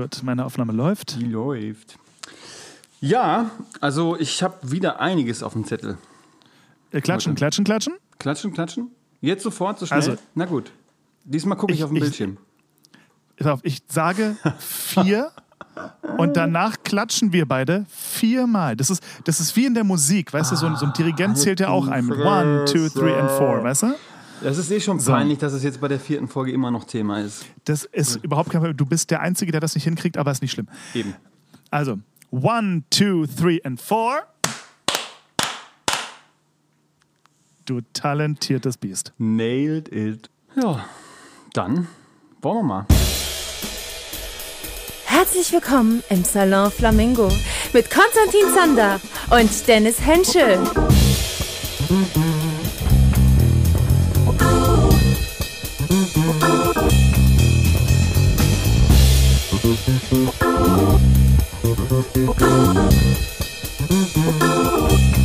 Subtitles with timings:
[0.00, 1.16] Gut, meine Aufnahme läuft.
[1.20, 1.98] Die läuft.
[3.00, 3.50] Ja,
[3.80, 5.98] also ich habe wieder einiges auf dem Zettel.
[6.92, 7.38] Äh, klatschen, Heute.
[7.38, 7.94] klatschen, klatschen.
[8.18, 8.90] Klatschen, klatschen?
[9.20, 9.96] Jetzt sofort, so schnell?
[9.98, 10.70] Also- Na gut.
[11.24, 12.36] Diesmal gucke ich, Ich- auf dem ich- Bildschirm.
[13.44, 15.30] Auf, Ich sage vier
[16.18, 18.76] und danach klatschen wir beide viermal.
[18.76, 21.38] Das ist, das ist wie in der Musik, weißt du, so ein, so ein Dirigent
[21.38, 23.94] zählt ja auch ein mit one, two, three and four, weißt du?
[24.40, 25.12] Das ist eh schon So.
[25.12, 27.44] peinlich, dass es jetzt bei der vierten Folge immer noch Thema ist.
[27.64, 28.76] Das ist überhaupt kein Problem.
[28.76, 30.68] Du bist der Einzige, der das nicht hinkriegt, aber ist nicht schlimm.
[30.94, 31.14] Eben.
[31.70, 31.98] Also,
[32.30, 34.20] one, two, three and four.
[37.66, 39.12] Du talentiertes Biest.
[39.18, 40.30] Nailed it.
[40.54, 40.84] Ja,
[41.52, 41.88] dann
[42.40, 42.86] wollen wir mal.
[45.04, 47.28] Herzlich willkommen im Salon Flamingo
[47.72, 50.58] mit Konstantin Zander und Dennis Henschel.
[55.90, 56.16] Thank
[65.12, 65.17] you.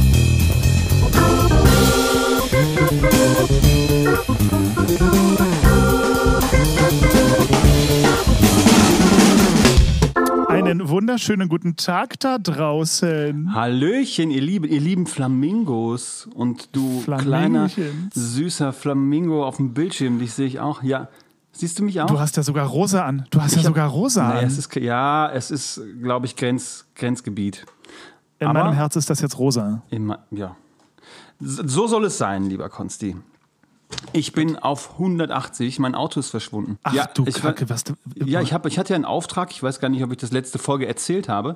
[10.73, 13.53] Einen wunderschönen guten Tag da draußen.
[13.53, 16.27] Hallöchen, ihr lieben, ihr lieben Flamingos.
[16.33, 17.69] Und du kleiner,
[18.11, 20.81] süßer Flamingo auf dem Bildschirm, dich sehe ich auch.
[20.81, 21.09] Ja,
[21.51, 22.07] siehst du mich auch?
[22.07, 23.27] Du hast ja sogar rosa an.
[23.29, 24.45] Du hast ja hab- sogar rosa Naja, an.
[24.47, 27.67] es ist, ja, es ist, glaube ich, Grenz, Grenzgebiet.
[28.39, 29.83] In aber- meinem Herz ist das jetzt rosa.
[29.91, 30.55] Immer, ja.
[31.39, 33.15] So soll es sein, lieber Konsti.
[34.11, 36.77] Ich bin auf 180, mein Auto ist verschwunden.
[36.83, 37.93] Ach ja, du ich, Kacke, was du.
[38.15, 40.31] Ja, ich, hab, ich hatte ja einen Auftrag, ich weiß gar nicht, ob ich das
[40.31, 41.55] letzte Folge erzählt habe,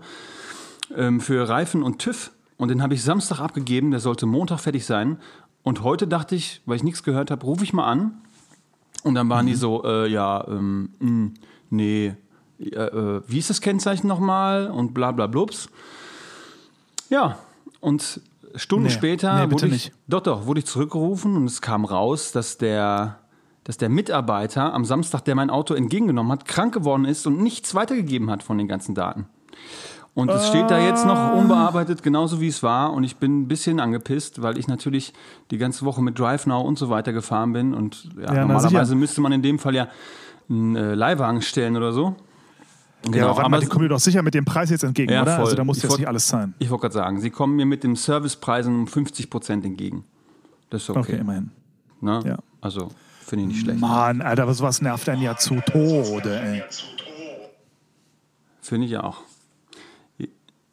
[0.96, 2.32] ähm, für Reifen und TÜV.
[2.58, 5.20] Und den habe ich Samstag abgegeben, der sollte Montag fertig sein.
[5.62, 8.22] Und heute dachte ich, weil ich nichts gehört habe, rufe ich mal an.
[9.04, 11.32] Und dann waren die so, äh, ja, ähm, mh,
[11.70, 12.16] nee,
[12.60, 14.72] äh, äh, wie ist das Kennzeichen nochmal?
[14.72, 15.70] Und bla bla blups.
[17.10, 17.38] Ja,
[17.80, 18.22] und
[18.56, 19.92] Stunden Nee, später nee, wurde ich, nicht.
[20.08, 23.20] doch, doch, wurde ich zurückgerufen und es kam raus, dass der,
[23.64, 27.76] dass der Mitarbeiter am Samstag, der mein Auto entgegengenommen hat, krank geworden ist und nichts
[27.76, 29.28] weitergegeben hat von den ganzen Daten.
[30.18, 32.92] Und es steht da jetzt noch unbearbeitet, genauso wie es war.
[32.92, 35.14] Und ich bin ein bisschen angepisst, weil ich natürlich
[35.52, 37.76] die ganze Woche mit DriveNow und so weiter gefahren bin.
[37.76, 39.90] Und ja, na normalerweise müsste man in dem Fall ja
[40.50, 42.16] einen äh, Leihwagen stellen oder so.
[43.12, 45.22] Genau, ja, aber aber die kommen dir doch sicher mit dem Preis jetzt entgegen, Ja,
[45.24, 45.36] oder?
[45.36, 45.46] voll.
[45.46, 46.54] Also da musst Ich jetzt wollt- nicht alles zahlen.
[46.60, 50.04] ich wollte gerade sagen, sie kommen mir mit den Servicepreisen um 50 Prozent entgegen.
[50.70, 51.00] Das ist okay.
[51.00, 51.52] Okay, immerhin.
[52.02, 52.22] ne?
[52.26, 52.38] Ja.
[52.62, 52.90] Also
[53.26, 53.80] finde ich nicht schlecht.
[53.80, 56.64] Mann, Alter, aber sowas nervt einen ja zu Tode, ey.
[58.62, 59.22] Finde ich auch.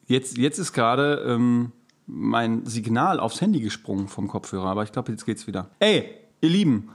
[0.07, 1.73] Jetzt, jetzt ist gerade ähm,
[2.07, 5.71] mein Signal aufs Handy gesprungen vom Kopfhörer, aber ich glaube, jetzt geht's wieder.
[5.79, 6.91] Ey, ihr Lieben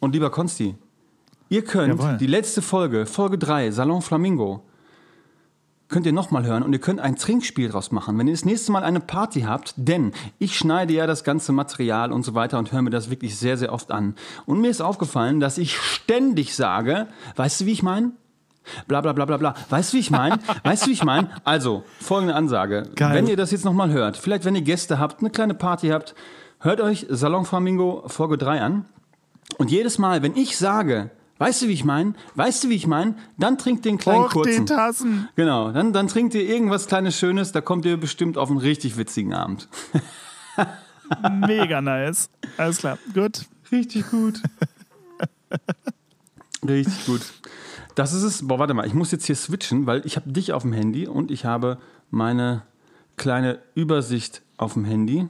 [0.00, 0.74] und lieber Konsti,
[1.48, 2.16] ihr könnt Jawohl.
[2.18, 4.62] die letzte Folge, Folge 3, Salon Flamingo,
[5.90, 8.72] könnt ihr nochmal hören und ihr könnt ein Trinkspiel draus machen, wenn ihr das nächste
[8.72, 12.72] Mal eine Party habt, denn ich schneide ja das ganze Material und so weiter und
[12.72, 14.14] höre mir das wirklich sehr, sehr oft an.
[14.46, 18.12] Und mir ist aufgefallen, dass ich ständig sage, weißt du, wie ich meine?
[18.86, 19.54] Bla bla bla bla bla.
[19.68, 20.38] Weißt du, wie ich meine?
[20.64, 21.30] Weißt du, wie ich meine?
[21.44, 22.84] Also, folgende Ansage.
[22.94, 23.14] Geil.
[23.14, 26.14] Wenn ihr das jetzt nochmal hört, vielleicht wenn ihr Gäste habt, eine kleine Party habt,
[26.60, 28.84] hört euch Salon Flamingo Folge 3 an.
[29.58, 32.14] Und jedes Mal, wenn ich sage, weißt du, wie ich meine?
[32.36, 33.16] Weißt du, wie ich meine?
[33.38, 34.66] Dann trinkt den kleinen Och, die kurzen.
[34.66, 35.28] Tassen.
[35.34, 38.96] Genau, dann, dann trinkt ihr irgendwas kleines Schönes, da kommt ihr bestimmt auf einen richtig
[38.96, 39.68] witzigen Abend.
[41.46, 42.30] Mega nice.
[42.56, 43.46] Alles klar, gut.
[43.72, 44.40] Richtig gut.
[46.66, 47.22] richtig gut.
[47.94, 48.46] Das ist es.
[48.46, 51.08] Boah, warte mal, ich muss jetzt hier switchen, weil ich habe dich auf dem Handy
[51.08, 51.78] und ich habe
[52.10, 52.62] meine
[53.16, 55.28] kleine Übersicht auf dem Handy.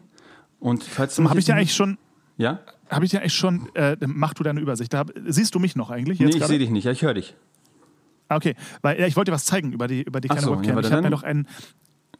[0.58, 1.96] Und falls du Habe ich dir eigentlich schon,
[2.36, 2.60] Ja?
[2.90, 4.92] Habe ich dir eigentlich schon, äh, mach du deine Übersicht.
[4.92, 6.18] Da, siehst du mich noch eigentlich?
[6.18, 6.50] Nee, Jetzt ich gerade?
[6.50, 7.34] sehe dich nicht, ja, ich höre dich.
[8.28, 10.52] Ah, Okay, weil ja, ich wollte dir was zeigen über die, über die kleine so,
[10.52, 10.76] Webcam.
[10.76, 11.48] ja, ich habe mir noch einen.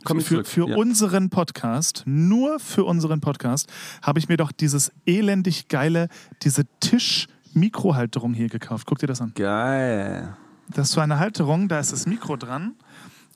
[0.05, 0.77] komm ich für für ja.
[0.77, 3.71] unseren Podcast, nur für unseren Podcast,
[4.03, 6.09] habe ich mir doch dieses elendig geile,
[6.43, 8.87] diese Tisch-Mikrohalterung hier gekauft.
[8.87, 9.33] Guck dir das an.
[9.35, 10.37] Geil.
[10.69, 12.75] Das ist so eine Halterung, da ist das Mikro dran.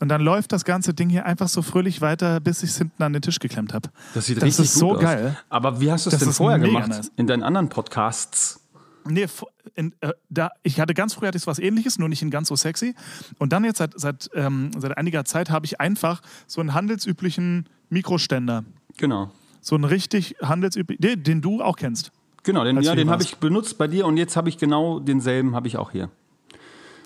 [0.00, 3.02] Und dann läuft das ganze Ding hier einfach so fröhlich weiter, bis ich es hinten
[3.02, 3.90] an den Tisch geklemmt habe.
[4.12, 5.02] Das sieht Das richtig ist so gut aus.
[5.04, 5.38] geil.
[5.48, 6.88] Aber wie hast du es denn vorher gemacht?
[6.88, 7.12] nice.
[7.16, 8.60] In deinen anderen Podcasts?
[9.06, 9.26] Nee,
[9.74, 12.48] in, äh, da, ich hatte ganz früh hatte ich was ähnliches, nur nicht in ganz
[12.48, 12.94] so sexy.
[13.38, 17.68] Und dann jetzt seit, seit, ähm, seit einiger Zeit habe ich einfach so einen handelsüblichen
[17.90, 18.64] Mikroständer.
[18.96, 19.30] Genau.
[19.60, 22.12] So einen richtig handelsüblichen, den, den du auch kennst.
[22.44, 25.54] Genau, den, ja, den habe ich benutzt bei dir und jetzt habe ich genau denselben
[25.54, 26.10] habe ich auch hier.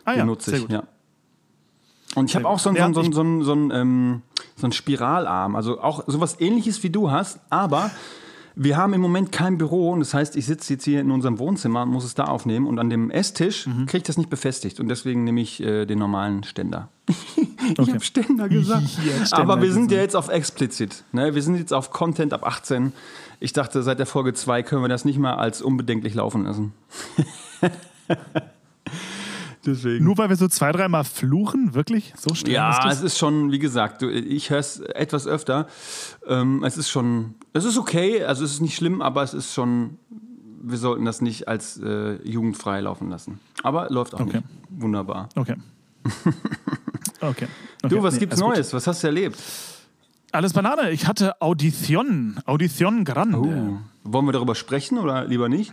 [0.04, 0.72] Ah Den ja, nutze sehr ich, gut.
[0.72, 0.82] ja.
[2.14, 4.22] Und ich habe auch so einen, Ja, so einen, so einen, so einen, ähm,
[4.56, 7.90] so einen Spiralarm, also auch sowas ähnliches wie du hast, aber
[8.60, 11.38] wir haben im Moment kein Büro und das heißt, ich sitze jetzt hier in unserem
[11.38, 13.86] Wohnzimmer und muss es da aufnehmen und an dem Esstisch Mhm.
[13.86, 16.88] kriege ich das nicht befestigt und deswegen nehme ich äh, den normalen Ständer.
[17.70, 17.92] Ich Okay.
[17.92, 18.82] habe Ständer gesagt.
[18.84, 21.04] Hab Ständer Aber wir sind ja jetzt auf explizit.
[21.12, 21.34] Ne?
[21.34, 22.92] Wir sind jetzt auf Content ab 18.
[23.40, 26.72] Ich dachte, seit der Folge 2 können wir das nicht mal als unbedenklich laufen lassen.
[29.72, 30.04] Deswegen.
[30.04, 32.12] Nur weil wir so zwei, dreimal fluchen, wirklich?
[32.18, 32.98] So ist Ja, das?
[32.98, 35.66] es ist schon, wie gesagt, du- ich höre es etwas öfter.
[36.26, 39.52] Ähm, es ist schon, es ist okay, also es ist nicht schlimm, aber es ist
[39.54, 39.98] schon,
[40.62, 43.38] wir sollten das nicht als äh, jugendfrei laufen lassen.
[43.62, 44.38] Aber läuft auch Okay.
[44.38, 44.44] nicht.
[44.70, 45.28] Wunderbar.
[45.36, 45.56] Okay.
[47.20, 47.46] okay.
[47.82, 48.02] Du, okay.
[48.02, 48.56] was Nee, gibt's alles gut.
[48.56, 48.72] Neues?
[48.72, 49.38] Was hast du erlebt?
[50.32, 50.90] Alles Banane.
[50.90, 52.38] Ich hatte Audition.
[52.44, 53.38] Audition Grande.
[53.38, 53.78] Oh.
[54.04, 55.72] Wollen wir darüber sprechen oder lieber nicht?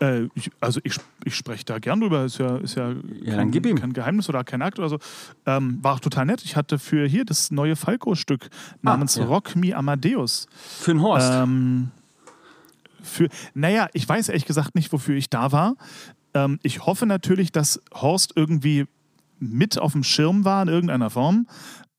[0.00, 2.24] Äh, ich, also ich, ich spreche da gern drüber.
[2.24, 4.98] Ist ja, ist ja, dann kein, kein Geheimnis oder kein Akt oder so.
[5.46, 6.42] Ähm, war auch total nett.
[6.42, 8.48] Ich hatte für hier das neue Falco-Stück
[8.82, 9.24] namens ja.
[9.24, 10.46] Rock Me Amadeus.
[10.56, 11.30] Für den Horst.
[11.32, 11.90] Ähm,
[13.02, 15.76] für, naja, ich weiß ehrlich gesagt nicht, wofür ich da war.
[16.34, 18.86] Ähm, ich hoffe natürlich, dass Horst irgendwie
[19.38, 21.46] mit auf dem Schirm war in irgendeiner Form.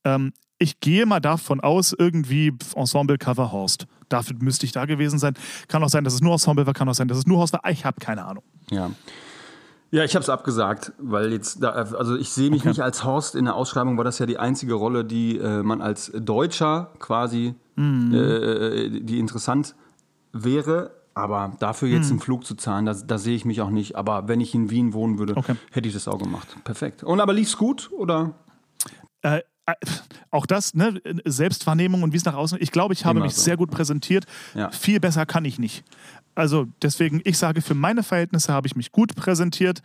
[0.03, 3.87] Ähm, ich gehe mal davon aus, irgendwie Ensemble-Cover Horst.
[4.09, 5.33] Dafür müsste ich da gewesen sein.
[5.67, 7.53] Kann auch sein, dass es nur Ensemble war, kann auch sein, dass es nur Horst
[7.53, 7.61] war.
[7.69, 8.43] Ich habe keine Ahnung.
[8.69, 8.91] Ja.
[9.93, 12.69] Ja, ich habe es abgesagt, weil jetzt, da, also ich sehe mich Okay.
[12.69, 13.35] nicht als Horst.
[13.35, 17.55] In der Ausschreibung war das ja die einzige Rolle, die äh, man als Deutscher quasi,
[17.75, 18.13] Mhm.
[18.13, 19.75] äh, die interessant
[20.31, 20.91] wäre.
[21.13, 22.11] Aber dafür jetzt Mhm.
[22.11, 23.97] einen Flug zu zahlen, da, da sehe ich mich auch nicht.
[23.97, 25.55] Aber wenn ich in Wien wohnen würde, Okay.
[25.71, 26.47] hätte ich das auch gemacht.
[26.63, 27.03] Perfekt.
[27.03, 28.33] Und aber lief's gut oder?
[29.23, 29.41] Äh,
[30.29, 32.57] auch das, ne, Selbstwahrnehmung und wie es nach außen.
[32.61, 33.41] Ich glaube, ich habe Immer mich so.
[33.41, 34.25] sehr gut präsentiert.
[34.53, 34.69] Ja.
[34.71, 35.83] Viel besser kann ich nicht.
[36.35, 39.81] Also deswegen, ich sage, für meine Verhältnisse habe ich mich gut präsentiert.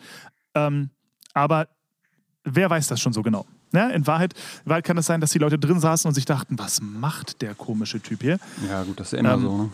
[0.54, 0.90] Ähm,
[1.34, 1.68] aber
[2.44, 3.46] wer weiß das schon so genau?
[3.72, 3.92] Ne?
[3.92, 4.34] In, Wahrheit,
[4.64, 7.42] in Wahrheit kann es sein, dass die Leute drin saßen und sich dachten, was macht
[7.42, 8.38] der komische Typ hier?
[8.68, 9.56] Ja, gut, das ist immer Ähm, so.
[9.64, 9.70] Ne?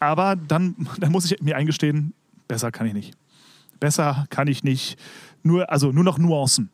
[0.00, 2.12] Aber dann, dann muss ich mir eingestehen,
[2.48, 3.16] besser kann ich nicht.
[3.80, 4.98] Besser kann ich nicht.
[5.42, 6.70] Nur, also nur noch Nuancen.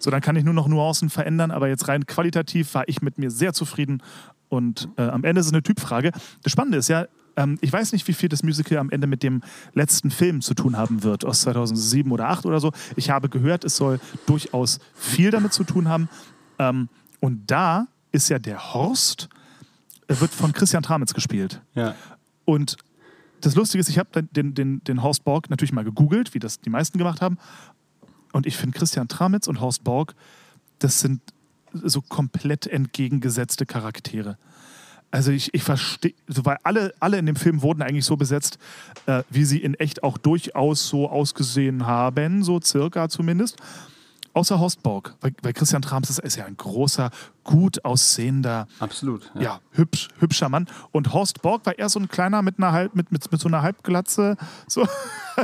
[0.00, 3.18] So, dann kann ich nur noch Nuancen verändern, aber jetzt rein qualitativ war ich mit
[3.18, 4.02] mir sehr zufrieden.
[4.48, 6.10] Und äh, am Ende ist es eine Typfrage.
[6.42, 7.06] Das Spannende ist ja,
[7.36, 9.42] ähm, ich weiß nicht, wie viel das Musical am Ende mit dem
[9.74, 12.72] letzten Film zu tun haben wird, aus 2007 oder 2008 oder so.
[12.96, 16.08] Ich habe gehört, es soll durchaus viel damit zu tun haben.
[16.58, 16.88] Ähm,
[17.20, 19.28] und da ist ja der Horst,
[20.08, 21.60] äh, wird von Christian Tramitz gespielt.
[21.74, 21.94] Ja.
[22.44, 22.76] Und
[23.40, 26.60] das Lustige ist, ich habe den, den, den Horst Borg natürlich mal gegoogelt, wie das
[26.60, 27.38] die meisten gemacht haben.
[28.32, 30.14] Und ich finde Christian Tramitz und Horst Borg,
[30.78, 31.20] das sind
[31.72, 34.36] so komplett entgegengesetzte Charaktere.
[35.10, 38.58] Also ich, ich verstehe, weil alle, alle in dem Film wurden eigentlich so besetzt,
[39.06, 43.56] äh, wie sie in echt auch durchaus so ausgesehen haben, so circa zumindest.
[44.32, 47.10] Außer Horst Borg, weil, weil Christian Tramitz ist, ist ja ein großer,
[47.42, 49.28] gut aussehender, Absolut.
[49.38, 50.68] ja, hübsch, hübscher Mann.
[50.92, 53.48] Und Horst Borg war eher so ein kleiner mit einer halb, mit, mit, mit so
[53.48, 54.36] einer Halbglatze.
[54.68, 54.86] So.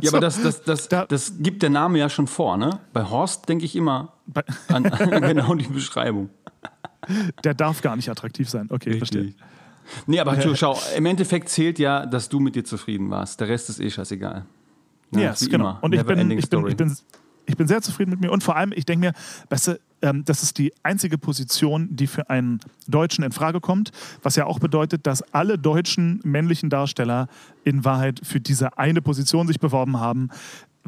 [0.03, 2.79] Ja, aber das, das, das, Da- das gibt der Name ja schon vor, ne?
[2.93, 4.13] Bei Horst denke ich immer
[4.69, 6.31] an, an genau die Beschreibung.
[7.45, 8.69] Der darf gar nicht attraktiv sein.
[8.71, 9.35] Okay, verstehe.
[10.07, 13.41] Nee, aber du, schau, im Endeffekt zählt ja, dass du mit dir zufrieden warst.
[13.41, 14.45] Der Rest ist eh scheißegal.
[15.13, 15.55] Ja, Ja, yes, genau.
[15.71, 15.79] immer.
[15.83, 16.97] Und ich bin, ich, bin, ich, bin,
[17.47, 18.33] ich bin sehr zufrieden mit mir.
[18.33, 19.13] Und vor allem, ich denke mir,
[19.49, 23.93] weißt du, ähm, das ist die einzige Position, die für einen Deutschen in Frage kommt.
[24.23, 27.29] Was ja auch bedeutet, dass alle deutschen männlichen Darsteller
[27.65, 30.31] in Wahrheit für diese eine Position sich beworben haben.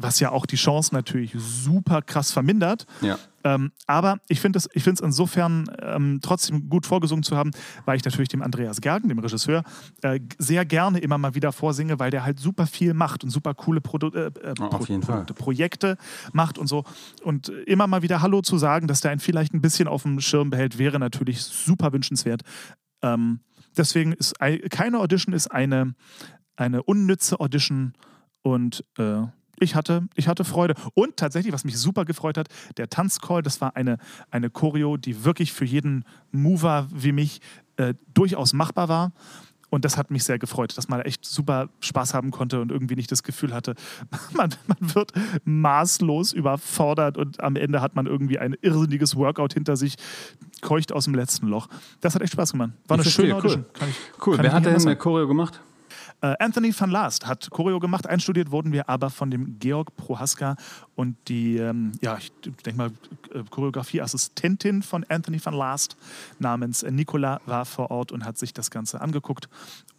[0.01, 2.85] Was ja auch die Chance natürlich super krass vermindert.
[3.01, 3.17] Ja.
[3.43, 4.65] Ähm, aber ich finde es
[4.99, 7.51] insofern ähm, trotzdem gut vorgesungen zu haben,
[7.85, 9.63] weil ich natürlich dem Andreas Gergen, dem Regisseur,
[10.01, 13.53] äh, sehr gerne immer mal wieder vorsinge, weil der halt super viel macht und super
[13.53, 14.55] coole Produ äh, äh,
[15.01, 15.23] Fall.
[15.23, 15.97] Produkte, Projekte
[16.33, 16.83] macht und so.
[17.23, 20.19] Und immer mal wieder Hallo zu sagen, dass der einen vielleicht ein bisschen auf dem
[20.19, 22.41] Schirm behält, wäre natürlich super wünschenswert.
[23.01, 23.39] Ähm,
[23.77, 25.95] deswegen ist ei- keine Audition ist eine,
[26.57, 27.93] eine unnütze Audition
[28.41, 29.21] und äh,
[29.59, 30.75] ich hatte, ich hatte Freude.
[30.93, 32.47] Und tatsächlich, was mich super gefreut hat,
[32.77, 33.97] der Tanzcall, das war eine,
[34.31, 37.41] eine Choreo, die wirklich für jeden Mover wie mich
[37.77, 39.11] äh, durchaus machbar war.
[39.71, 42.95] Und das hat mich sehr gefreut, dass man echt super Spaß haben konnte und irgendwie
[42.95, 43.75] nicht das Gefühl hatte,
[44.33, 45.11] man, man wird
[45.43, 49.95] maßlos überfordert und am Ende hat man irgendwie ein irrsinniges Workout hinter sich,
[50.61, 51.67] keucht aus dem letzten Loch.
[52.01, 52.71] Das hat echt Spaß gemacht.
[52.87, 53.39] War eine Ich verstehe, schöne cool.
[53.41, 53.65] Audition.
[53.73, 54.37] Kann ich, Cool.
[54.39, 54.95] Wer hat denn eine.
[54.95, 55.61] Choreo gemacht?
[56.21, 58.07] Äh, Anthony van Last hat Choreo gemacht.
[58.07, 60.57] Einstudiert wurden wir aber von dem Georg Prohaska
[60.95, 62.31] und die, ähm, ja, ich
[62.65, 62.91] denke mal,
[63.33, 65.95] äh, Choreografieassistentin von Anthony van Last
[66.39, 69.47] namens Nicola war vor Ort und hat sich das Ganze angeguckt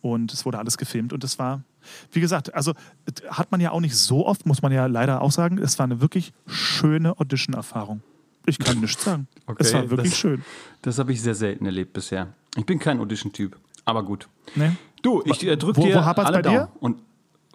[0.02, 1.62] und es wurde alles gefilmt und es war,
[2.12, 2.74] wie gesagt, also
[3.30, 5.84] hat man ja auch nicht so oft, muss man ja leider auch sagen, es war
[5.84, 8.02] eine wirklich schöne Audition-Erfahrung.
[8.44, 9.26] Ich kann nichts sagen.
[9.58, 10.44] es war wirklich das, schön.
[10.82, 12.34] Das habe ich sehr selten erlebt bisher.
[12.56, 14.28] Ich bin kein Audition-Typ, aber gut.
[14.54, 14.76] Ne?
[15.02, 16.68] Du, ich äh, drück Wo- dir wo hapert's alle bei dir?
[16.82, 17.00] Daumen.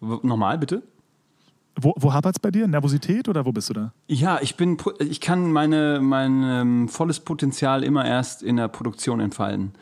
[0.01, 0.83] Und nochmal, bitte?
[1.79, 2.67] Wo, wo hapert es bei dir?
[2.67, 3.93] Nervosität oder wo bist du da?
[4.07, 9.19] Ja, ich bin, ich kann meine, mein ähm, volles Potenzial immer erst in der Produktion
[9.19, 9.73] entfalten.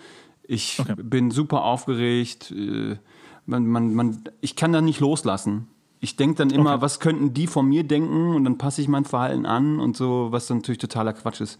[0.45, 0.95] Ich Okay.
[0.97, 2.51] bin super aufgeregt.
[2.51, 2.97] Äh,
[3.45, 5.67] man, man, man, ich kann da nicht loslassen.
[6.03, 6.81] Ich denke dann immer, Okay.
[6.81, 10.27] was könnten die von mir denken und dann passe ich mein Verhalten an und so,
[10.31, 11.57] was dann natürlich totaler Quatsch ist.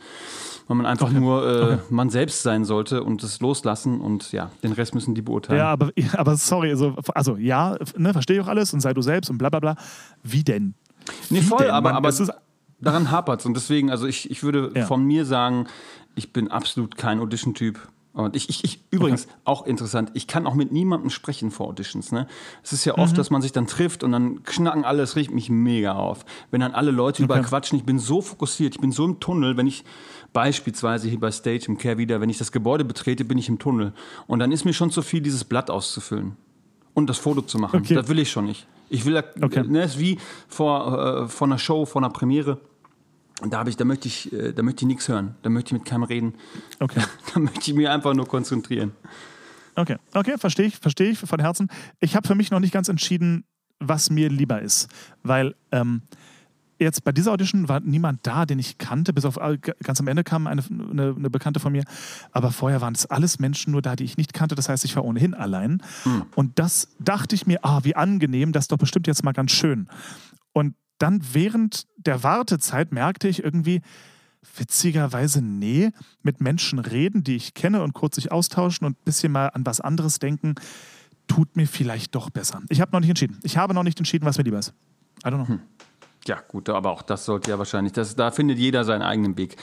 [0.68, 4.74] Weil man einfach nur äh, man selbst sein sollte und das loslassen und ja, den
[4.74, 5.60] Rest müssen die beurteilen.
[5.60, 9.02] Ja, aber, aber sorry, also, also ja, ne, verstehe ich auch alles und sei du
[9.02, 9.76] selbst und bla bla bla.
[10.24, 10.74] Wie denn?
[11.30, 12.12] Nee, Wie voll, denn, aber, aber
[12.82, 13.46] daran hapert es.
[13.46, 14.86] Und deswegen, also ich, ich würde Ja.
[14.86, 15.68] von mir sagen,
[16.16, 17.80] ich bin absolut kein Audition-Typ.
[18.13, 22.12] Und ich, ich, ich übrigens, auch interessant, ich kann auch mit niemandem sprechen vor Auditions.
[22.12, 22.27] Ne?
[22.62, 23.01] Es ist ja Mhm.
[23.01, 26.24] oft, dass man sich dann trifft und dann knacken alle, es regt mich mega auf.
[26.51, 27.50] Wenn dann alle Leute überall Okay.
[27.50, 29.84] quatschen, ich bin so fokussiert, ich bin so im Tunnel, wenn ich
[30.32, 33.58] beispielsweise hier bei Stage im Care wieder, wenn ich das Gebäude betrete, bin ich im
[33.58, 33.93] Tunnel.
[34.27, 36.38] Und dann ist mir schon zu viel, dieses Blatt auszufüllen
[36.93, 37.79] und das Foto zu machen.
[37.79, 37.96] Okay.
[37.96, 38.67] Das will ich schon nicht.
[38.89, 39.63] Ich will, Okay.
[39.63, 42.60] ne, ist wie vor, äh, vor einer Show, vor einer Premiere.
[43.42, 45.36] Und da, hab ich, da möchte ich, äh, da möchte ich nichts hören.
[45.42, 46.36] Da möchte ich mit keinem reden.
[46.80, 47.02] Okay.
[47.34, 48.92] Da möchte ich mich einfach nur konzentrieren.
[49.75, 51.70] Okay, okay, verstehe ich, verstehe ich von Herzen.
[52.00, 53.44] Ich habe für mich noch nicht ganz entschieden,
[53.80, 54.88] was mir lieber ist,
[55.24, 56.04] weil ähm,
[56.80, 60.08] jetzt bei dieser Audition war niemand da, den ich kannte, bis auf äh, ganz am
[60.08, 61.84] Ende kam eine, eine, eine Bekannte von mir,
[62.32, 64.96] aber vorher waren es alles Menschen nur da, die ich nicht kannte, das heißt, ich
[64.96, 65.82] war ohnehin allein
[66.36, 69.52] und das dachte ich mir, ah, wie angenehm, das ist doch bestimmt jetzt mal ganz
[69.52, 69.88] schön.
[70.54, 73.82] Und dann während der Wartezeit merkte ich irgendwie,
[74.56, 75.92] witzigerweise, nee,
[76.22, 79.66] mit Menschen reden, die ich kenne und kurz sich austauschen und ein bisschen mal an
[79.66, 80.56] was anderes denken,
[81.28, 82.62] tut mir vielleicht doch besser.
[82.70, 83.40] Ich habe noch nicht entschieden.
[83.44, 84.74] Ich habe noch nicht entschieden, was mir lieber ist.
[85.26, 85.60] I don't know.
[86.26, 89.56] Ja, gut, aber auch das sollte ja wahrscheinlich, das, da findet jeder seinen eigenen Weg.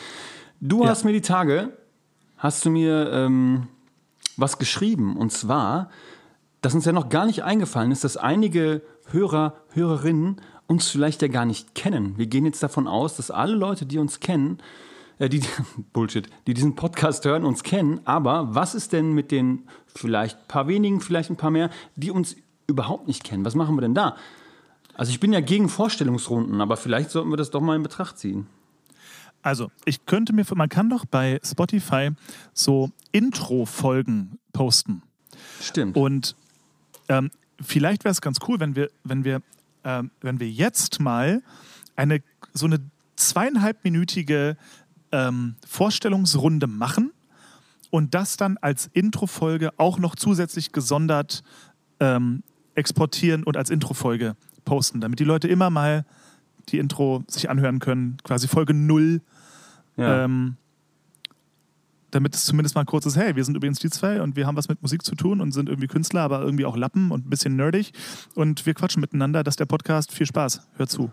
[0.61, 0.91] Du Ja.
[0.91, 1.77] hast mir die Tage,
[2.37, 3.67] hast du mir ähm,
[4.37, 5.91] was geschrieben und zwar,
[6.61, 11.27] dass uns ja noch gar nicht eingefallen ist, dass einige Hörer, Hörerinnen uns vielleicht ja
[11.27, 12.17] gar nicht kennen.
[12.17, 14.59] Wir gehen jetzt davon aus, dass alle Leute, die uns kennen,
[15.19, 15.43] äh, die,
[15.93, 18.00] Bullshit, die diesen Podcast hören, uns kennen.
[18.05, 22.37] Aber was ist denn mit den vielleicht paar wenigen, vielleicht ein paar mehr, die uns
[22.69, 23.45] überhaupt nicht kennen?
[23.45, 24.17] Was machen wir denn da?
[24.95, 28.19] Also ich bin ja gegen Vorstellungsrunden, aber vielleicht sollten wir das doch mal in Betracht
[28.19, 28.47] ziehen.
[29.43, 32.11] Also, ich könnte mir, man kann doch bei Spotify
[32.53, 35.03] so Intro-Folgen posten.
[35.62, 35.97] Stimmt.
[35.97, 36.37] Und
[37.09, 39.41] ähm, vielleicht wäre es ganz cool, wenn wir, wenn wir,
[39.85, 41.43] ähm, wenn wir jetzt mal
[41.97, 42.23] eine
[42.53, 42.81] so eine
[43.17, 44.57] zweieinhalbminütige
[45.13, 47.13] ähm, Vorstellungsrunde machen
[47.91, 51.43] und das dann als Introfolge auch noch zusätzlich gesondert
[52.01, 52.43] ähm,
[52.75, 56.05] exportieren und als Introfolge posten, damit die Leute immer mal
[56.69, 59.21] die Intro sich anhören können, quasi Folge null
[59.97, 60.25] ja.
[60.25, 60.57] ähm,
[62.11, 64.57] damit es zumindest mal kurz ist, hey, wir sind übrigens die zwei und wir haben
[64.57, 67.31] was mit Musik zu tun und sind irgendwie Künstler, aber irgendwie auch Lappen und ein
[67.31, 67.93] bisschen nerdig
[68.35, 71.11] und wir quatschen miteinander, das ist der Podcast, viel Spaß, hör zu.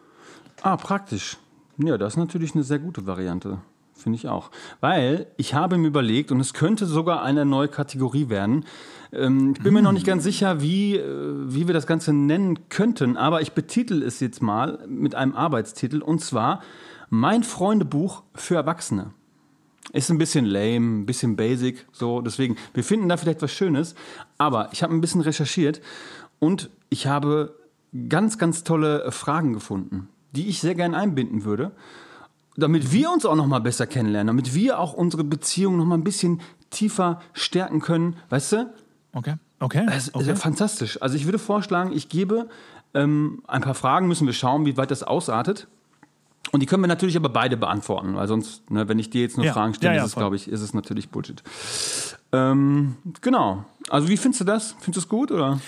[0.62, 1.38] Ah, praktisch.
[1.78, 3.60] Ja, das ist natürlich eine sehr gute Variante.
[3.98, 4.52] Finde ich auch.
[4.80, 8.66] Weil ich habe mir überlegt, und es könnte sogar eine neue Kategorie werden.
[9.12, 12.70] Ähm, ich bin mir noch nicht ganz sicher, wie, äh, wie wir das Ganze nennen
[12.70, 16.62] könnten, aber ich betitel es jetzt mal mit einem Arbeitstitel und zwar
[17.10, 19.14] Mein Freundebuch für Erwachsene.
[19.94, 22.22] Ist ein bisschen lame, ein bisschen basic, so.
[22.22, 23.96] Deswegen, wir finden da vielleicht was Schönes.
[24.38, 25.82] Aber ich habe ein bisschen recherchiert
[26.40, 27.56] und ich habe
[28.10, 31.72] ganz, ganz tolle äh, Fragen gefunden, die ich sehr gerne einbinden würde,
[32.58, 35.96] damit wir uns auch noch mal besser kennenlernen, damit wir auch unsere Beziehung noch mal
[35.96, 38.18] ein bisschen tiefer stärken können.
[38.30, 38.74] Weißt du?
[39.14, 39.86] Okay, okay.
[39.86, 40.36] Das ist okay.
[40.36, 41.02] fantastisch.
[41.02, 42.50] Also ich würde vorschlagen, ich gebe
[42.94, 45.68] ähm, ein paar Fragen, müssen wir schauen, wie weit das ausartet.
[46.52, 49.38] Und die können wir natürlich aber beide beantworten, weil sonst, ne, wenn ich dir jetzt
[49.38, 49.54] nur Ja.
[49.54, 51.44] Fragen stelle, Ja, ja, ist es, glaube ich, ist es natürlich Bullshit.
[52.32, 53.66] Ähm, genau.
[53.90, 54.72] Also wie findest du das?
[54.80, 55.60] Findest du es gut oder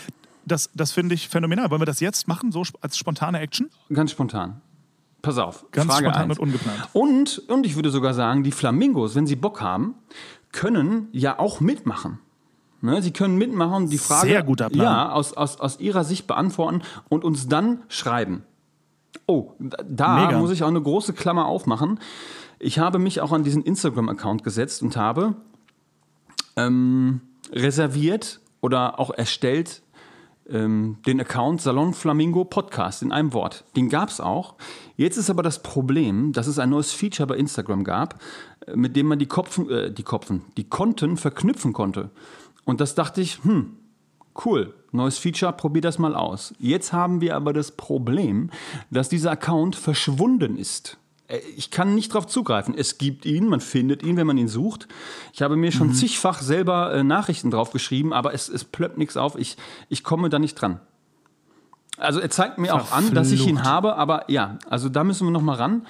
[0.46, 1.70] Das, das finde ich phänomenal.
[1.70, 3.70] Wollen wir das jetzt machen, so als spontane Action?
[3.94, 4.62] ganz spontan?
[5.22, 5.66] Pass auf.
[5.72, 6.40] Ganz Frage spontan eins.
[6.40, 6.88] und ungeplant.
[6.94, 9.96] Und, und ich würde sogar sagen, die Flamingos, wenn sie Bock haben,
[10.54, 12.20] können ja auch mitmachen.
[12.82, 14.86] Ne, sie können mitmachen, die Frage Sehr guter Plan.
[14.86, 18.44] Ja, aus, aus, aus ihrer Sicht beantworten und uns dann schreiben.
[19.26, 20.40] Oh, da- Mega.
[20.40, 22.00] muss ich auch eine große Klammer aufmachen.
[22.60, 25.36] Ich habe mich auch an diesen Instagram-Account gesetzt und habe
[26.56, 29.82] ähm, reserviert oder auch erstellt
[30.50, 33.64] ähm, den Account Salon Flamingo Podcast in einem Wort.
[33.76, 34.56] Den gab es auch.
[34.98, 38.20] Jetzt ist aber das Problem, dass es ein neues Feature bei Instagram gab,
[38.66, 42.10] äh, mit dem man die Kopfen, äh, die Kopfen, die Konten verknüpfen konnte.
[42.66, 43.78] Und das dachte ich, hm,
[44.46, 46.54] cool, neues Feature, probier das mal aus.
[46.60, 48.50] Jetzt haben wir aber das Problem,
[48.90, 50.98] dass dieser Account verschwunden ist.
[51.28, 52.74] Äh, Ich kann nicht darauf zugreifen.
[52.78, 54.88] Es gibt ihn, man findet ihn, wenn man ihn sucht.
[55.34, 59.18] Ich habe mir schon zigfach selber äh, Nachrichten drauf geschrieben, aber es, es plöppt nichts
[59.18, 59.38] auf.
[59.38, 59.58] Ich,
[59.90, 60.80] ich komme da nicht dran.
[61.98, 63.66] Also er zeigt mir auch an, dass ich ihn Verflucht.
[63.66, 65.86] habe, aber ja, also da müssen wir noch mal ran.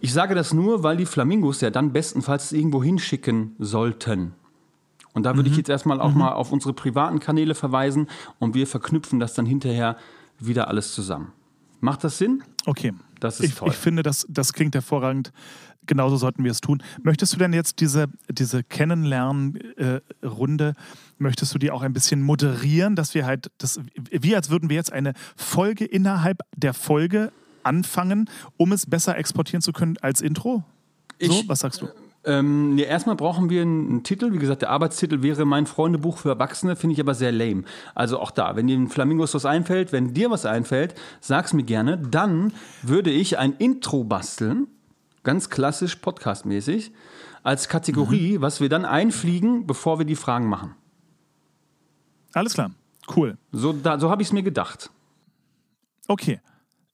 [0.00, 4.34] Ich sage das nur, weil die Flamingos ja dann bestenfalls irgendwo hinschicken sollten.
[5.14, 8.08] Und da würde ich jetzt erstmal auch mal auf unsere privaten Kanäle verweisen
[8.40, 9.96] und wir verknüpfen das dann hinterher
[10.38, 11.32] wieder alles zusammen.
[11.80, 12.42] Macht das Sinn?
[12.66, 12.92] Okay.
[13.20, 13.68] Das ist ich, toll.
[13.70, 15.32] ich finde, das, das klingt hervorragend.
[15.86, 16.82] Genauso sollten wir es tun.
[17.02, 20.74] Möchtest du denn jetzt diese, diese Kennenlernen-Runde,
[21.18, 23.80] möchtest du die auch ein bisschen moderieren, dass wir halt, das,
[24.10, 29.62] wie als würden wir jetzt eine Folge innerhalb der Folge anfangen, um es besser exportieren
[29.62, 30.64] zu können als Intro?
[31.20, 31.88] So, Ich- was sagst du?
[32.26, 34.32] Ähm, nee, erstmal brauchen wir einen, einen Titel.
[34.32, 37.64] Wie gesagt, der Arbeitstitel wäre mein Freundebuch für Erwachsene, finde ich aber sehr lame.
[37.94, 41.98] Also auch da, wenn den Flamingos was einfällt, wenn dir was einfällt, sag's mir gerne.
[41.98, 42.52] Dann
[42.82, 44.68] würde ich ein Intro basteln,
[45.22, 46.92] ganz klassisch podcastmäßig,
[47.42, 50.74] als Kategorie, was wir dann einfliegen, bevor wir die Fragen machen.
[52.32, 52.70] Alles klar.
[53.14, 53.36] Cool.
[53.52, 54.90] So, da, so habe ich es mir gedacht.
[56.08, 56.40] Okay.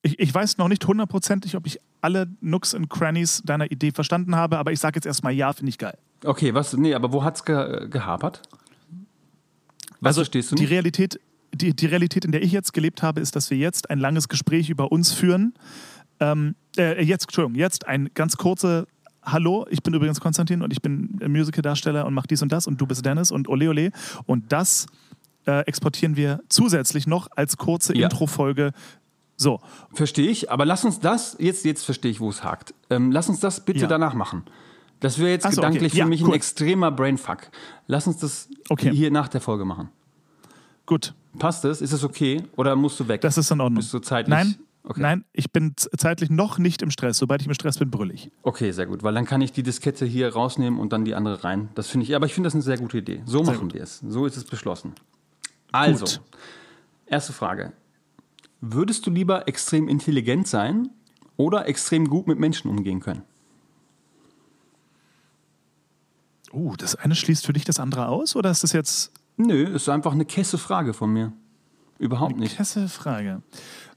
[0.03, 4.35] Ich, ich weiß noch nicht hundertprozentig, ob ich alle Nooks und Crannies deiner Idee verstanden
[4.35, 5.99] habe, aber ich sage jetzt erstmal ja, finde ich geil.
[6.25, 6.75] Okay, was?
[6.77, 8.43] Nee, aber wo hat's ge, gehapert?
[10.01, 10.71] Was verstehst du Die nicht?
[10.73, 11.21] Realität,
[11.53, 14.29] die, die Realität, in der ich jetzt gelebt habe, ist, dass wir jetzt ein langes
[14.29, 15.55] Gespräch über uns führen.
[16.19, 18.87] Ähm, äh, jetzt, Entschuldigung, jetzt ein ganz kurze
[19.23, 22.81] Hallo, ich bin übrigens Konstantin und ich bin Musical-Darsteller und mache dies und das und
[22.81, 23.91] du bist Dennis und ole ole.
[24.25, 24.87] Und das
[25.47, 28.05] äh, exportieren wir zusätzlich noch als kurze Ja.
[28.05, 28.73] Intro-Folge.
[29.41, 29.59] So,
[29.95, 32.75] Verstehe ich, aber lass uns das, jetzt, jetzt verstehe ich, wo es hakt.
[32.91, 33.87] Ähm, lass uns das bitte Ja.
[33.87, 34.43] danach machen.
[35.01, 35.57] Das wäre jetzt so, okay.
[35.57, 36.35] gedanklich Ja, für mich ein cool.
[36.35, 37.51] extremer Brainfuck.
[37.87, 38.91] Lass uns das Okay.
[38.95, 39.89] hier nach der Folge machen.
[40.85, 41.81] gut, Passt es?
[41.81, 42.43] Ist es okay?
[42.57, 43.21] Oder musst du weg?
[43.23, 43.77] das ist in Ordnung.
[43.81, 44.29] Bist du zeitlich?
[44.37, 45.01] Nein, Okay.
[45.01, 47.17] nein, ich bin zeitlich noch nicht im Stress.
[47.19, 48.31] Sobald ich im Stress bin, brüll ich.
[48.43, 51.45] Okay, sehr gut, weil dann kann ich die Diskette hier rausnehmen und dann die andere
[51.45, 51.69] rein.
[51.77, 53.23] Das finde ich, aber ich finde das eine sehr gute Idee.
[53.25, 53.75] So machen gut.
[53.75, 54.01] wir es.
[54.07, 54.93] So ist es beschlossen.
[55.73, 56.21] Also, Gut.
[57.07, 57.73] erste Frage.
[58.61, 60.91] Würdest du lieber extrem intelligent sein
[61.37, 63.23] oder extrem gut mit Menschen umgehen können?
[66.53, 69.89] Uh, das eine schließt für dich das andere aus oder ist das jetzt Nö, ist
[69.89, 71.33] einfach eine kesse Frage von mir.
[71.99, 72.57] Überhaupt nicht.
[72.57, 73.43] Klasse Frage.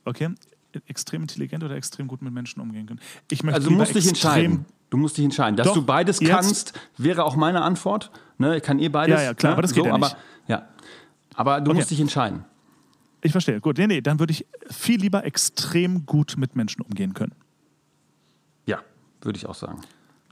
[0.05, 0.29] Okay.
[0.87, 2.99] Extrem intelligent oder extrem gut mit Menschen umgehen können.
[3.29, 4.65] Ich möchte Also du musst dich entscheiden.
[4.89, 5.55] Du musst dich entscheiden.
[5.57, 8.11] Dass Doch, du beides jetzt- kannst, wäre auch meine Antwort.
[8.37, 9.19] Ne, kann ihr beides.
[9.19, 9.53] Ja, ja, klar, ne?
[9.53, 10.17] aber das geht ja aber, nicht.
[10.47, 10.67] Ja.
[11.35, 11.79] Aber du Okay.
[11.79, 12.45] musst dich entscheiden.
[13.23, 13.59] Ich verstehe.
[13.61, 17.33] Gut, nee, nee, dann würde ich viel lieber extrem gut mit Menschen umgehen können.
[18.65, 18.79] Ja,
[19.21, 19.79] würde ich auch sagen.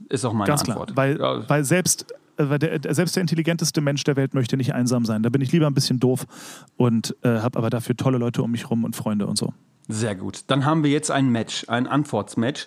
[0.08, 0.76] Ist auch meine Ganz klar.
[0.78, 0.96] Antwort.
[0.96, 4.56] Weil, ja, weil selbst, äh, weil der, der- selbst der intelligenteste Mensch der Welt möchte
[4.56, 5.22] nicht einsam sein.
[5.22, 6.26] Da bin ich lieber ein bisschen doof
[6.76, 9.52] und äh, habe aber dafür tolle Leute um mich rum und Freunde und so.
[9.88, 10.44] Sehr gut.
[10.48, 12.66] Dann haben wir jetzt ein Match, ein Antwortsmatch,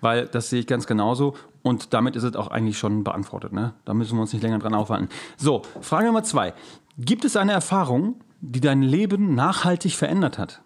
[0.00, 1.34] weil das sehe ich ganz genauso.
[1.62, 3.52] Und damit ist es auch eigentlich schon beantwortet.
[3.52, 3.72] Ne?
[3.84, 5.08] Da müssen wir uns nicht länger dran aufhalten.
[5.36, 6.54] So, Frage Nummer zwei.
[6.98, 8.14] Gibt es eine Erfahrung,
[8.52, 10.62] die dein Leben nachhaltig verändert hat?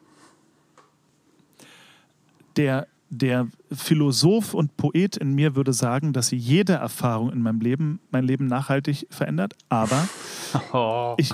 [2.57, 8.01] Der, der Philosoph und Poet in mir würde sagen, dass jede Erfahrung in meinem Leben
[8.11, 9.55] mein Leben nachhaltig verändert.
[9.69, 10.09] Aber
[10.73, 11.15] Oh.
[11.17, 11.33] ich,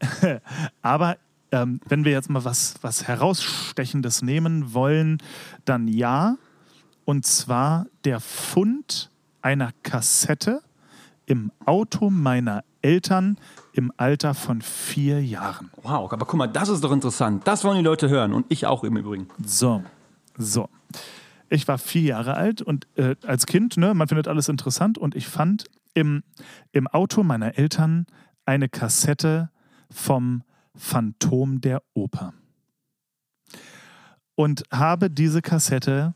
[0.82, 1.16] aber
[1.50, 5.18] ähm, wenn wir jetzt mal was, was Herausstechendes nehmen wollen,
[5.64, 6.36] dann ja.
[7.04, 9.10] Und zwar der Fund
[9.42, 10.62] einer Kassette
[11.26, 13.38] im Auto meiner Eltern
[13.72, 15.70] im Alter von vier Jahren.
[15.82, 17.46] Wow, aber guck mal, das ist doch interessant.
[17.46, 19.28] Das wollen die Leute hören und ich auch im Übrigen.
[19.44, 19.82] So,
[20.36, 20.68] so.
[21.48, 25.14] Ich war vier Jahre alt und äh, als Kind, ne, man findet alles interessant und
[25.14, 26.22] ich fand im,
[26.72, 28.06] im Auto meiner Eltern
[28.46, 29.50] eine Kassette
[29.90, 30.42] vom
[30.74, 32.32] Phantom der Oper.
[34.34, 36.14] Und habe diese Kassette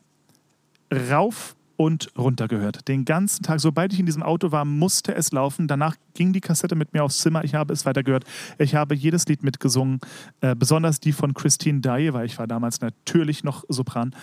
[1.11, 2.89] rauf und runter gehört.
[2.89, 3.61] Den ganzen Tag.
[3.61, 5.69] Sobald ich in diesem Auto war, musste es laufen.
[5.69, 7.45] Danach ging die Kassette mit mir aufs Zimmer.
[7.45, 8.25] Ich habe es weiter gehört.
[8.59, 10.01] Ich habe jedes Lied mitgesungen.
[10.41, 14.15] Äh, besonders die von Christine Daae, weil ich war damals natürlich noch Sopran.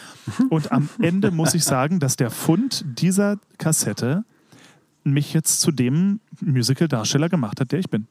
[0.50, 4.26] Und am Ende muss ich sagen, dass der Fund dieser Kassette
[5.04, 8.08] mich jetzt zu dem Musical-Darsteller gemacht hat, der ich bin.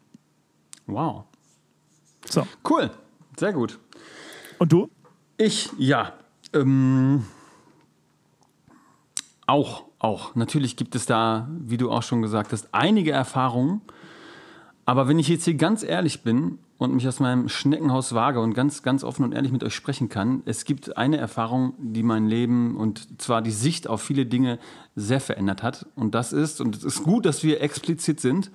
[0.87, 1.25] Wow.
[2.29, 2.47] So.
[2.69, 2.91] Cool.
[3.37, 3.79] Sehr gut.
[4.59, 4.91] Und du?
[5.39, 6.13] Ich, ja.
[6.53, 7.25] Ähm,
[9.53, 10.35] auch, auch.
[10.35, 13.83] Natürlich gibt es da, wie du auch schon gesagt hast, einige Erfahrungen.
[14.87, 18.55] Aber wenn ich jetzt hier ganz ehrlich bin und mich aus meinem Schneckenhaus wage und
[18.55, 22.27] ganz, ganz offen und ehrlich mit euch sprechen kann, es gibt eine Erfahrung, die mein
[22.27, 24.59] Leben und zwar die Sicht auf viele Dinge
[24.97, 25.87] sehr verändert hat.
[25.97, 28.51] Und das ist, und es ist gut, dass wir explizit sind.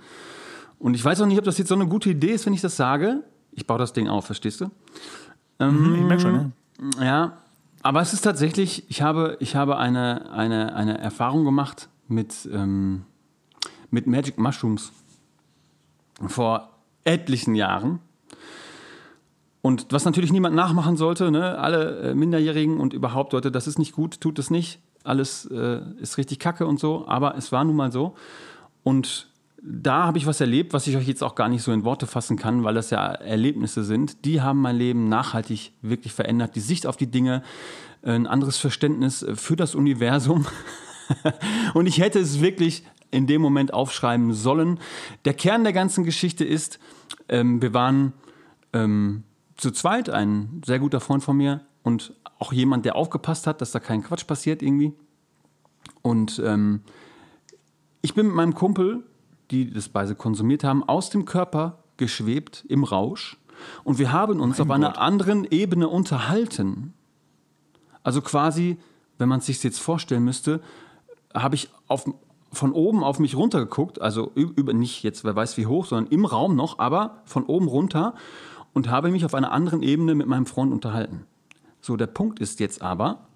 [0.79, 2.61] Und ich weiß auch nicht, ob das jetzt so eine gute Idee ist, wenn ich
[2.61, 3.23] das sage.
[3.51, 4.65] Ich baue das Ding auf, verstehst du?
[5.59, 6.51] Ich merke schon, ne?
[6.99, 7.37] Ja,
[7.87, 13.05] aber es ist tatsächlich, ich habe, ich habe eine, eine, eine Erfahrung gemacht mit, ähm,
[13.91, 14.91] mit Magic Mushrooms
[16.27, 16.69] vor
[17.05, 17.99] etlichen Jahren.
[19.61, 21.57] Und was natürlich niemand nachmachen sollte, ne?
[21.59, 24.81] alle äh, Minderjährigen und überhaupt Leute, das ist nicht gut, tut es nicht.
[25.05, 28.15] Alles äh, ist richtig kacke und so, aber es war nun mal so.
[28.83, 29.29] Und
[29.69, 32.07] da habe ich was erlebt, was ich euch jetzt auch gar nicht so in Worte
[32.07, 34.23] fassen kann, weil das ja Erlebnisse sind.
[34.23, 36.55] Die haben mein Leben nachhaltig wirklich verändert.
[36.55, 37.43] Die Sicht auf die Dinge,
[38.01, 40.45] ein anderes Verständnis für das Universum.
[41.73, 44.79] und ich hätte es wirklich in dem Moment aufschreiben sollen.
[45.25, 46.79] Der Kern der ganzen Geschichte ist,
[47.27, 48.13] ähm, wir waren
[48.71, 49.23] ähm,
[49.57, 53.71] zu zweit, ein sehr guter Freund von mir und auch jemand, der aufgepasst hat, dass
[53.71, 54.93] da kein Quatsch passiert irgendwie.
[56.01, 56.81] Und ähm,
[58.01, 59.03] ich bin mit meinem Kumpel,
[59.51, 63.37] die das beide konsumiert haben, aus dem Körper geschwebt im Rausch
[63.83, 66.93] und wir haben uns mein auf einer anderen Ebene unterhalten.
[68.03, 68.77] Also quasi,
[69.17, 70.61] wenn man es sich jetzt vorstellen müsste,
[71.33, 72.09] habe ich auf,
[72.51, 76.11] von oben auf mich runter geguckt, also über nicht jetzt, wer weiß wie hoch, sondern
[76.11, 78.13] im Raum noch, aber von oben runter
[78.73, 81.25] und habe mich auf einer anderen Ebene mit meinem Freund unterhalten.
[81.81, 83.26] So, der Punkt ist jetzt aber,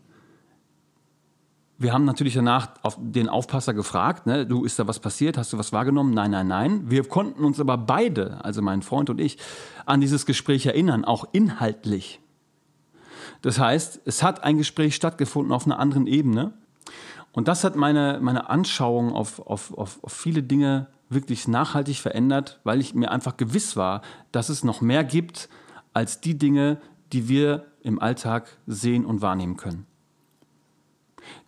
[1.81, 5.51] wir haben natürlich danach auf den Aufpasser gefragt, ne, du, ist da was passiert, hast
[5.51, 6.13] du was wahrgenommen?
[6.13, 6.91] Nein, nein, nein.
[6.91, 9.37] Wir konnten uns aber beide, also mein Freund und ich,
[9.85, 12.19] an dieses Gespräch erinnern, auch inhaltlich.
[13.41, 16.53] Das heißt, es hat ein Gespräch stattgefunden auf einer anderen Ebene.
[17.31, 22.59] Und das hat meine, meine Anschauung auf, auf, auf, auf viele Dinge wirklich nachhaltig verändert,
[22.63, 25.49] weil ich mir einfach gewiss war, dass es noch mehr gibt
[25.93, 26.77] als die Dinge,
[27.11, 29.87] die wir im Alltag sehen und wahrnehmen können.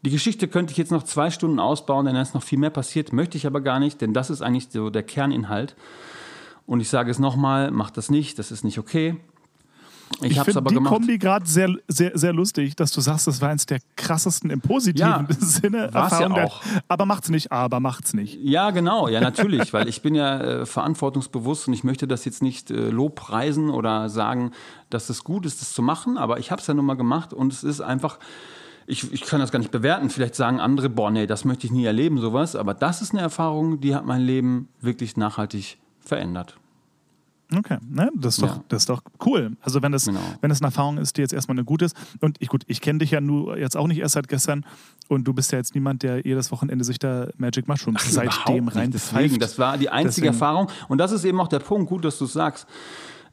[0.03, 2.69] Die Geschichte könnte ich jetzt noch zwei Stunden ausbauen, denn da ist noch viel mehr
[2.69, 5.75] passiert, möchte ich aber gar nicht, denn das ist eigentlich so der Kerninhalt.
[6.65, 9.17] Und ich sage es nochmal, macht das nicht, das ist nicht okay.
[10.21, 10.93] Ich, ich finde die gemacht.
[10.93, 14.62] Kombi gerade sehr, sehr, sehr lustig, dass du sagst, das war eins der krassesten im
[14.62, 16.38] positiven ja, Sinne Erfahrung.
[16.38, 16.62] Ja auch.
[16.88, 18.38] aber macht's nicht, aber macht's nicht.
[18.41, 22.41] Ja, genau, ja, natürlich, weil ich bin ja äh, verantwortungsbewusst und ich möchte das jetzt
[22.41, 24.51] nicht äh, lobpreisen oder sagen,
[24.89, 27.33] dass es gut ist, das zu machen, aber ich habe es ja nun mal gemacht
[27.33, 28.19] und es ist einfach.
[28.86, 30.10] Ich, ich kann das gar nicht bewerten.
[30.10, 32.56] Vielleicht sagen andere, boah, nee, das möchte ich nie erleben, sowas.
[32.56, 36.58] Aber das ist eine Erfahrung, die hat mein Leben wirklich nachhaltig verändert.
[37.58, 38.10] Okay, ne?
[38.15, 38.63] das, ist doch, ja.
[38.67, 39.52] das ist doch cool.
[39.62, 40.19] Also wenn das, genau.
[40.41, 41.96] wenn das eine Erfahrung ist, die jetzt erstmal eine gute ist.
[42.19, 44.65] Und ich, gut, ich kenne dich ja nur jetzt auch nicht erst seit gestern
[45.08, 48.69] und du bist ja jetzt niemand, der jedes Wochenende sich da Magic Mushrooms Ach, seitdem
[48.69, 50.28] rein Deswegen, das war die einzige Deswegen.
[50.28, 50.69] Erfahrung.
[50.88, 52.67] Und das ist eben auch der Punkt, gut, dass du es sagst.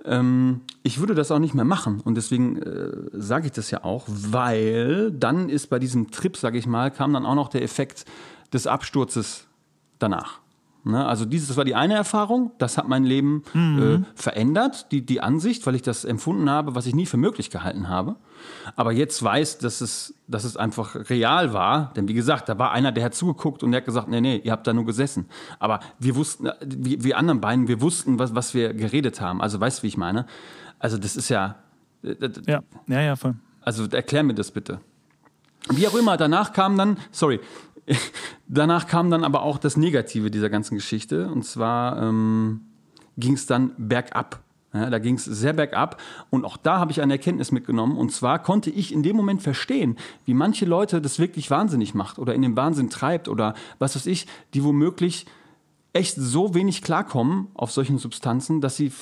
[0.05, 3.85] Ähm, ich würde das auch nicht mehr machen und deswegen äh, sage ich das ja
[3.85, 7.63] auch, weil dann ist bei diesem Trip, sage ich mal, kam dann auch noch der
[7.63, 8.05] Effekt
[8.53, 9.47] des Absturzes
[9.99, 10.41] danach.
[10.85, 11.05] Ne?
[11.07, 14.05] Also dieses war die eine Erfahrung, das hat mein Leben mhm.
[14.05, 17.51] äh, verändert, die, die Ansicht, weil ich das empfunden habe, was ich nie für möglich
[17.51, 18.17] gehalten habe.
[18.77, 21.93] Aber jetzt weiß, dass es, dass es einfach real war.
[21.95, 24.41] Denn wie gesagt, da war einer, der hat zugeguckt und der hat gesagt, nee, nee,
[24.43, 25.27] ihr habt da nur gesessen.
[25.59, 29.43] Aber wir wussten, äh, wie, wie anderen beiden, wir wussten, was, was wir geredet haben.
[29.43, 30.27] Also weißt du, wie ich meine?
[30.79, 31.57] Also das ist ja...
[32.03, 32.17] Äh,
[32.47, 33.35] ja, ja, ja, voll.
[33.61, 34.81] Also erklär mir das bitte.
[35.69, 37.39] Wie auch immer, danach kam dann, sorry,
[38.49, 41.29] Danach kam dann aber auch das Negative dieser ganzen Geschichte.
[41.29, 42.63] Und zwar ähm,
[43.17, 44.43] ging es dann bergab.
[44.73, 46.01] Ja, da ging es sehr bergab
[46.31, 47.99] und auch da habe ich eine Erkenntnis mitgenommen.
[47.99, 52.21] Und zwar konnte ich in dem Moment verstehen, wie manche Leute das wirklich wahnsinnig macht
[52.21, 55.27] oder in den Wahnsinn treibt oder was weiß ich, die womöglich
[55.93, 58.93] echt so wenig klarkommen auf solchen Substanzen, dass sie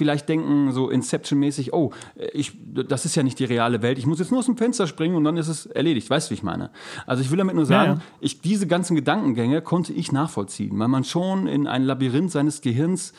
[0.00, 1.92] vielleicht denken, so Inception-mäßig, oh,
[2.32, 4.86] ich, das ist ja nicht die reale Welt, ich muss jetzt nur aus dem Fenster
[4.86, 6.08] springen und dann ist es erledigt.
[6.08, 6.70] Weißt du, wie ich meine?
[7.06, 8.02] Also ich will damit nur sagen, ja, ja.
[8.20, 13.12] Ich, diese ganzen Gedankengänge konnte ich nachvollziehen, weil man schon in ein Labyrinth seines Gehirns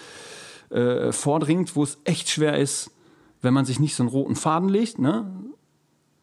[0.72, 2.90] äh, vordringt, wo es echt schwer ist,
[3.44, 5.30] wenn man sich nicht so einen roten Faden legt, ne,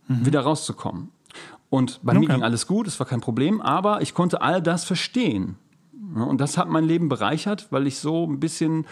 [0.09, 0.27] mhm.
[0.27, 1.11] wieder rauszukommen.
[1.71, 2.21] Und bei okay.
[2.21, 5.57] mir ging alles gut, es war kein Problem, aber ich konnte all das verstehen.
[6.15, 8.87] Und das hat mein Leben bereichert, weil ich so ein bisschen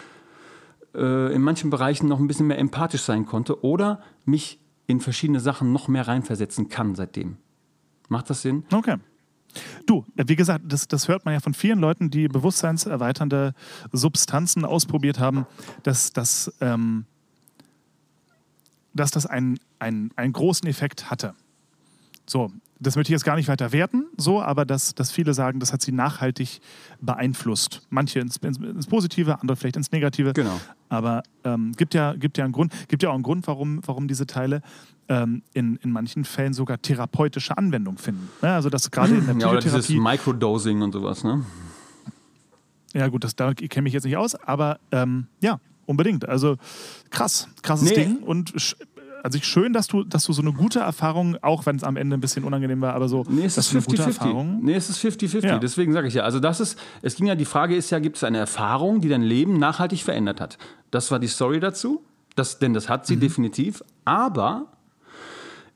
[0.97, 5.39] äh, in manchen Bereichen noch ein bisschen mehr empathisch sein konnte oder mich in verschiedene
[5.39, 7.37] Sachen noch mehr reinversetzen kann seitdem.
[8.09, 8.63] Macht das Sinn?
[8.71, 8.97] Okay.
[9.85, 13.53] Du, wie gesagt, das, das hört man ja von vielen Leuten, die bewusstseinserweiternde
[13.91, 15.45] Substanzen ausprobiert haben,
[15.83, 17.05] dass, dass, ähm,
[18.93, 21.33] dass das einen, einen, einen großen Effekt hatte.
[22.25, 25.59] So, das möchte ich jetzt gar nicht weiter werten, so, aber dass, dass viele sagen,
[25.59, 26.59] das hat sie nachhaltig
[27.01, 27.81] beeinflusst.
[27.89, 30.33] Manche ins, ins, ins Positive, andere vielleicht ins Negative.
[30.33, 30.59] Genau.
[30.89, 34.07] Aber ähm, gibt ja, gibt ja einen Grund, gibt ja auch einen Grund, warum, warum
[34.07, 34.61] diese Teile
[35.09, 38.29] ähm, in, in manchen Fällen sogar therapeutische Anwendung finden.
[38.41, 41.43] Ja, also das gerade in der ja, oder dieses Microdosing und sowas, ne?
[42.93, 46.27] Ja, gut, das, da kenne ich jetzt nicht aus, aber ähm, ja, unbedingt.
[46.27, 46.57] Also
[47.09, 47.95] krass, krasses nee.
[47.95, 48.53] Ding und
[49.23, 52.17] also schön, dass du, dass du so eine gute Erfahrung, auch wenn es am Ende
[52.17, 53.23] ein bisschen unangenehm war, aber so.
[53.29, 54.59] Nee, es ist 50-50.
[54.61, 55.45] Nee, es ist 50-50.
[55.45, 55.59] Ja.
[55.59, 56.23] Deswegen sage ich ja.
[56.23, 59.09] Also, das ist, es ging ja, die Frage ist ja, gibt es eine Erfahrung, die
[59.09, 60.57] dein Leben nachhaltig verändert hat?
[60.91, 62.03] Das war die Story dazu.
[62.35, 63.83] Das, denn das hat sie definitiv.
[64.05, 64.67] Aber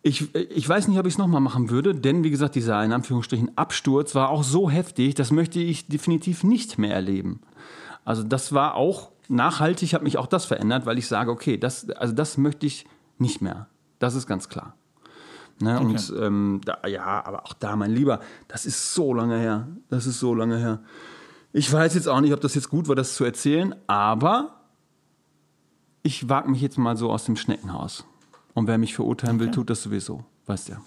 [0.04, 2.94] ich, ich weiß nicht, ob ich es nochmal machen würde, denn wie gesagt, dieser in
[2.94, 7.42] Anführungsstrichen Absturz war auch so heftig, das möchte ich definitiv nicht mehr erleben.
[8.04, 11.90] Also das war auch nachhaltig, hat mich auch das verändert, weil ich sage, okay, das,
[11.92, 12.86] also das möchte ich
[13.22, 13.68] nicht mehr.
[14.00, 14.76] Das ist ganz klar.
[15.60, 15.76] Ne?
[15.76, 15.86] Okay.
[15.86, 19.68] Und ähm, da, ja, aber auch da, mein Lieber, das ist so lange her.
[19.90, 20.80] Das ist so lange her.
[21.54, 24.56] Ich weiß jetzt auch nicht, ob das jetzt gut war, das zu erzählen, aber
[26.04, 28.06] ich wage mich jetzt mal so aus dem Schneckenhaus.
[28.54, 29.56] Und wer mich verurteilen will, Okay.
[29.56, 30.24] tut das sowieso.
[30.48, 30.82] Weißt ja.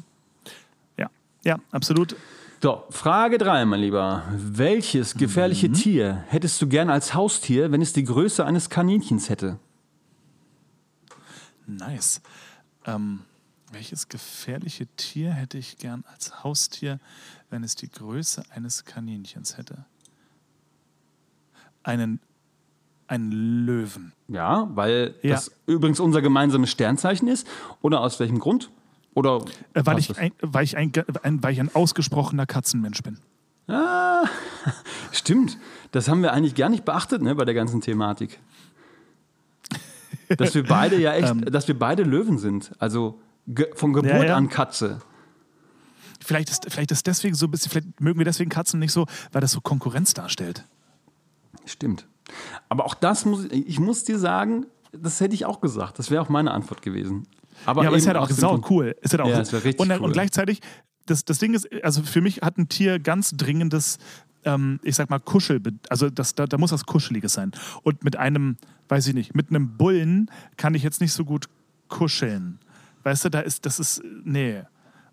[0.99, 1.09] Ja,
[1.44, 2.16] ja, absolut.
[2.62, 4.23] So, Frage 3, mein Lieber.
[4.33, 9.59] Welches gefährliche Tier hättest du gern als Haustier, wenn es die Größe eines Kaninchens hätte?
[11.66, 12.20] Nice.
[12.87, 13.20] Ähm,
[13.72, 17.00] welches gefährliche Tier hätte ich gern als Haustier,
[17.50, 19.85] wenn es die Größe eines Kaninchens hätte?
[21.83, 22.20] Einen,
[23.09, 23.33] einen
[23.66, 24.12] Löwen.
[24.29, 25.35] Ja, weil Ja.
[25.35, 27.46] das übrigens unser gemeinsames Sternzeichen ist.
[27.83, 28.70] Oder aus welchem Grund?
[29.14, 33.18] Oder Äh, weil, ich ein, weil, ich ein, ein, weil ich ein ausgesprochener Katzenmensch bin.
[33.68, 34.24] Ah,
[35.12, 35.59] stimmt.
[35.92, 38.40] Das haben wir eigentlich gar nicht beachtet ne, bei der ganzen Thematik.
[40.37, 42.73] Dass wir beide ja echt, dass wir beide Löwen sind.
[42.79, 44.23] Also ge von Geburt Ähm.
[44.23, 44.37] Ja, ja.
[44.37, 45.01] an Katze.
[46.20, 49.07] Vielleicht ist, vielleicht ist deswegen so ein bisschen, vielleicht mögen wir deswegen Katzen nicht so,
[49.33, 50.64] weil das so Konkurrenz darstellt.
[51.66, 52.07] Stimmt.
[52.68, 55.99] Aber auch das muss ich, ich muss dir sagen, das hätte ich auch gesagt.
[55.99, 57.27] Das wäre auch meine Antwort gewesen.
[57.66, 58.97] Aber, ja, aber es halt auch sau cool.
[59.03, 59.99] Es halt auch Ja, es richtig und, cool.
[59.99, 60.61] und gleichzeitig,
[61.07, 63.99] das, das Ding ist, also für mich hat ein Tier ganz dringendes,
[64.44, 67.52] ähm, ich sag mal, Kuschel, also das, da, da muss was Kuscheliges sein.
[67.83, 68.57] Und mit einem,
[68.88, 71.46] weiß ich nicht, mit einem Bullen kann ich jetzt nicht so gut
[71.88, 72.59] kuscheln.
[73.02, 74.62] Weißt du, da ist, das ist, nee.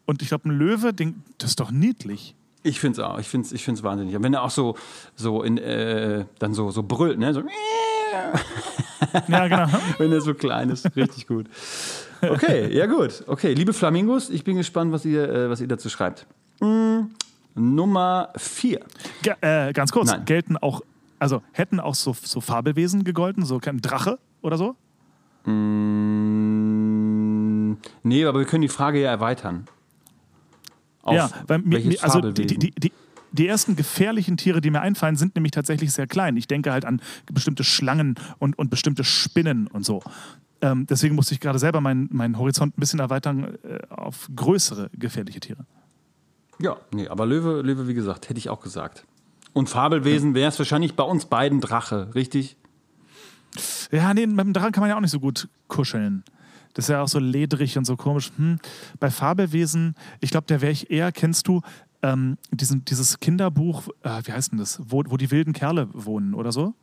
[0.05, 2.35] Und ich glaube, ein Löwe, den, das ist doch niedlich.
[2.63, 3.19] Ich finde es auch.
[3.19, 4.15] Ich finde es ich find's wahnsinnig.
[4.15, 4.75] Und wenn er auch so,
[5.15, 7.33] so in, äh, dann so, so brüllt, ne?
[7.33, 7.43] So,
[9.27, 9.67] Ja, genau.
[9.97, 10.95] wenn er so klein ist.
[10.95, 11.47] Richtig gut.
[12.21, 13.23] Okay, ja gut.
[13.25, 16.27] Okay, liebe Flamingos, ich bin gespannt, was ihr, äh, was ihr dazu schreibt.
[16.59, 17.05] Mm,
[17.55, 18.81] Nummer vier.
[19.21, 20.25] Ge äh, ganz kurz, Nein.
[20.25, 20.81] gelten auch,
[21.19, 24.75] also hätten auch so, so Fabelwesen gegolten, so kein Drache oder so?
[25.49, 25.51] Mm,
[28.03, 29.65] nee, aber wir können die Frage ja erweitern.
[31.03, 32.59] Auf ja, weil mir, also die, Fabelwesen?
[32.59, 32.91] die, die,
[33.31, 36.37] die ersten gefährlichen Tiere, die mir einfallen, sind nämlich tatsächlich sehr klein.
[36.37, 40.01] Ich denke halt an bestimmte Schlangen und, und bestimmte Spinnen und so.
[40.61, 44.91] Ähm, deswegen musste ich gerade selber meinen meinen Horizont ein bisschen erweitern äh, auf größere
[44.93, 45.65] gefährliche Tiere.
[46.61, 49.05] Ja, nee, aber Löwe, Löwe, wie gesagt, hätte ich auch gesagt.
[49.53, 52.55] Und Fabelwesen wäre es wahrscheinlich bei uns beiden Drache, richtig?
[53.91, 56.23] Ja, nee, mit dem Drachen kann man ja auch nicht so gut kuscheln.
[56.73, 58.31] Das ist ja auch so ledrig und so komisch.
[58.37, 58.59] Hm.
[58.99, 61.61] Bei Fabelwesen, ich glaube, der wäre ich eher, kennst du
[62.01, 66.33] ähm, diesen, dieses Kinderbuch, äh, wie heißt denn das, wo, wo die wilden Kerle wohnen
[66.33, 66.73] oder so?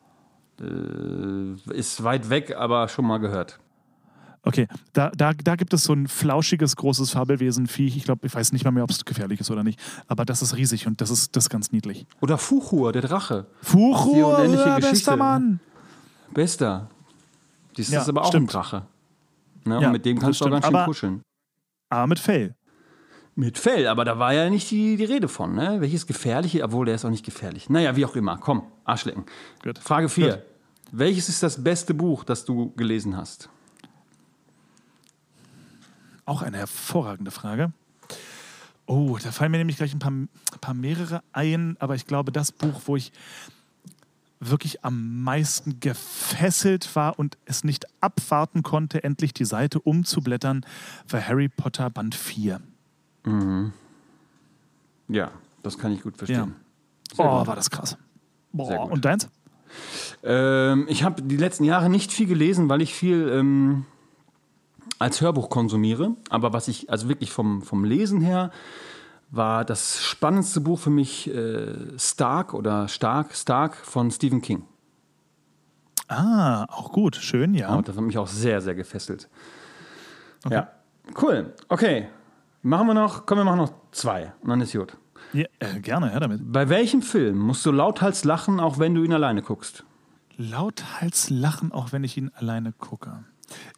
[0.60, 3.58] Äh, ist weit weg, aber schon mal gehört.
[4.42, 7.96] Okay, da, da, da gibt es so ein flauschiges, großes Fabelwesen, Viech.
[7.96, 9.79] Ich glaube, ich weiß nicht mal mehr, ob es gefährlich ist oder nicht.
[10.07, 12.07] Aber das ist riesig und das ist, das ist ganz niedlich.
[12.20, 13.46] Oder Fuchur, der Drache.
[13.62, 15.16] Fuchur, unendliche bester.
[15.16, 15.61] Mann.
[16.33, 16.88] Bester.
[17.77, 18.48] Das Ja, ist aber auch stimmt.
[18.51, 18.87] ein Drache.
[19.64, 19.81] Ne?
[19.81, 21.22] Ja, und mit dem kannst du auch ganz schön Aber- kuscheln.
[21.90, 22.55] Aber mit Fell.
[23.35, 25.55] Mit Fell, aber da war ja nicht die, die Rede von.
[25.55, 25.77] Ne?
[25.81, 27.70] Welches gefährliche, obwohl der ist auch nicht gefährlich.
[27.70, 28.37] Naja, wie auch immer.
[28.37, 29.24] Komm, Arschlecken.
[29.62, 29.79] Gut.
[29.79, 30.31] Frage 4.
[30.33, 30.42] Gut.
[30.90, 33.48] Welches ist das beste Buch, das du gelesen hast?
[36.28, 37.72] Auch eine hervorragende Frage.
[38.84, 40.28] Oh, da fallen mir nämlich gleich ein paar, ein
[40.60, 43.12] paar mehrere ein, aber ich glaube, das Buch, wo ich
[44.38, 50.66] wirklich am meisten gefesselt war und es nicht abwarten konnte, endlich die Seite umzublättern,
[51.08, 52.60] war Harry Potter Band 4.
[55.08, 55.30] Ja,
[55.62, 56.56] das kann ich gut verstehen.
[57.12, 57.46] Oh, Sehr gut.
[57.46, 57.96] war das krass.
[58.52, 59.30] Boah, und deins?
[60.22, 63.86] Ähm, ich habe die letzten Jahre nicht viel gelesen, weil ich viel ähm,
[64.98, 66.16] als Hörbuch konsumiere.
[66.30, 68.50] Aber was ich, also wirklich vom, vom Lesen her,
[69.30, 74.64] war das spannendste Buch für mich äh, Stark oder Stark, Stark von Stephen King.
[76.08, 77.74] Ah, auch gut, schön, ja.
[77.74, 79.28] Und das hat mich auch sehr, sehr gefesselt.
[80.48, 80.68] Ja,
[81.20, 81.52] cool.
[81.68, 82.08] Okay,
[82.62, 84.96] machen wir noch, komm, wir machen noch zwei und dann ist gut.
[85.34, 86.40] ja äh, gerne, her damit.
[86.50, 89.84] Bei welchem Film musst du lauthals lachen, auch wenn du ihn alleine guckst?
[90.38, 93.24] Lauthals lachen, auch wenn ich ihn alleine gucke.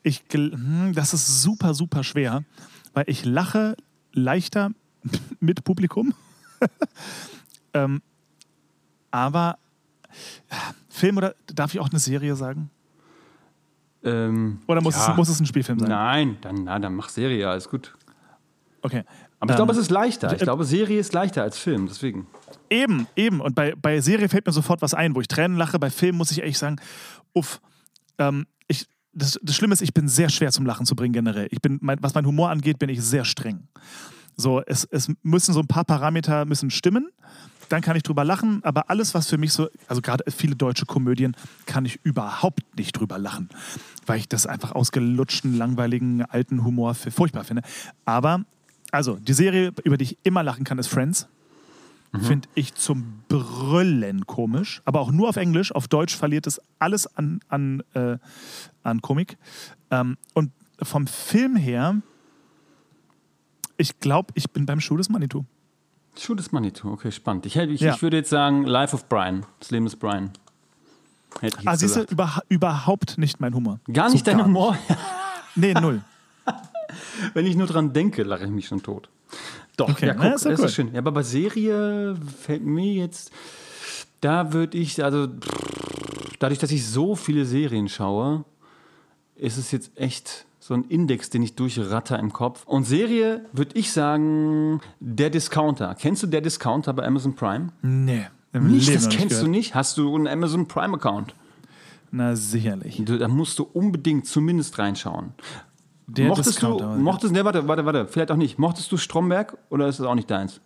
[0.03, 2.45] Ich, hm, das ist super, super schwer,
[2.95, 3.77] weil ich lache
[4.13, 4.71] leichter
[5.41, 6.15] mit Publikum.
[7.75, 8.03] ähm,
[9.11, 9.59] aber
[10.89, 12.71] Film oder darf ich auch eine Serie sagen?
[14.03, 15.11] Ähm, Oder muss, ja.
[15.11, 15.89] es, muss es ein Spielfilm sein?
[15.89, 17.95] Nein, dann, na, dann mach Serie, alles gut.
[18.83, 19.05] Okay.
[19.41, 20.35] Aber ich Ähm, glaube, es ist leichter.
[20.35, 22.27] Ich äh, glaube, Serie ist leichter als Film, deswegen.
[22.71, 23.41] Eben, eben.
[23.41, 25.79] Und bei, bei Serie fällt mir sofort was ein, wo ich Tränen lache.
[25.79, 26.77] Bei Film muss ich ehrlich sagen,
[27.35, 27.61] uff,
[28.19, 28.60] ähm, ich,
[29.13, 31.49] das, das Schlimme ist, ich bin sehr schwer zum Lachen zu bringen generell.
[31.51, 33.69] Ich bin, mein, was mein Humor angeht, bin ich sehr streng.
[34.37, 37.09] So, es, es müssen so ein paar Parameter müssen stimmen,
[37.69, 40.87] dann kann ich drüber lachen, aber alles, was für mich so, also gerade viele deutsche
[40.87, 43.49] Komödien, kann ich überhaupt nicht drüber lachen,
[44.07, 47.63] weil ich das einfach ausgelutschten, langweiligen, alten Humor für furchtbar finde.
[48.05, 48.45] Aber,
[48.91, 51.29] also, die Serie, über die ich immer lachen kann, ist Friends.
[52.19, 55.73] Finde ich zum Brüllen komisch, aber auch nur auf Englisch.
[55.73, 58.19] Auf Deutsch verliert es alles an, an, äh,
[58.83, 59.39] an Komik.
[59.93, 60.51] Ähm, und
[60.83, 61.97] vom Film her,
[63.77, 65.45] ich glaube, ich bin beim Schuh des Manitou.
[66.19, 67.47] Schuh des Manitou, okay, spannend.
[67.47, 67.95] Ich, hätte- ich, Ja.
[67.95, 70.33] ich würde jetzt sagen, Life of Brian, das Leben des Brian.
[71.41, 73.79] Hätte ich Ah, siehst du, über, überhaupt nicht mein Humor.
[73.93, 74.77] Gar So nicht dein gar Humor?
[75.55, 76.03] Nee, null.
[77.35, 79.09] Wenn ich nur dran denke, lache ich mich schon tot.
[79.81, 80.67] Doch, Okay, ja, na, guck, ist doch das cool.
[80.67, 80.93] ist schön.
[80.93, 83.31] Ja, aber bei Serie fällt mir jetzt,
[84.21, 85.29] da würde ich, also
[86.39, 88.45] dadurch, dass ich so viele Serien schaue,
[89.37, 92.65] ist es jetzt echt so ein Index, den ich durchratter im Kopf.
[92.67, 95.97] Und Serie würde ich sagen, der Discounter.
[95.99, 97.69] Kennst du der Discounter bei Amazon Prime?
[97.83, 98.27] Nee.
[98.53, 99.49] Nicht, Leben das kennst du gehört.
[99.51, 99.75] nicht?
[99.75, 101.35] Hast du einen Amazon Prime-Account?
[102.11, 103.01] Na, sicherlich.
[103.05, 105.33] Du- Da musst du unbedingt zumindest reinschauen.
[106.15, 106.95] Der mochtest Discounter.
[106.95, 108.59] du, mochtest, ne, warte, warte, warte, vielleicht auch nicht.
[108.59, 110.61] Mochtest du Stromberg oder ist das auch nicht deins?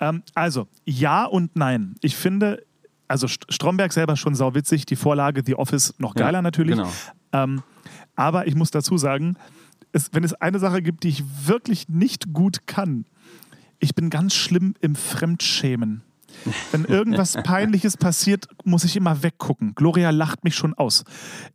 [0.00, 1.94] Ähm, also, ja und nein.
[2.02, 2.64] Ich finde,
[3.08, 6.76] also St- Stromberg selber schon sauwitzig, die Vorlage The Office noch Ja, geiler natürlich.
[6.76, 6.90] genau.
[7.32, 7.62] Ähm,
[8.14, 9.36] aber ich muss dazu sagen,
[9.92, 13.04] es, wenn es eine Sache gibt, die ich wirklich nicht gut kann,
[13.78, 16.02] ich bin ganz schlimm im Fremdschämen.
[16.72, 19.74] Wenn irgendwas Peinliches passiert, muss ich immer weggucken.
[19.74, 21.04] Gloria lacht mich schon aus.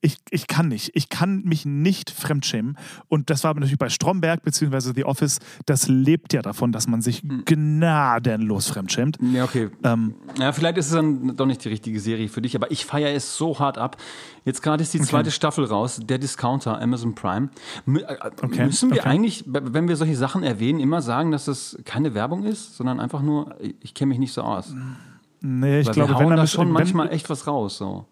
[0.01, 0.91] Ich, ich kann nicht.
[0.93, 2.77] Ich kann mich nicht fremdschämen.
[3.07, 4.93] Und das war natürlich bei Stromberg bzw.
[4.95, 9.17] The Office, das lebt ja davon, dass man sich gnadenlos fremdschämt.
[9.34, 9.69] Ja, okay.
[9.84, 12.86] Ähm, Ja, vielleicht ist es dann doch nicht die richtige Serie für dich, aber ich
[12.86, 13.97] feiere es so hart ab.
[14.43, 17.49] Jetzt gerade ist die zweite Staffel raus, der Discounter, Amazon Prime.
[17.86, 19.10] Mü äh, Okay, Müssen wir okay.
[19.10, 23.21] eigentlich, wenn wir solche Sachen erwähnen, immer sagen, dass das keine Werbung ist, sondern einfach
[23.21, 24.61] nur, ich kenne mich nicht so aus.
[25.41, 27.78] Nee, ich Weil glaube, wir wenn hauen dann, da schon wenn, manchmal echt was raus.
[27.78, 28.06] So.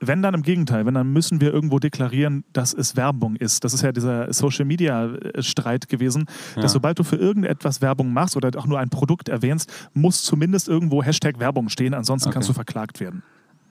[0.00, 3.64] wenn dann im Gegenteil, wenn dann müssen wir irgendwo deklarieren, dass es Werbung ist.
[3.64, 8.12] Das ist ja dieser Social Media äh, Streit gewesen, dass sobald du für irgendetwas Werbung
[8.12, 12.48] machst oder auch nur ein Produkt erwähnst, muss zumindest irgendwo Hashtag Werbung stehen, ansonsten kannst
[12.48, 13.22] du verklagt werden.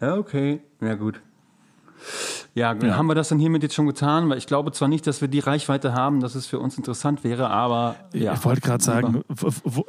[0.02, 0.62] Ja, okay.
[0.82, 1.22] Ja, gut.
[2.56, 2.98] Ja, Ja.
[2.98, 4.30] haben wir das dann hiermit jetzt schon getan?
[4.30, 7.24] Weil ich glaube zwar nicht, dass wir die Reichweite haben, dass es für uns interessant
[7.24, 8.34] wäre, aber ja.
[8.34, 9.86] ich wollte gerade sagen, wo,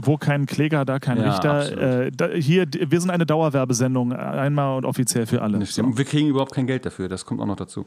[0.00, 2.04] wo, kein Kläger, da kein Ja, Richter.
[2.06, 5.58] Äh, da, hier, wir sind eine Dauerwerbesendung, einmal und offiziell für alle.
[5.58, 7.86] Und wir kriegen überhaupt kein Geld dafür, das kommt auch noch dazu.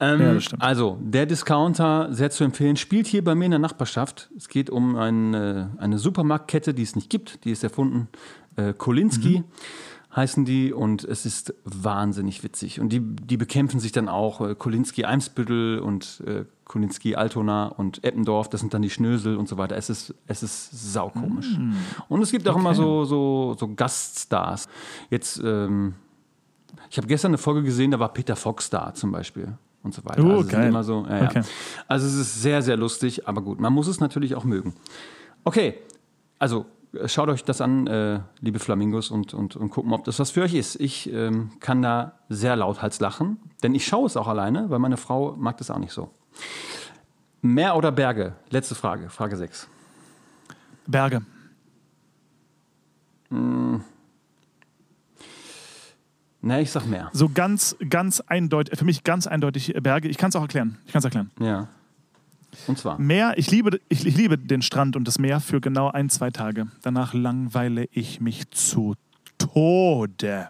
[0.00, 0.58] Ähm, Ja.
[0.60, 4.30] Also, der Discounter, sehr zu empfehlen, spielt hier bei mir in der Nachbarschaft.
[4.36, 8.08] Es geht um eine, eine Supermarktkette, die es nicht gibt, die ist erfunden.
[8.56, 9.42] Äh, Kolinski
[10.18, 12.80] heißen die und es ist wahnsinnig witzig.
[12.80, 14.40] Und die, die bekämpfen sich dann auch.
[14.40, 19.48] Äh, Kolinski Eimsbüttel und äh, Kolinski Altona und Eppendorf, das sind dann die Schnösel und
[19.48, 19.76] so weiter.
[19.76, 21.58] Es ist, es ist saukomisch.
[22.08, 24.68] Und es gibt auch immer so, so, so Gaststars.
[25.08, 25.94] Jetzt, ähm,
[26.90, 30.04] ich habe gestern eine Folge gesehen, da war Peter Fox da zum Beispiel und so
[30.04, 30.22] weiter.
[30.22, 31.30] Oh, also immer so, ja, ja.
[31.30, 31.42] Okay.
[31.86, 34.74] Also es ist sehr, sehr lustig, aber gut, man muss es natürlich auch mögen.
[35.44, 35.78] Okay,
[36.38, 36.66] also
[37.06, 40.42] schaut euch das an, äh, liebe Flamingos, und, und, und gucken, ob das was für
[40.42, 40.76] euch ist.
[40.80, 44.96] Ich ähm, kann da sehr lauthals lachen, denn ich schaue es auch alleine, weil meine
[44.96, 46.10] Frau mag das auch nicht so.
[47.40, 48.34] Meer oder Berge?
[48.50, 49.68] Letzte Frage, Frage 6.
[50.86, 51.22] Berge.
[56.40, 57.10] Na, ich sag Meer.
[57.12, 60.08] So ganz, ganz eindeutig, für mich ganz eindeutig Berge.
[60.08, 60.78] Ich kann es auch erklären.
[60.86, 61.30] Ich kann es erklären.
[61.40, 61.68] Ja.
[62.66, 62.98] Und zwar.
[62.98, 66.30] Meer, ich liebe, ich, ich liebe den Strand und das Meer für genau ein, zwei
[66.30, 66.66] Tage.
[66.82, 68.94] Danach langweile ich mich zu
[69.38, 70.48] Tode.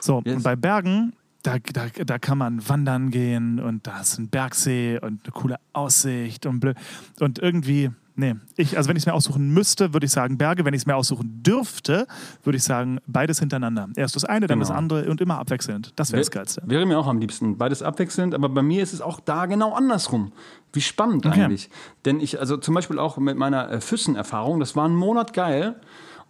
[0.00, 0.36] So, Yes.
[0.36, 4.98] und bei Bergen, da, da, da kann man wandern gehen und da ist ein Bergsee
[4.98, 6.76] und eine coole Aussicht und blöd.
[7.20, 10.64] Und irgendwie, nee, ich, also wenn ich es mir aussuchen müsste, würde ich sagen Berge.
[10.64, 12.06] Wenn ich es mir aussuchen dürfte,
[12.42, 13.88] würde ich sagen beides hintereinander.
[13.96, 14.78] Erst das eine, dann das Genau.
[14.78, 15.92] andere und immer abwechselnd.
[15.96, 16.62] Das wäre das Geilste.
[16.66, 17.58] Wäre mir auch am liebsten.
[17.58, 20.32] Beides abwechselnd, aber bei mir ist es auch da genau andersrum.
[20.72, 21.42] Wie spannend Okay.
[21.42, 21.68] eigentlich.
[22.04, 25.80] Denn ich, also zum Beispiel auch mit meiner äh, Füssen-Erfahrung, das war ein Monat geil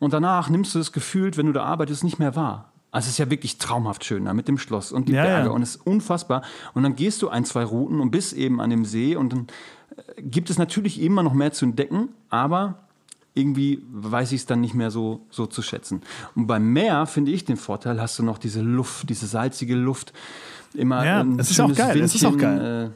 [0.01, 2.72] und danach nimmst du das gefühlt, wenn du da arbeitest, nicht mehr wahr.
[2.93, 5.47] Also es ist ja wirklich traumhaft schön da mit dem Schloss und die Ja, Berge
[5.49, 5.53] ja.
[5.53, 6.43] und es ist unfassbar.
[6.75, 9.47] Und dann gehst du ein, zwei Routen und bist eben an dem See und dann
[10.17, 12.79] äh, gibt es natürlich immer noch mehr zu entdecken, aber
[13.35, 16.03] irgendwie weiß ich es dann nicht mehr so, so zu schätzen.
[16.35, 20.13] Und beim Meer finde ich den Vorteil, hast du noch diese Luft, diese salzige Luft.
[20.75, 22.93] Immer Ja, es ist auch geil, es ist auch Windchen, geil.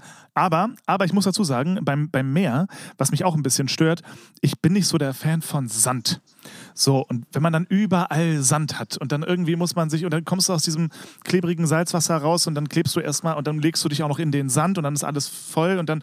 [0.00, 2.66] Äh, Aber, aber ich muss dazu sagen, beim, beim Meer,
[2.98, 4.02] was mich auch ein bisschen stört,
[4.40, 6.20] ich bin nicht so der Fan von Sand.
[6.76, 10.12] So, und wenn man dann überall Sand hat und dann irgendwie muss man sich, und
[10.12, 10.90] dann kommst du aus diesem
[11.22, 14.18] klebrigen Salzwasser raus und dann klebst du erstmal und dann legst du dich auch noch
[14.18, 16.02] in den Sand und dann ist alles voll und dann,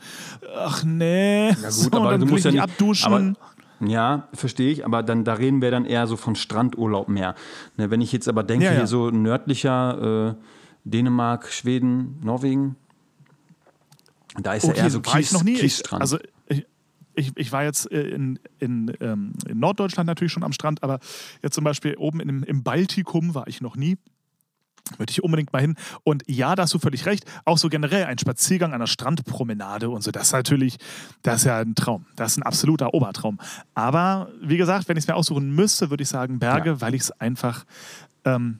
[0.58, 3.14] ach nee, Ja gut, so, aber und dann du musst ich ja nicht abduschen.
[3.14, 7.36] Aber, ja, verstehe ich, aber dann da reden wir dann eher so von Strandurlaub mehr.
[7.78, 8.78] Ne, wenn ich jetzt aber denke, Ja, ja.
[8.78, 10.44] hier so nördlicher äh,
[10.86, 12.76] Dänemark, Schweden, Norwegen,
[14.42, 15.54] da ist ja eher so war ich Kies, noch nie.
[15.56, 16.02] Ich, Kiesstrand.
[16.02, 16.18] also
[17.16, 21.00] ich, ich, war jetzt äh, in, in, ähm, in Norddeutschland natürlich schon am Strand, aber
[21.44, 23.98] jetzt zum Beispiel oben im, im Baltikum war ich noch nie.
[24.98, 25.76] Möchte ich unbedingt mal hin.
[26.04, 27.24] Und ja, da hast du völlig recht.
[27.46, 30.78] Auch so generell ein Spaziergang an der Strandpromenade und so, das ist natürlich,
[31.22, 32.08] das ist ja ein Traum.
[32.16, 33.40] Das ist ein absoluter Obertraum.
[33.74, 36.82] Aber wie gesagt, wenn ich es mir aussuchen müsste, würde ich sagen Berge, Ja.
[36.82, 37.66] weil ich es einfach,
[38.26, 38.60] ähm,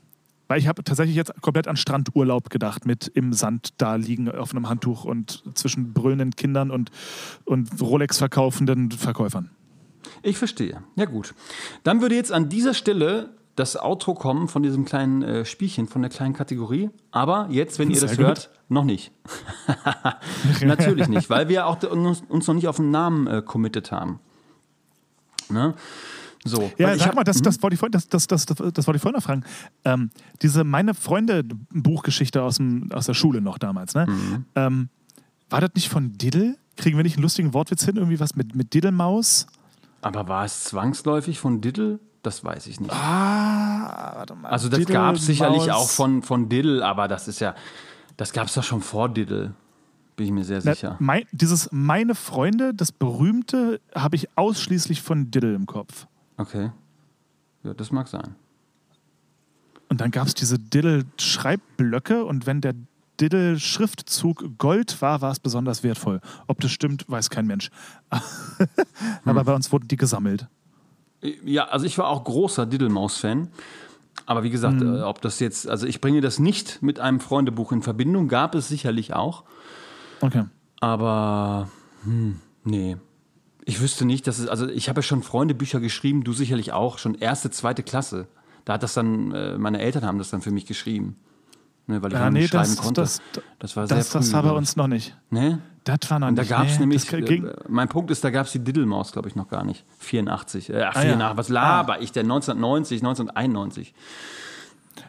[0.52, 4.52] weil ich habe tatsächlich jetzt komplett an Strandurlaub gedacht, mit im Sand da liegen auf
[4.52, 6.92] einem Handtuch und zwischen brüllenden Kindern und,
[7.46, 9.50] und Rolex verkaufenden Verkäufern.
[10.24, 10.84] Ich verstehe.
[10.98, 11.34] Ja, gut.
[11.84, 16.02] Dann würde jetzt an dieser Stelle das Outro kommen von diesem kleinen äh, Spielchen, von
[16.02, 16.90] der kleinen Kategorie.
[17.12, 18.26] Aber jetzt, wenn ihr Sehr das gut.
[18.26, 19.14] hört, noch nicht.
[20.66, 24.20] Natürlich nicht, weil wir auch uns, uns noch nicht auf den Namen äh, committed haben.
[25.48, 25.76] Ne?
[26.44, 26.72] So.
[26.78, 28.96] Ja, sag hab- mal, das, das, wollte ich, vorhin- das, das, das, das, das wollte
[28.96, 29.44] ich vorhin noch fragen.
[29.86, 30.10] Ähm,
[30.42, 34.08] diese Meine Freunde-Buchgeschichte aus, dem, aus der Schule noch damals, ne?
[34.08, 34.46] Mhm.
[34.56, 34.90] Ähm,
[35.50, 36.58] war das nicht von Diddle?
[36.78, 37.98] Kriegen wir nicht einen lustigen Wortwitz hin?
[37.98, 39.46] Irgendwie was mit, mit Diddlemaus?
[40.02, 42.00] Aber war es zwangsläufig von Diddle?
[42.24, 42.92] Das weiß ich nicht.
[42.92, 44.50] Ah, warte mal.
[44.50, 47.56] also das gab es sicherlich auch von, von Diddle, aber das ist ja,
[48.18, 49.54] das gab es doch schon vor Diddle.
[50.16, 50.98] Bin ich mir sehr Na, sicher.
[51.00, 56.08] Mein, dieses Meine Freunde, das berühmte, habe ich ausschließlich von Diddle im Kopf.
[56.42, 56.72] Okay.
[57.64, 58.36] Ja, das mag sein.
[59.90, 62.74] Und dann gab es diese Diddle-Schreibblöcke und wenn der
[63.20, 66.22] Diddle-Schriftzug Gold war, war es besonders wertvoll.
[66.48, 67.70] Ob das stimmt, weiß kein Mensch.
[69.26, 70.48] Aber bei uns wurden die gesammelt.
[71.46, 73.50] Ja, also ich war auch großer Diddlemaus-Fan.
[74.26, 74.96] Aber wie gesagt, Mhm.
[74.96, 78.56] äh, ob das jetzt, also ich bringe das nicht mit einem Freundebuch in Verbindung, gab
[78.56, 79.44] es sicherlich auch.
[80.22, 80.46] Okay.
[80.80, 81.70] Aber,
[82.04, 82.98] hm, nee.
[83.66, 86.98] Ich wüsste nicht, dass es, also ich habe ja schon Freundebücher geschrieben, du sicherlich auch,
[86.98, 88.28] schon erste, zweite Klasse.
[88.66, 91.16] Da hat das dann, äh, meine Eltern haben das dann für mich geschrieben.
[91.88, 93.02] Ne, weil ich Ja, noch nee, nicht schreiben das, konnte.
[93.02, 93.22] das,
[93.60, 95.16] das war sehr das, war bei uns noch nicht.
[95.32, 95.60] Ne?
[95.84, 96.50] Das war noch Und da nicht.
[96.50, 99.36] gab es nee, nämlich, äh, mein Punkt ist, da gab es die Diddlemaus, glaube ich,
[99.36, 99.84] noch gar nicht.
[100.00, 100.70] 84.
[100.70, 101.10] Äh, ach, Ah, ja.
[101.14, 102.26] 84, was laber ich denn?
[102.28, 103.94] 1990, 1991.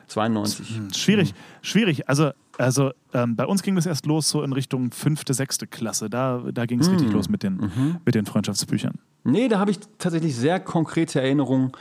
[0.08, 0.68] 92.
[0.76, 2.08] Hm, Schwierig, schwierig.
[2.08, 6.08] Also, also ähm, bei uns ging das erst los so in Richtung fünfte, sechste Klasse.
[6.10, 6.94] Da, da ging es Hm.
[6.94, 7.96] richtig los mit den, Mhm.
[8.04, 8.94] mit den Freundschaftsbüchern.
[9.24, 11.72] Nee, da habe ich tatsächlich sehr konkrete Erinnerungen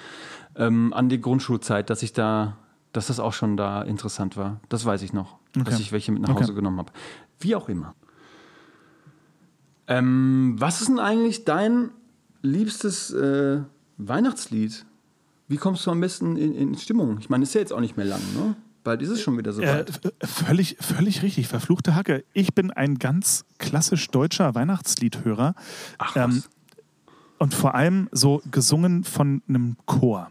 [0.56, 2.58] ähm, an die Grundschulzeit, dass ich da,
[2.94, 4.60] dass das auch schon da interessant war.
[4.70, 5.82] Das weiß ich noch, dass Okay.
[5.82, 6.44] ich welche mit nach Okay.
[6.44, 6.92] Hause genommen habe.
[7.40, 7.96] Wie auch immer.
[9.88, 11.92] Ähm, was ist denn eigentlich dein
[12.42, 13.62] liebstes äh,
[13.98, 14.86] Weihnachtslied?
[15.48, 17.18] Wie kommst du am besten in, in Stimmung?
[17.20, 18.56] Ich meine, ist ja jetzt auch nicht mehr lang, ne?
[18.84, 19.86] Bald ist es schon wieder so Äh,
[20.24, 21.48] völlig, völlig richtig.
[21.48, 22.24] Verfluchte Hacke.
[22.34, 25.54] Ich bin ein ganz klassisch deutscher Weihnachtsliedhörer.
[26.00, 26.50] Ach ähm, was.
[27.38, 30.30] Und vor allem so gesungen von einem Chor.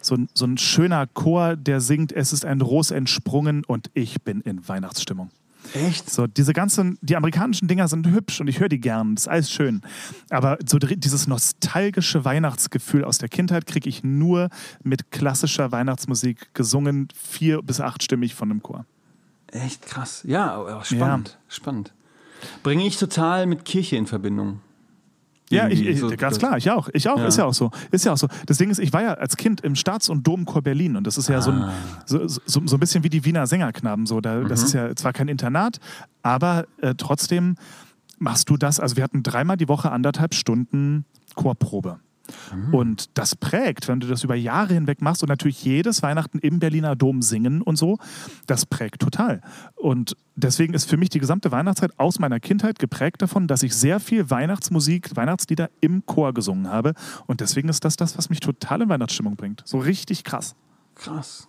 [0.00, 4.22] So, ein- so ein schöner Chor, der singt, es ist ein Ros entsprungen und ich
[4.22, 5.30] bin in Weihnachtsstimmung.
[5.74, 6.10] Echt?
[6.10, 9.28] So, diese ganzen, die amerikanischen Dinger sind hübsch und ich höre die gern, das ist
[9.28, 9.80] alles schön.
[10.30, 14.48] Aber so dieses nostalgische Weihnachtsgefühl aus der Kindheit kriege ich nur
[14.82, 18.84] mit klassischer Weihnachtsmusik gesungen, vier- bis achtstimmig von einem Chor.
[19.52, 20.22] Echt krass.
[20.26, 21.38] Ja, spannend.
[21.48, 21.92] Spannend.
[22.62, 24.60] Bringe ich total mit Kirche in Verbindung.
[25.52, 26.88] Ja, ich, ich, so ganz klar, ich auch.
[26.92, 27.26] Ich auch, Ja.
[27.26, 27.70] ist ja auch so.
[27.90, 28.28] Ist ja auch so.
[28.46, 31.16] Das Ding ist, ich war ja als Kind im Staats- und Domchor Berlin und das
[31.18, 31.68] ist ja so, Ah.
[31.68, 31.72] ein,
[32.06, 34.06] so, so, so ein bisschen wie die Wiener Sängerknaben.
[34.06, 34.20] So.
[34.20, 34.48] Da, Mhm.
[34.48, 35.78] Das ist ja zwar kein Internat,
[36.22, 37.56] aber äh, trotzdem
[38.18, 38.80] machst du das.
[38.80, 41.98] Also wir hatten dreimal die Woche anderthalb Stunden Chorprobe.
[42.54, 42.74] Mhm.
[42.74, 46.58] Und das prägt, wenn du das über Jahre hinweg machst und natürlich jedes Weihnachten im
[46.58, 47.98] Berliner Dom singen und so,
[48.46, 49.40] das prägt total.
[49.74, 53.74] Und deswegen ist für mich die gesamte Weihnachtszeit aus meiner Kindheit geprägt davon, dass ich
[53.74, 56.94] sehr viel Weihnachtsmusik, Weihnachtslieder im Chor gesungen habe.
[57.26, 59.62] Und deswegen ist das das, was mich total in Weihnachtsstimmung bringt.
[59.64, 60.54] So richtig krass.
[60.94, 61.48] Krass.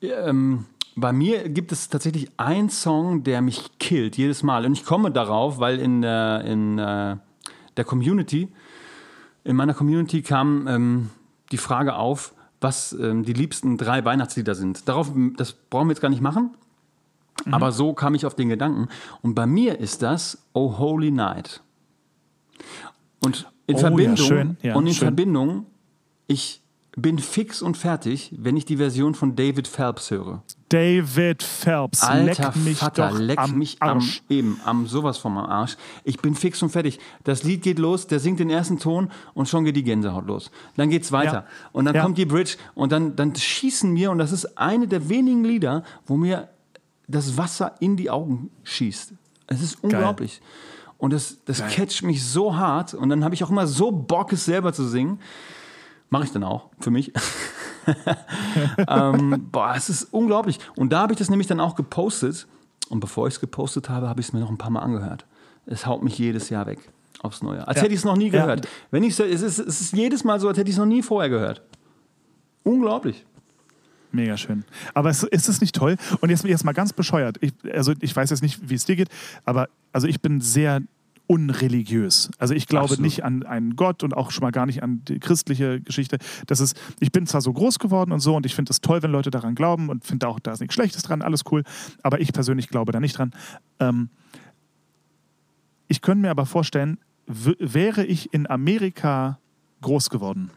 [0.00, 4.66] Ja, ähm, bei mir gibt es tatsächlich einen Song, der mich killt, jedes Mal.
[4.66, 7.16] Und ich komme darauf, weil in der, in, äh,
[7.76, 8.48] der Community,
[9.44, 11.10] in meiner Community kam ähm,
[11.50, 14.88] die Frage auf, was ähm, die liebsten drei Weihnachtslieder sind.
[14.88, 16.56] Darauf, das brauchen wir jetzt gar nicht machen.
[17.44, 17.54] Mhm.
[17.54, 18.88] Aber so kam ich auf den Gedanken.
[19.20, 21.62] Und bei mir ist das Oh Holy Night.
[23.24, 24.56] Und in Oh ja, Verbindung, schön.
[24.62, 25.06] Ja, und in schön.
[25.08, 25.66] Verbindung,
[26.26, 26.61] ich
[26.96, 30.42] bin fix und fertig, wenn ich die Version von David Phelps höre.
[30.68, 34.22] David Phelps, Alter leck mich Vater, doch leck am mich am, Arsch.
[34.28, 35.76] eben, am sowas vom Arsch.
[36.04, 36.98] Ich bin fix und fertig.
[37.24, 40.50] Das Lied geht los, der singt den ersten Ton und schon geht die Gänsehaut los.
[40.76, 41.32] Dann geht's weiter.
[41.32, 41.46] Ja.
[41.72, 42.02] Und dann Ja.
[42.02, 45.84] kommt die Bridge und dann, dann schießen mir, und das ist eine der wenigen Lieder,
[46.06, 46.48] wo mir
[47.08, 49.12] das Wasser in die Augen schießt.
[49.46, 50.40] Es ist unglaublich.
[50.98, 51.70] Und das, das Geil.
[51.74, 52.94] catcht mich so hart.
[52.94, 55.18] Und dann habe ich auch immer so Bock, es selber zu singen.
[56.12, 57.10] Mache ich dann auch, für mich.
[58.86, 60.58] ähm, boah, es ist unglaublich.
[60.76, 62.46] Und da habe ich das nämlich dann auch gepostet.
[62.90, 65.24] Und bevor ich es gepostet habe, habe ich es mir noch ein paar Mal angehört.
[65.64, 66.80] Es haut mich jedes Jahr weg
[67.22, 67.66] aufs Neue.
[67.66, 67.84] Als Ja.
[67.84, 68.42] hätte ich es noch nie Ja.
[68.42, 68.68] gehört.
[68.90, 71.00] Wenn ich, es, ist, es ist jedes Mal so, als hätte ich es noch nie
[71.00, 71.62] vorher gehört.
[72.62, 73.24] Unglaublich.
[74.10, 74.64] Mega schön.
[74.92, 75.96] Aber es, ist es nicht toll?
[76.20, 77.38] Und jetzt, jetzt mal ganz bescheuert.
[77.40, 79.08] Ich, also ich weiß jetzt nicht, wie es dir geht,
[79.46, 80.82] aber also ich bin sehr
[81.32, 82.30] unreligiös.
[82.36, 83.04] Also ich glaube Absolut.
[83.04, 86.18] nicht an einen Gott und auch schon mal gar nicht an die christliche Geschichte.
[86.46, 89.02] Das ist, ich bin zwar so groß geworden und so und ich finde es toll,
[89.02, 91.62] wenn Leute daran glauben und finde auch, da ist nichts Schlechtes dran, alles cool.
[92.02, 93.30] Aber ich persönlich glaube da nicht dran.
[93.80, 94.10] Ähm,
[95.88, 99.38] ich könnte mir aber vorstellen, wäre ich in Amerika
[99.80, 100.50] groß geworden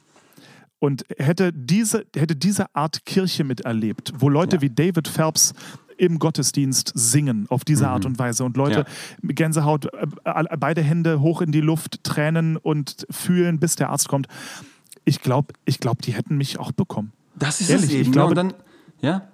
[0.80, 4.62] und hätte diese, hätte diese Art Kirche miterlebt, wo Leute Ja.
[4.62, 5.54] wie David Phelps
[5.98, 8.86] im Gottesdienst singen auf diese Art und Weise und Leute
[9.22, 10.08] mit Gänsehaut, äh,
[10.60, 14.28] beide Hände hoch in die Luft, Tränen und fühlen, bis der Arzt kommt.
[15.04, 17.12] Ich glaube, ich glaub, die hätten mich auch bekommen.
[17.36, 18.10] Das ist Ehrlich, es ich eben.
[18.10, 18.14] ne?
[18.14, 18.54] glaube- und dann,
[19.02, 19.28] ja,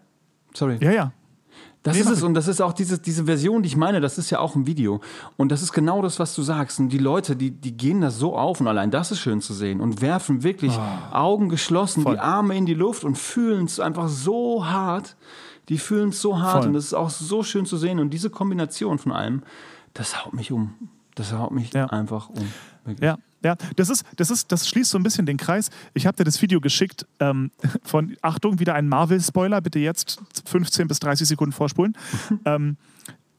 [0.54, 0.78] sorry.
[0.82, 1.14] Ja, ja.
[1.84, 4.20] Das Nee, ist es und das ist auch diese, diese Version, die ich meine, das
[4.20, 5.02] ist ja auch ein Video.
[5.36, 6.80] Und das ist genau das, was du sagst.
[6.80, 9.56] Und die Leute, die, die gehen da so auf und allein das ist schön zu
[9.56, 10.78] sehen und werfen wirklich
[11.12, 12.04] Augen geschlossen.
[12.04, 12.14] Voll.
[12.14, 15.16] die Arme in die Luft und fühlen es einfach so hart.
[15.72, 16.68] Die fühlen es so hart Voll.
[16.68, 18.00] und das ist auch so schön zu sehen.
[18.00, 19.42] Und diese Kombination von allem,
[19.94, 20.74] das haut mich um.
[21.16, 21.86] Das haut mich Ja.
[21.86, 22.46] einfach um.
[22.84, 23.06] Wirklich.
[23.08, 25.70] Ja, ja, das ist, das ist, das schließt so ein bisschen den Kreis.
[25.94, 27.52] Ich habe dir das Video geschickt ähm,
[27.84, 31.98] von Achtung, wieder ein Marvel-Spoiler, bitte jetzt 15 bis 30 Sekunden vorspulen.
[32.46, 32.76] ähm,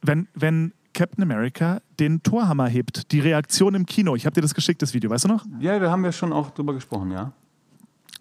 [0.00, 4.54] wenn, wenn Captain America den Torhammer hebt, die Reaktion im Kino, ich habe dir das
[4.54, 5.44] geschickt, das Video, weißt du noch?
[5.60, 7.32] Ja, da haben wir schon auch drüber gesprochen, ja.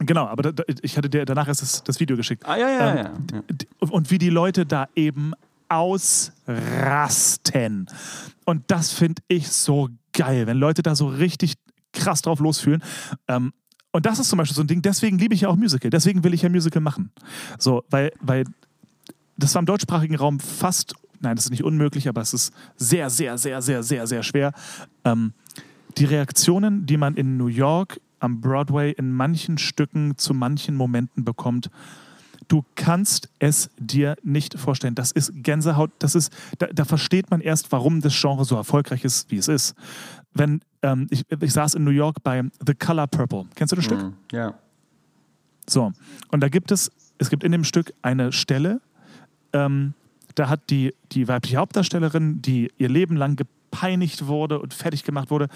[0.06, 2.43] Genau, aber da, ich hatte dir danach erst das, das Video geschickt.
[2.45, 2.97] Ah, ja, ja, Ähm,
[3.32, 3.38] ja.
[3.38, 3.89] ja.
[3.89, 5.34] Und wie die Leute da eben
[5.70, 7.88] ausrasten.
[8.45, 11.56] Und das finde ich so geil, wenn Leute da so richtig
[11.93, 12.84] krass drauf losfühlen.
[13.28, 13.54] Ähm,
[13.91, 15.89] und das ist zum Beispiel so ein Ding, deswegen liebe ich ja auch Musical.
[15.89, 17.12] Deswegen will ich ja Musical machen.
[17.58, 18.45] So, weil, weil
[19.38, 23.10] das war im deutschsprachigen Raum fast, nein, das ist nicht unmöglich, aber es ist sehr,
[23.10, 24.54] sehr, sehr, sehr, sehr, sehr schwer.
[25.04, 25.34] Ähm,
[25.97, 31.24] die Reaktionen, die man in New York am Broadway in manchen Stücken zu manchen Momenten
[31.24, 31.70] bekommt,
[32.48, 34.96] du kannst es dir nicht vorstellen.
[34.96, 39.04] Das ist Gänsehaut, das ist, da, da versteht man erst, warum das Genre so erfolgreich
[39.04, 39.76] ist, wie es ist.
[40.34, 43.46] Wenn, ähm, ich, ich saß in New York bei The Color Purple.
[43.56, 44.04] Kennst du das Stück?
[44.04, 44.14] Mhm.
[44.32, 44.54] ja.
[45.70, 45.94] So,
[46.30, 48.82] und da gibt es, es gibt in dem Stück eine Stelle,
[49.54, 49.94] ähm,
[50.36, 53.36] da hat die, die weibliche Hauptdarstellerin, die ihr Leben lang
[53.72, 55.48] gepeinigt wurde und fertig gemacht wurde,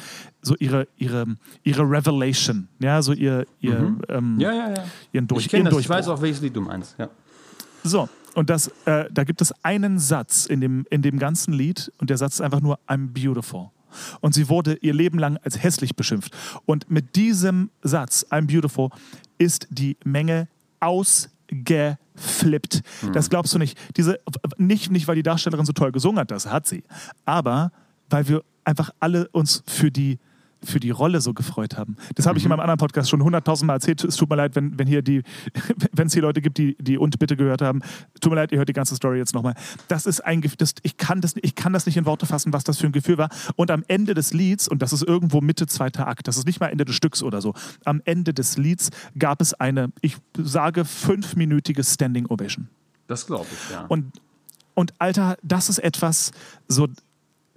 [0.42, 1.26] so ihre, ihre,
[1.64, 4.84] ihre Revelation, ja, so ihr, ihr, ähm, Ja, ja, ja.
[5.12, 6.96] ihren Durch, ich ihren das, ich weiß auch, welches Lied du meinst.
[6.98, 7.10] Ja.
[7.84, 11.92] So, und das, äh, da gibt es einen Satz in dem, in dem ganzen Lied
[12.00, 13.70] und der Satz ist einfach nur I'm beautiful.
[14.20, 16.36] Und sie wurde ihr Leben lang als hässlich beschimpft.
[16.66, 18.90] Und mit diesem Satz, I'm beautiful,
[19.38, 20.50] ist die Menge
[20.82, 22.82] ausgeflippt.
[23.14, 23.78] Das glaubst du nicht.
[23.96, 24.20] Diese,
[24.58, 24.92] nicht.
[24.92, 26.84] Nicht, weil die Darstellerin so toll gesungen hat, das hat sie.
[27.24, 27.72] Aber
[28.10, 30.20] weil wir einfach alle uns für die
[30.66, 31.96] für die Rolle so gefreut haben.
[32.16, 34.04] Das habe ich in meinem anderen Podcast schon hunderttausend Mal erzählt.
[34.04, 35.22] Es tut mir leid, wenn, wenn hier die,
[35.92, 37.82] wenn es hier Leute gibt, die, die und bitte gehört haben.
[38.20, 39.54] Tut mir leid, ihr hört die ganze Story jetzt nochmal.
[39.88, 42.64] Das ist ein das, ich, kann das, ich kann das nicht in Worte fassen, was
[42.64, 43.30] das für ein Gefühl war.
[43.56, 46.60] Und am Ende des Lieds, und das ist irgendwo Mitte zweiter Akt, das ist nicht
[46.60, 47.54] mal Ende des Stücks oder so,
[47.84, 52.70] am Ende des Lieds gab es eine, ich sage, fünfminütige Standing Ovation.
[53.08, 53.86] Das glaube ich, ja.
[53.88, 54.12] Und,
[54.74, 56.32] und Alter, das ist etwas,
[56.68, 56.88] so,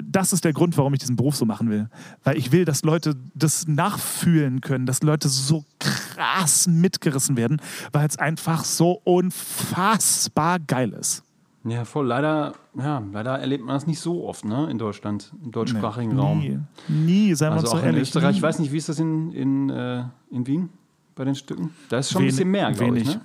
[0.02, 1.88] das ist der Grund, warum ich diesen Beruf so machen will.
[2.24, 7.60] Weil ich will, dass Leute das nachfühlen können, dass Leute so krass mitgerissen werden,
[7.92, 11.22] weil es einfach so unfassbar geil ist.
[11.64, 12.06] ja, voll.
[12.06, 16.38] Leider, ja, leider erlebt man das nicht so oft, ne, in Deutschland, im deutschsprachigen Raum.
[16.40, 18.02] Nie, nie, seien wir Also uns so auch in ehrlich.
[18.02, 18.36] Österreich, nie.
[18.38, 20.70] ich weiß nicht, wie ist das in, in, äh, in Wien
[21.16, 21.70] bei den Stücken?
[21.88, 23.06] Da ist schon ein Wenig- bisschen mehr, glaube ich.
[23.08, 23.20] Ne?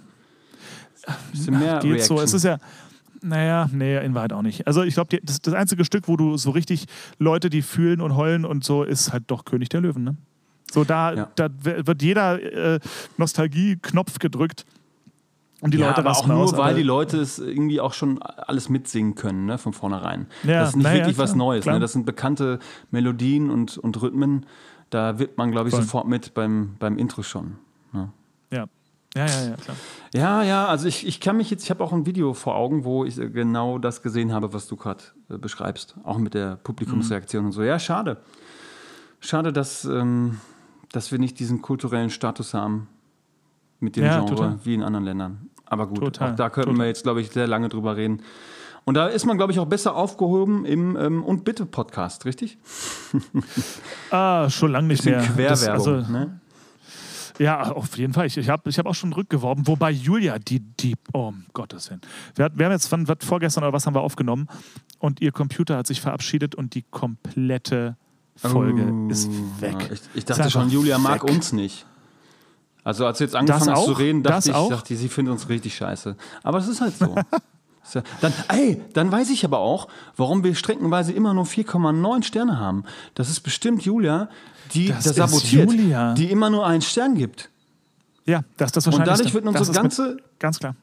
[1.31, 2.15] bisschen mehr Geht so.
[2.15, 2.23] Reaction.
[2.23, 2.57] Es ist ja,
[3.23, 4.67] naja, nee, in Wahrheit auch nicht.
[4.67, 6.85] Also ich glaube, das, das einzige Stück, wo du so richtig
[7.19, 10.03] Leute, die fühlen und heulen und so, ist halt doch König der Löwen.
[10.03, 10.15] Ne?
[10.71, 11.29] So, da, Ja.
[11.35, 12.41] da wird jeder
[12.75, 12.79] äh,
[13.17, 14.65] Nostalgie-Knopf gedrückt.
[15.61, 18.21] Und die ja, Leute aber auch nur, aus, weil die Leute es irgendwie auch schon
[18.21, 20.27] alles mitsingen können, ne, von vornherein.
[20.43, 21.65] Ja, das ist nicht na ja, wirklich was Neues.
[21.65, 21.79] Ne?
[21.79, 22.59] Das sind bekannte
[22.91, 24.45] Melodien und, und Rhythmen.
[24.89, 25.83] Da wird man, glaube ich, Voll.
[25.83, 27.55] sofort mit beim, beim Intro schon.
[27.93, 28.09] Ne?
[28.51, 28.65] Ja.
[29.15, 29.77] Ja, ja, ja, klar.
[30.13, 32.83] Ja, ja, also ich, ich kann mich jetzt, ich habe auch ein Video vor Augen,
[32.83, 35.95] wo ich äh, genau das gesehen habe, was du gerade äh, beschreibst.
[36.03, 37.61] Auch mit der Publikumsreaktion und so.
[37.63, 38.17] Ja, schade.
[39.19, 40.39] Schade, dass, ähm,
[40.91, 42.87] dass wir nicht diesen kulturellen Status haben
[43.79, 44.59] mit dem Ja, Genre total.
[44.63, 45.49] wie in anderen Ländern.
[45.65, 48.21] Aber gut, Total, auch da könnten wir jetzt, glaube ich, sehr lange drüber reden.
[48.85, 52.57] Und da ist man, glaube ich, auch besser aufgehoben im ähm, Und Bitte Podcast, richtig?
[54.11, 55.19] Ah, schon lange nicht mehr.
[55.21, 55.47] Querwerbung.
[55.49, 56.39] Das, also, ne?
[57.39, 58.27] Ja, auf jeden Fall.
[58.27, 61.89] Ich, ich habe ich hab auch schon rückgeworben, wobei Julia, die, die, oh um Gottes
[61.89, 62.01] Willen.
[62.35, 64.47] Wir, wir haben jetzt von was, vorgestern oder was haben wir aufgenommen
[64.99, 67.97] und ihr Computer hat sich verabschiedet und die komplette
[68.35, 69.29] Folge Oh, ist
[69.59, 69.75] weg.
[69.79, 71.31] Ja, ich, ich dachte schon, Julia mag weg.
[71.31, 71.85] uns nicht.
[72.83, 74.69] Also als du jetzt angefangen Das hast zu reden, dachte Das ich, auch?
[74.69, 76.17] dachte, sie findet uns richtig scheiße.
[76.43, 77.15] Aber es ist halt so.
[77.83, 82.59] Ja- dann, ey, dann weiß ich aber auch, warum wir streckenweise immer nur 4,9 Sterne
[82.59, 82.83] haben.
[83.15, 84.29] Das ist bestimmt Julia,
[84.73, 86.13] die Das das, sabotiert, Julia.
[86.13, 87.49] die immer nur einen Stern gibt.
[88.25, 89.17] Ja, das ist das Und wahrscheinlich.
[89.17, 90.17] dadurch wird unsere ganze.
[90.39, 90.75] Ganz klar.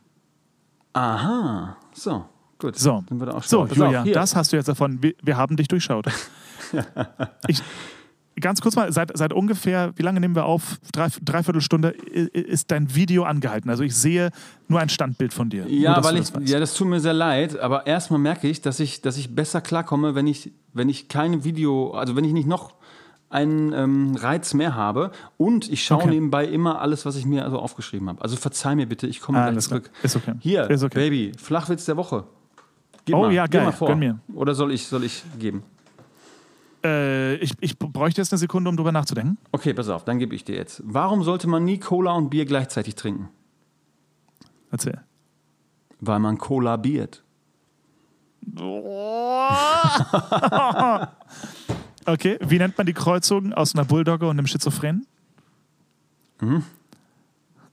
[0.93, 2.25] Aha, so,
[2.59, 2.77] gut.
[2.77, 3.03] So,
[3.45, 4.13] so auf, Julia, hier.
[4.15, 5.03] das hast du jetzt davon.
[5.03, 6.07] Wir, wir haben dich durchschaut.
[7.49, 7.63] ich,
[8.41, 10.79] ganz kurz mal, seit, seit ungefähr, wie lange nehmen wir auf?
[10.93, 13.71] Drei, dreiviertel Stunde ist dein Video angehalten.
[13.71, 14.31] Also ich sehe
[14.69, 15.67] nur ein Standbild von dir.
[15.69, 18.61] Ja, nur, weil ich, das ja, das tut mir sehr leid, aber erstmal merke ich,
[18.63, 22.33] dass ich, dass ich besser klarkomme, wenn ich, wenn ich keine Video, also wenn ich
[22.33, 22.75] nicht noch
[23.29, 26.11] einen ähm, Reiz mehr habe und ich schaue Okay.
[26.11, 28.21] nebenbei immer alles, was ich mir also aufgeschrieben habe.
[28.23, 29.83] Also verzeih mir bitte, ich komme gleich Alles klar.
[29.83, 29.95] zurück.
[30.03, 30.35] Ist okay.
[30.41, 30.99] Hier, Ist okay.
[30.99, 32.25] Baby, Flachwitz der Woche.
[33.05, 33.65] Gib Oh mal, ja, gib geil.
[33.67, 33.87] mal vor.
[33.89, 34.19] Gönn mir.
[34.35, 35.63] Oder soll ich, soll ich geben?
[36.83, 39.39] Äh, ich, ich bräuchte jetzt eine Sekunde, um drüber nachzudenken.
[39.53, 40.83] Okay, pass auf, dann gebe ich dir jetzt.
[40.85, 43.29] Warum sollte man nie Cola und Bier gleichzeitig trinken?
[44.71, 45.01] Erzähl.
[46.01, 47.23] Weil man kollabiert.
[52.07, 55.07] Okay, wie nennt man die Kreuzung aus einer Bulldogge und einem Schizophrenen?
[56.41, 56.65] Mhm.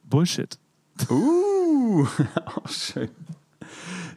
[0.03, 0.60] Bullshit.
[1.10, 2.05] Uh,
[2.45, 3.10] auch schön.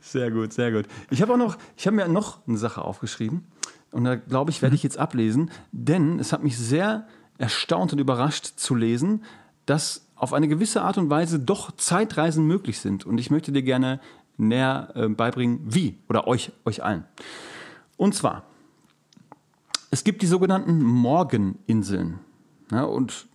[0.00, 0.86] Sehr gut, sehr gut.
[1.10, 3.46] Ich habe auch noch, ich habe mir noch eine Sache aufgeschrieben
[3.92, 7.06] und da glaube ich, werde ich jetzt ablesen, denn es hat mich sehr
[7.38, 9.24] erstaunt und überrascht zu lesen,
[9.66, 13.62] dass auf eine gewisse Art und Weise doch Zeitreisen möglich sind und ich möchte dir
[13.62, 14.00] gerne
[14.36, 17.04] näher äh, beibringen, wie oder euch, euch allen.
[17.96, 18.44] Und zwar,
[19.90, 22.20] es gibt die sogenannten Morgeninseln.
[22.70, 23.26] Ja, und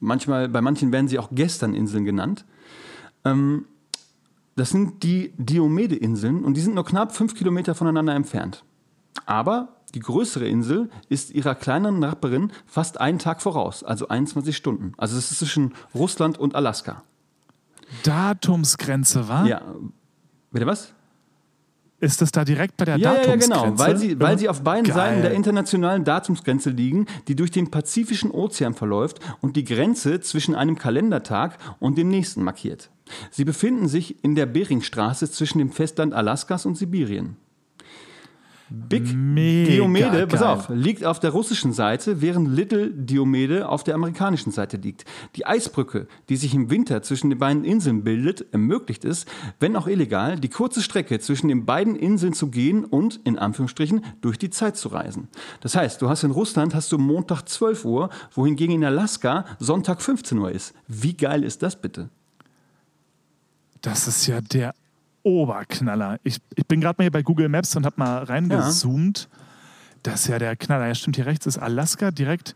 [0.00, 2.44] manchmal, bei manchen werden sie auch Gesterninseln genannt.
[3.24, 3.66] Ähm,
[4.56, 8.64] das sind die Diomede-Inseln und die sind nur knapp fünf Kilometer voneinander entfernt.
[9.24, 14.92] Aber die größere Insel ist ihrer kleineren Nachbarin fast einen Tag voraus, also 21 Stunden.
[14.96, 17.02] Also es ist zwischen Russland und Alaska.
[18.04, 19.44] Datumsgrenze, wa?
[19.46, 19.62] Ja.
[20.52, 20.92] Bitte was?
[22.02, 23.62] Ist das da direkt bei der Ja, ja, ja, Datumsgrenze?
[23.62, 23.78] genau.
[23.78, 24.94] Weil sie, weil sie auf beiden Geil.
[24.94, 30.54] Seiten der internationalen Datumsgrenze liegen, die durch den Pazifischen Ozean verläuft und die Grenze zwischen
[30.54, 32.90] einem Kalendertag und dem nächsten markiert.
[33.30, 37.36] Sie befinden sich in der Beringstraße zwischen dem Festland Alaskas und Sibirien.
[38.70, 43.96] Big Mega Diomede, pass auf, liegt auf der russischen Seite, während Little Diomede auf der
[43.96, 45.04] amerikanischen Seite liegt.
[45.34, 49.26] Die Eisbrücke, die sich im Winter zwischen den beiden Inseln bildet, ermöglicht es,
[49.58, 54.04] wenn auch illegal, die kurze Strecke zwischen den beiden Inseln zu gehen und, in Anführungsstrichen,
[54.20, 55.28] durch die Zeit zu reisen.
[55.60, 60.00] Das heißt, du hast in Russland hast du Montag 12 Uhr, wohingegen in Alaska Sonntag
[60.00, 60.74] 15 Uhr ist.
[60.86, 62.08] Wie geil ist das bitte?
[63.80, 64.74] Das ist ja der
[65.22, 66.18] Oberknaller.
[66.22, 69.28] Ich, ich bin gerade mal hier bei Google Maps und habe mal reingezoomt.
[70.02, 70.86] Das ist ja der Knaller.
[70.86, 72.54] Ja, stimmt, hier rechts ist Alaska, direkt,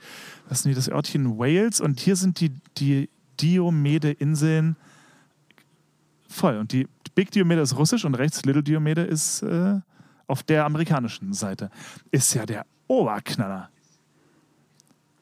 [0.49, 3.11] was ist denn hier, das Örtchen Wales und hier sind die, die
[3.41, 4.77] Diomede-Inseln
[6.29, 6.57] voll.
[6.57, 9.81] Und die Big Diomede ist russisch und rechts Little Diomede ist äh,
[10.27, 11.71] auf der amerikanischen Seite.
[12.11, 13.71] Ist ja der Oberknaller.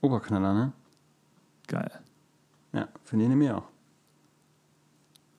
[0.01, 0.73] Oberknaller, ne?
[1.67, 1.91] Geil.
[2.73, 3.72] Ja, finde ich nämlich auch.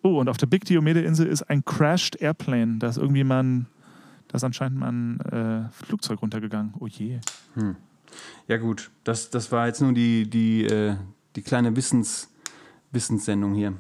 [0.04, 2.78] Oh, und auf der Big Diomede-Insel ist ein Crashed Airplane.
[2.78, 3.68] Da ist irgendwie mal ein,
[4.28, 6.74] da ist anscheinend mal ein äh, Flugzeug runtergegangen.
[6.80, 7.20] Oh je.
[8.48, 10.96] Ja, gut, das, das war jetzt nur die, die, äh,
[11.36, 12.30] die kleine Wissens,
[12.92, 13.74] Wissenssendung hier.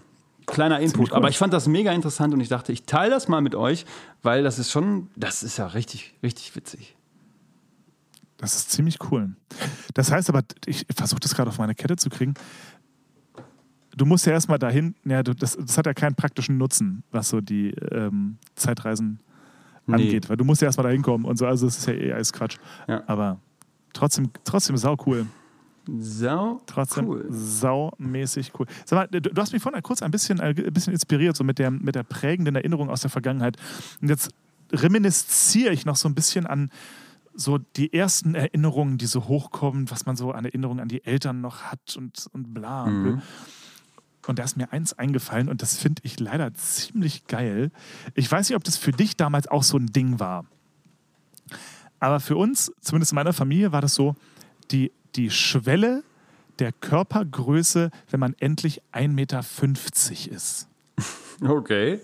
[0.45, 1.17] Kleiner Input, cool.
[1.17, 3.85] aber ich fand das mega interessant und ich dachte, ich teile das mal mit euch,
[4.21, 6.95] weil das ist schon, das ist ja richtig, richtig witzig.
[8.37, 9.35] Das ist ziemlich cool.
[9.93, 12.33] Das heißt aber, ich versuche das gerade auf meine Kette zu kriegen.
[13.95, 17.29] Du musst ja erstmal dahin, ja, du, das, das hat ja keinen praktischen Nutzen, was
[17.29, 19.19] so die ähm, Zeitreisen
[19.85, 19.95] Nee.
[19.95, 22.13] angeht, weil du musst ja erstmal dahin kommen und so, also das ist ja eh
[22.13, 22.55] alles Quatsch.
[22.87, 23.03] Ja.
[23.05, 23.39] Aber
[23.91, 25.25] trotzdem, trotzdem sau cool.
[25.99, 27.25] So, Trotzdem cool.
[27.29, 28.65] saumäßig cool.
[28.85, 31.69] Sag mal, du, hast mich vorhin kurz ein bisschen, ein bisschen inspiriert, so mit der,
[31.71, 33.57] mit der prägenden Erinnerung aus der Vergangenheit.
[34.01, 34.29] Und jetzt
[34.71, 36.69] reminisziere ich noch so ein bisschen an
[37.35, 41.41] so die ersten Erinnerungen, die so hochkommen, was man so an Erinnerungen an die Eltern
[41.41, 42.85] noch hat und, und bla.
[42.85, 43.21] Mhm.
[44.27, 47.71] Und da ist mir eins eingefallen und das finde ich leider ziemlich geil.
[48.15, 50.45] Ich weiß nicht, ob das für dich damals auch so ein Ding war.
[51.99, 54.15] Aber für uns, zumindest in meiner Familie, war das so,
[54.71, 56.03] die, die Schwelle
[56.59, 59.39] der Körpergröße, wenn man endlich 1,50 Meter
[60.35, 60.67] ist.
[61.41, 61.99] Okay.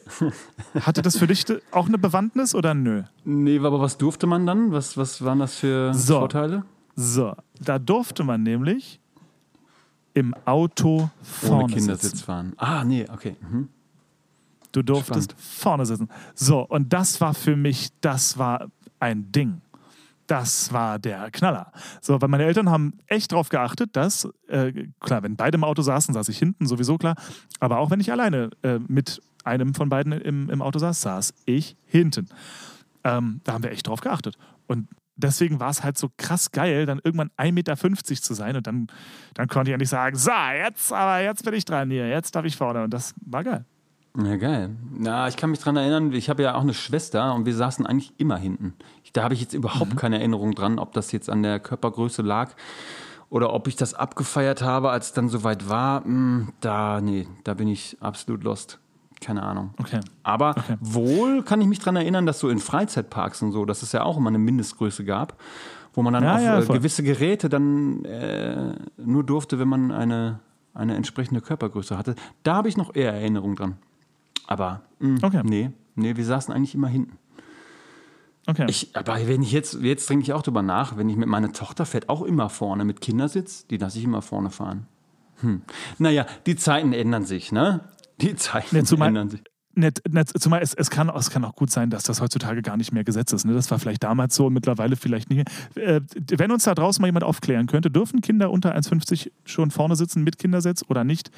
[0.81, 3.03] Hatte das für dich auch eine Bewandtnis oder nö?
[3.23, 4.71] Nee, aber was durfte man dann?
[4.71, 6.19] Was, was waren das für So.
[6.19, 6.63] Vorteile?
[6.95, 8.99] So, da durfte man nämlich
[10.13, 12.25] im Auto Ohne vorne Kindersitz sitzen.
[12.25, 12.53] fahren.
[12.57, 13.35] Ah, nee, okay.
[13.41, 13.69] Mhm.
[14.71, 16.09] Du durftest vorne sitzen.
[16.35, 18.67] So, und das war für mich, das war
[18.99, 19.61] ein Ding.
[20.27, 21.71] Das war der Knaller.
[22.01, 25.81] So, weil meine Eltern haben echt darauf geachtet, dass, äh, klar, wenn beide im Auto
[25.81, 27.15] saßen, saß ich hinten, sowieso klar.
[27.59, 31.33] Aber auch wenn ich alleine äh, mit einem von beiden im, im Auto saß, saß
[31.45, 32.27] ich hinten.
[33.03, 34.37] Ähm, da haben wir echt drauf geachtet.
[34.67, 34.87] Und
[35.19, 37.75] deswegen war es halt so krass geil, dann irgendwann 1,50 Meter
[38.21, 38.55] zu sein.
[38.55, 38.87] Und dann,
[39.33, 42.45] dann konnte ich endlich sagen, so, jetzt, aber jetzt bin ich dran hier, jetzt darf
[42.45, 42.83] ich vorne.
[42.83, 43.65] Und das war geil.
[44.17, 44.75] Ja, geil.
[44.91, 47.85] Na, ich kann mich dran erinnern, ich habe ja auch eine Schwester und wir saßen
[47.85, 48.73] eigentlich immer hinten.
[49.03, 52.21] Ich, da habe ich jetzt überhaupt keine Erinnerung dran, ob das jetzt an der Körpergröße
[52.21, 52.53] lag
[53.29, 56.03] oder ob ich das abgefeiert habe, als es dann soweit war.
[56.03, 58.79] Hm, da, nee, da bin ich absolut lost.
[59.21, 59.71] Keine Ahnung.
[59.79, 59.99] Okay.
[60.23, 60.77] Aber Okay.
[60.79, 64.03] wohl kann ich mich daran erinnern, dass so in Freizeitparks und so, dass es ja
[64.03, 65.37] auch immer eine Mindestgröße gab,
[65.93, 69.91] wo man dann Ja, auf ja, äh, gewisse Geräte dann äh, nur durfte, wenn man
[69.91, 70.39] eine,
[70.73, 72.15] eine entsprechende Körpergröße hatte.
[72.43, 73.77] Da habe ich noch eher Erinnerung dran.
[74.47, 75.41] Aber mh, Okay.
[75.43, 77.17] nee, nee, wir saßen eigentlich immer hinten.
[78.47, 78.65] Okay.
[78.69, 81.51] Ich, aber wenn ich jetzt, jetzt denke ich auch drüber nach, wenn ich mit meiner
[81.51, 84.87] Tochter fährt auch immer vorne mit Kindersitz, die lasse ich immer vorne fahren.
[85.41, 85.61] Hm.
[85.99, 87.81] Naja, die Zeiten ändern sich, ne?
[88.21, 89.41] Die Zeiten Nee, zumal- ändern sich.
[89.75, 92.75] Net, net, zumal es, es, kann, es kann auch gut sein, dass das heutzutage gar
[92.75, 93.45] nicht mehr Gesetz ist.
[93.45, 93.53] Ne?
[93.53, 95.87] Das war vielleicht damals so, mittlerweile vielleicht nicht mehr.
[95.95, 96.01] Äh,
[96.31, 100.23] wenn uns da draußen mal jemand aufklären könnte, dürfen Kinder unter 1,50 schon vorne sitzen
[100.23, 101.29] mit Kindersitz oder nicht?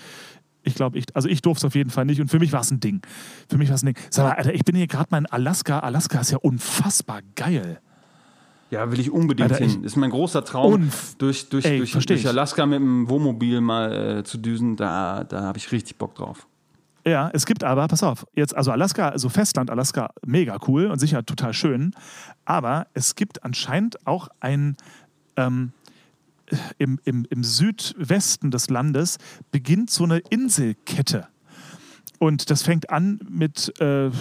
[0.63, 2.61] Ich glaube, ich, also ich durfte es auf jeden Fall nicht und für mich war
[2.61, 3.01] es ein Ding.
[3.49, 3.97] Für mich war es ein Ding.
[4.09, 5.79] Sag mal, Alter, ich bin hier gerade mal in Alaska.
[5.79, 7.79] Alaska ist ja unfassbar geil.
[8.71, 9.83] Ja, will ich unbedingt Alter, ich- hin.
[9.83, 12.27] Ist mein großer Traum, Unf- durch, durch, Ey, durch, durch.
[12.27, 14.77] Alaska mit dem Wohnmobil mal äh, zu düsen.
[14.77, 16.47] Da, da habe ich richtig Bock drauf.
[17.05, 20.99] Ja, es gibt aber, pass auf, jetzt, also Alaska, also Festland Alaska, mega cool und
[20.99, 21.95] sicher total schön.
[22.45, 24.77] Aber es gibt anscheinend auch ein,
[25.35, 25.71] ähm,
[26.77, 29.17] im, im, im Südwesten des Landes
[29.51, 31.27] beginnt so eine Inselkette.
[32.19, 34.11] Und das fängt an mit, äh,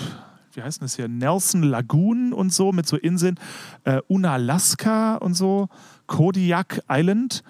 [0.52, 3.38] wie heißt das hier, Nelson Lagoon und so, mit so Inseln,
[3.84, 5.68] äh, Unalaska und so,
[6.06, 7.42] Kodiak Island.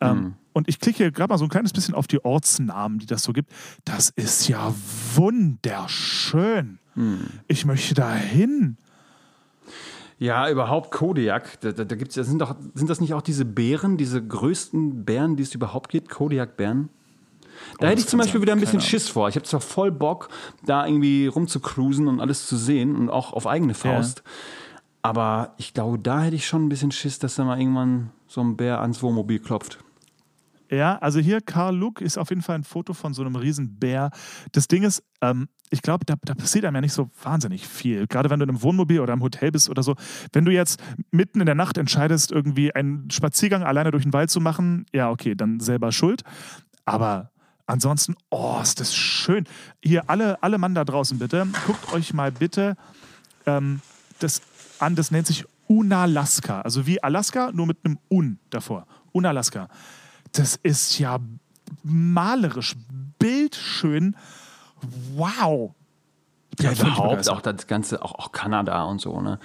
[0.00, 3.22] Ähm, Und ich klicke gerade mal so ein kleines bisschen auf die Ortsnamen, die das
[3.22, 3.52] so gibt.
[3.84, 4.72] Das ist ja
[5.14, 6.78] wunderschön.
[7.48, 8.76] Ich möchte da hin.
[10.18, 11.58] Ja, überhaupt Kodiak.
[11.60, 15.04] Da, da, da gibt's, ja- sind, doch, sind das nicht auch diese Bären, diese größten
[15.06, 16.10] Bären, die es überhaupt gibt?
[16.10, 16.90] Kodiak-Bären?
[17.78, 18.42] Da hätte das ich zum Beispiel sein.
[18.42, 19.28] wieder ein bisschen Schiss vor.
[19.30, 20.28] Ich habe zwar voll Bock,
[20.66, 24.22] da irgendwie rumzucruisen und alles zu sehen und auch auf eigene Faust.
[25.02, 28.42] Aber ich glaube, da hätte ich schon ein bisschen Schiss, dass da mal irgendwann so
[28.42, 29.78] ein Bär ans Wohnmobil klopft.
[30.70, 33.78] Ja, also hier Karl Luck ist auf jeden Fall ein Foto von so einem riesen
[33.78, 34.10] Bär.
[34.52, 38.06] Das Ding ist, ähm, ich glaube, da, da passiert einem ja nicht so wahnsinnig viel.
[38.06, 39.96] Gerade wenn du in einem Wohnmobil oder im Hotel bist oder so.
[40.32, 44.30] Wenn du jetzt mitten in der Nacht entscheidest, irgendwie einen Spaziergang alleine durch den Wald
[44.30, 46.22] zu machen, ja, okay, dann selber schuld.
[46.84, 47.30] Aber
[47.66, 49.44] ansonsten, oh, ist das schön.
[49.82, 52.76] Hier, alle, alle Mann da draußen bitte, guckt euch mal bitte
[53.46, 53.80] ähm,
[54.18, 54.42] das
[54.78, 56.60] an, das nennt sich Unalaska.
[56.62, 58.86] Also wie Alaska, nur mit einem Un davor.
[59.12, 59.68] Unalaska.
[60.32, 61.18] Das ist ja
[61.82, 62.76] malerisch,
[63.18, 64.16] bildschön.
[65.14, 65.74] Wow.
[66.58, 69.38] Ja, überhaupt auch das Ganze, auch, auch Kanada und so, ne?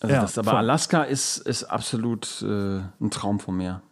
[0.00, 0.58] Also Ja, das, aber voll.
[0.58, 3.82] Alaska ist, ist absolut äh, ein Traum von mir.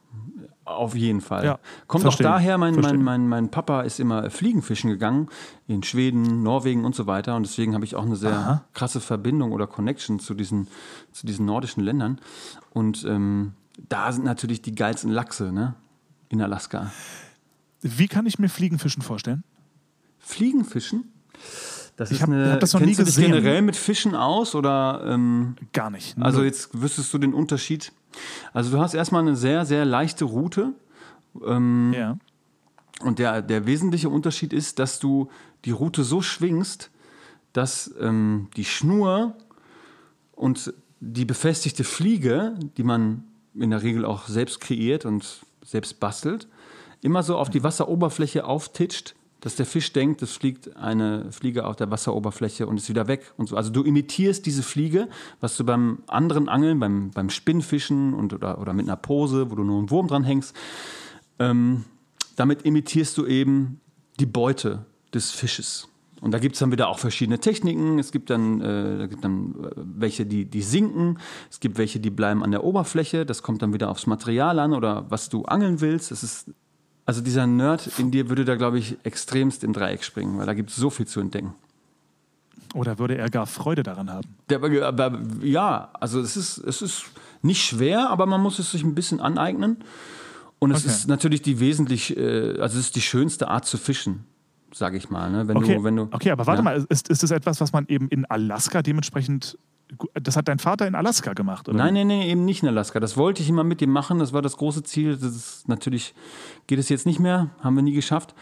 [0.65, 1.45] Auf jeden Fall.
[1.45, 5.29] Ja, Kommt versteh auch daher, mein, mein, mein, mein Papa ist immer Fliegenfischen gegangen
[5.67, 7.37] in Schweden, Norwegen und so weiter.
[7.37, 8.65] Und deswegen habe ich auch eine sehr Aha.
[8.73, 10.69] krasse Verbindung oder Connection zu diesen,
[11.13, 12.19] zu diesen nordischen Ländern.
[12.71, 13.53] Und ähm,
[13.89, 15.75] da sind natürlich die geilsten Lachse, ne?
[16.35, 16.91] In Alaska.
[17.81, 19.45] Wie kann ich mir Fliegenfischen vorstellen?
[20.19, 21.13] Fliegenfischen?
[21.97, 23.31] Das Ich ist hab- das noch nie kennst du dich gesehen.
[23.33, 26.17] generell mit Fischen aus oder ähm, Gar nicht.
[26.19, 27.93] also jetzt wüsstest du den Unterschied?
[28.53, 30.73] Also du hast erstmal eine sehr, sehr leichte Route
[31.41, 32.19] ja.
[33.01, 35.31] und der, der wesentliche Unterschied ist, dass du
[35.65, 36.91] die Route so schwingst,
[37.53, 39.37] dass ähm, die Schnur
[40.33, 43.23] und die befestigte Fliege, die man
[43.55, 46.49] in der Regel auch selbst kreiert und selbst bastelt,
[47.01, 51.77] immer so auf die Wasseroberfläche auftitscht, dass der Fisch denkt, es fliegt eine Fliege auf
[51.77, 53.57] der Wasseroberfläche und ist wieder weg und so.
[53.57, 55.09] Also du imitierst diese Fliege,
[55.41, 59.55] was du beim anderen Angeln, beim, beim Spinnfischen und, oder, oder mit einer Pose, wo
[59.55, 60.57] du nur einen Wurm dran hängst,
[61.39, 61.85] ähm,
[62.37, 63.81] damit imitierst du eben
[64.19, 65.89] die Beute des Fisches.
[66.25, 67.99] Und da gibt es dann wieder auch verschiedene Techniken.
[67.99, 71.19] Es gibt dann, äh, da gibt dann äh, welche, die, die sinken.
[71.51, 73.27] Es gibt welche, die bleiben an der Oberfläche.
[73.27, 76.11] Das kommt dann wieder aufs Material an oder was du angeln willst.
[76.13, 76.51] Es ist,
[77.05, 80.55] also dieser Nerd in dir würde da, glaube ich, extremst im Dreieck springen, weil da
[80.55, 81.53] gibt es so viel zu entdecken.
[82.73, 84.27] Oder würde er gar Freude daran haben?
[84.49, 87.05] Der, aber, ja, also es ist, es ist
[87.43, 89.77] nicht schwer, aber man muss es sich ein bisschen aneignen.
[90.59, 90.89] Und es Okay.
[90.89, 94.25] ist natürlich die wesentlich, äh, also es ist die schönste Art zu fischen,
[94.75, 95.31] sage ich mal.
[95.31, 95.49] Ne?
[95.49, 96.65] Wenn Okay, du, wenn du, okay aber warte ja.
[96.65, 99.59] mal, ist, ist das etwas, was man eben in Alaska dementsprechend.
[100.15, 101.79] Das hat dein Vater in Alaska gemacht, oder?
[101.79, 102.99] Nein, nein, nein, eben nicht in Alaska.
[103.01, 104.19] Das wollte ich immer mit ihm machen.
[104.19, 105.17] Das war das große Ziel.
[105.17, 106.15] Das ist natürlich
[106.67, 108.35] geht es jetzt nicht mehr, haben wir nie geschafft.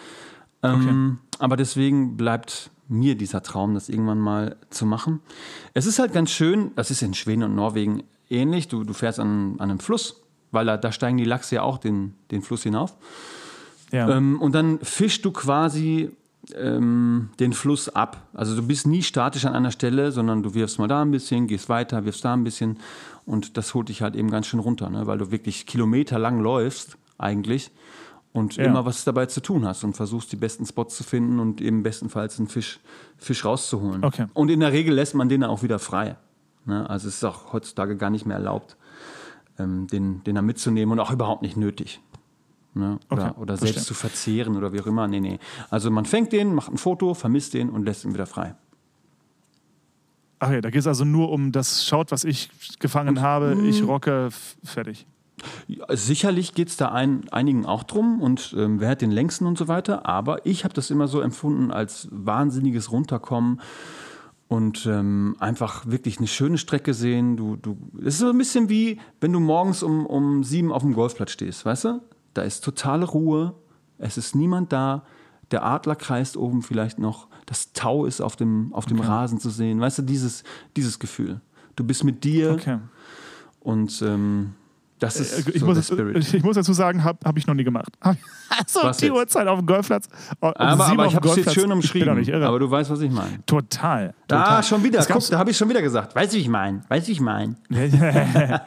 [0.63, 5.21] Ähm, Aber deswegen bleibt mir dieser Traum, das irgendwann mal zu machen.
[5.75, 8.69] Es ist halt ganz schön, das ist in Schweden und Norwegen ähnlich.
[8.69, 10.23] Du, du fährst an, an einem Fluss,
[10.53, 12.97] weil da, da steigen die Lachse ja auch den, den Fluss hinauf.
[13.91, 14.09] Ja.
[14.09, 16.11] Ähm, und dann fischst du quasi
[16.57, 18.29] ähm, den Fluss ab.
[18.35, 21.47] Also du bist nie statisch an einer Stelle, sondern du wirfst mal da ein bisschen,
[21.47, 22.79] gehst weiter, wirfst da ein bisschen.
[23.25, 25.07] Und das holt dich halt eben ganz schön runter, ne?
[25.07, 27.71] weil du wirklich kilometerlang läufst eigentlich
[28.33, 28.65] und Ja.
[28.65, 31.83] immer was dabei zu tun hast und versuchst die besten Spots zu finden und eben
[31.83, 32.81] bestenfalls einen Fisch,
[33.19, 34.05] Fisch rauszuholen.
[34.05, 34.27] Okay.
[34.35, 36.17] Und in der Regel lässt man den dann auch wieder frei.
[36.65, 36.89] Ne?
[36.91, 38.77] Also es ist auch heutzutage gar nicht mehr erlaubt,
[39.59, 42.01] ähm, den, den da mitzunehmen und auch überhaupt nicht nötig.
[42.75, 42.99] Ne?
[43.11, 43.75] Oder, Okay, oder verstehe.
[43.75, 45.07] selbst zu verzehren oder wie auch immer.
[45.09, 45.39] Nee, nee.
[45.71, 48.55] Also man fängt den, macht ein Foto, vermisst den und lässt ihn wieder frei.
[50.39, 52.51] Ach ja, da geht es also nur um das Schaut, was ich
[52.81, 53.65] gefangen habe, Mhm.
[53.67, 54.31] ich rocke,
[54.65, 55.07] fertig.
[55.67, 59.47] Ja, sicherlich geht es da ein, einigen auch drum und ähm, wer hat den längsten
[59.47, 63.61] und so weiter, aber ich habe das immer so empfunden als wahnsinniges Runterkommen
[64.49, 67.37] und ähm, einfach wirklich eine schöne Strecke sehen.
[67.37, 70.83] Du, du, es ist so ein bisschen wie, wenn du morgens um, um sieben auf
[70.83, 72.01] dem Golfplatz stehst, weißt du?
[72.35, 73.55] Da ist totale Ruhe,
[73.99, 75.05] es ist niemand da,
[75.51, 79.51] der Adler kreist oben vielleicht noch, das Tau ist auf dem, auf dem Rasen zu
[79.51, 80.45] sehen, weißt du, dieses,
[80.77, 81.41] dieses Gefühl.
[81.77, 82.53] Du bist mit dir.
[82.53, 82.79] Okay.
[83.61, 84.55] und ähm,
[85.03, 86.35] das ist Äh, Ich, so muss, Spirit.
[86.35, 87.91] ich muss dazu sagen, habe hab ich noch nie gemacht.
[88.67, 89.15] so Was die jetzt?
[89.15, 90.09] Uhrzeit auf dem Golfplatz.
[90.41, 92.43] Oh, um Aber, aber ich habe es jetzt schön umschrieben.
[92.43, 93.45] Aber du weißt, was ich meine.
[93.47, 94.15] total.
[94.29, 94.63] Da total.
[94.63, 95.05] schon wieder.
[95.05, 96.15] Guck, da habe ich schon wieder gesagt.
[96.15, 96.83] Weißt du, wie ich meine?
[96.89, 97.57] Weißt du, wie ich meine?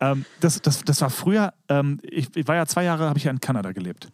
[0.00, 3.24] ähm, das, das, das war früher, ähm, ich, ich war ja zwei Jahre, habe ich
[3.24, 4.08] ja in Kanada gelebt.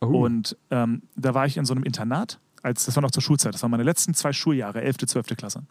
[0.00, 0.06] Oh.
[0.06, 3.54] Und ähm, da war ich in so einem Internat, als, das war noch zur Schulzeit,
[3.54, 5.26] das waren meine letzten zwei Schuljahre, 11., 12.
[5.36, 5.62] Klasse.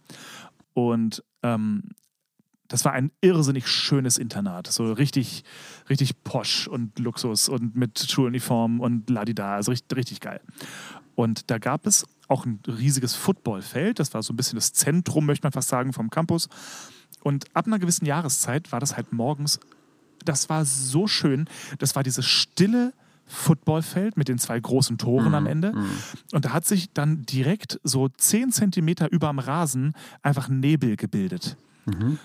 [0.74, 1.84] Und ähm,
[2.68, 5.44] das war ein irrsinnig schönes Internat, so richtig,
[5.90, 10.42] richtig posch und Luxus und mit Schuluniform und ladida, also richtig, richtig geil.
[11.16, 15.26] Und da gab es auch ein riesiges Footballfeld, das war so ein bisschen das Zentrum,
[15.26, 16.50] möchte man fast sagen, vom Campus.
[17.24, 19.60] Und ab einer gewissen Jahreszeit war das halt morgens,
[20.24, 21.48] das war so schön,
[21.78, 22.94] das war dieses stille
[23.28, 25.74] Footballfeld mit den zwei großen Toren am Ende.
[26.32, 31.58] Und da hat sich dann direkt so 10 Zentimeter über dem Rasen einfach Nebel gebildet.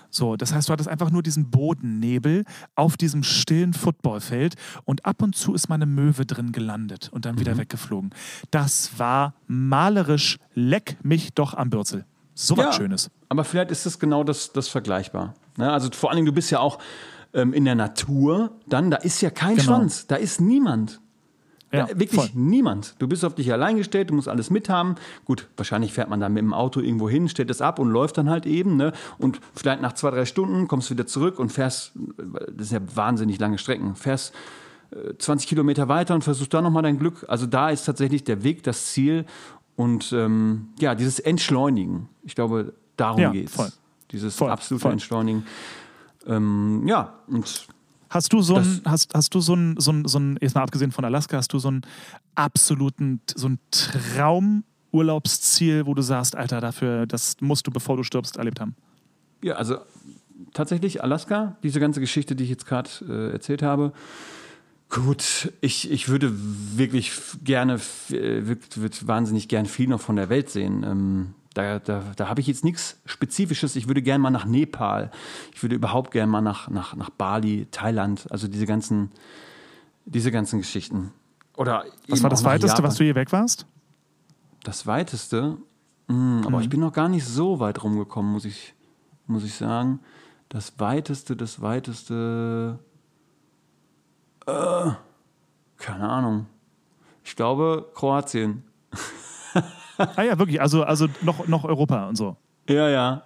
[0.09, 2.45] So, das heißt, du hattest einfach nur diesen Bodennebel
[2.75, 4.55] auf diesem stillen Footballfeld
[4.85, 8.11] und ab und zu ist mal eine Möwe drin gelandet und dann wieder weggeflogen.
[8.49, 12.05] Das war malerisch, leck mich doch am Bürzel.
[12.33, 13.11] So was Schönes.
[13.29, 15.33] Aber vielleicht ist es genau das, das vergleichbar.
[15.57, 15.71] Ne?
[15.71, 16.79] Also vor allen Dingen, du bist ja auch
[17.33, 19.63] ähm, in der Natur, dann, da ist ja kein Genau.
[19.63, 21.00] Schwanz, da ist niemand.
[21.73, 22.29] Ja, wirklich voll.
[22.33, 22.95] niemand.
[22.99, 24.95] Du bist auf dich allein gestellt, du musst alles mithaben.
[25.25, 28.17] Gut, wahrscheinlich fährt man dann mit dem Auto irgendwo hin, stellt es ab und läuft
[28.17, 28.75] dann halt eben.
[28.75, 28.91] Ne?
[29.17, 31.93] Und vielleicht nach zwei, drei Stunden kommst du wieder zurück und fährst,
[32.51, 34.33] das sind ja wahnsinnig lange Strecken, fährst
[34.91, 37.23] äh, 20 Kilometer weiter und versuchst da nochmal dein Glück.
[37.29, 39.25] Also da ist tatsächlich der Weg das Ziel
[39.77, 42.09] und ähm, ja, dieses Entschleunigen.
[42.23, 43.55] Ich glaube, darum Ja, geht's.
[43.55, 43.69] voll.
[44.11, 44.91] Dieses Voll, absolute voll.
[44.91, 45.45] Entschleunigen.
[46.27, 47.65] Ähm, ja, und
[48.11, 50.63] Hast du so ein, hast, hast du so ein, so ein, so ein, jetzt mal
[50.63, 51.83] abgesehen von Alaska, hast du so einen
[52.35, 58.35] absoluten, so ein Traumurlaubsziel, wo du sagst, Alter, dafür, das musst du, bevor du stirbst,
[58.35, 58.75] erlebt haben?
[59.41, 59.77] Ja, also
[60.51, 63.93] tatsächlich Alaska, diese ganze Geschichte, die ich jetzt gerade äh, erzählt habe.
[64.89, 67.13] Gut, ich, ich würde wirklich
[67.45, 67.75] gerne,
[68.09, 70.83] äh, würd, würd wahnsinnig gern viel noch von der Welt sehen.
[70.83, 73.75] Ähm, da da, da habe ich jetzt nichts Spezifisches.
[73.75, 75.11] Ich würde gerne mal nach Nepal.
[75.53, 78.27] Ich würde überhaupt gerne mal nach, nach, nach Bali, Thailand.
[78.31, 79.11] Also diese ganzen,
[80.05, 81.11] diese ganzen Geschichten.
[81.57, 83.65] Oder Was war das Weiteste, was du je weg warst?
[84.63, 85.57] Das Weiteste?
[86.07, 88.73] Mm, aber ich bin noch gar nicht so weit rumgekommen, muss ich,
[89.27, 89.99] muss ich sagen.
[90.49, 92.79] Das Weiteste, das Weiteste.
[94.45, 94.91] Äh,
[95.77, 96.47] keine Ahnung.
[97.23, 98.63] Ich glaube Kroatien.
[100.15, 102.35] Ah ja, wirklich, also, also noch, noch Europa und so.
[102.69, 103.23] Ja, ja.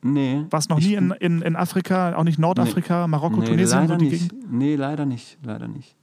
[0.00, 0.44] Nee.
[0.50, 3.98] Warst noch nie in, in, in Afrika, auch nicht Nordafrika, Marokko, nee, Tunesien, leider so
[3.98, 4.30] die nicht.
[4.30, 4.52] Gegend?
[4.52, 5.38] Nee, leider nicht.
[5.42, 5.96] Leider nicht.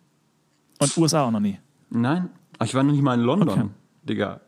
[0.80, 1.58] Und USA auch noch nie.
[1.90, 3.64] Nein, Ach, ich war noch nicht mal in London, Okay.
[4.04, 4.40] Digga.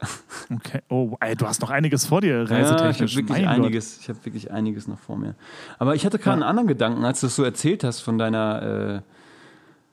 [0.53, 0.82] Okay.
[0.89, 3.15] Oh, ey, du hast noch einiges vor dir, Ja, ich reisetechnisch.
[3.15, 5.36] habe wirklich Mein einiges, ich habe wirklich einiges noch vor mir.
[5.80, 8.61] Aber ich hatte gerade einen anderen Gedanken, als du das so erzählt hast von deiner,
[8.97, 9.01] äh,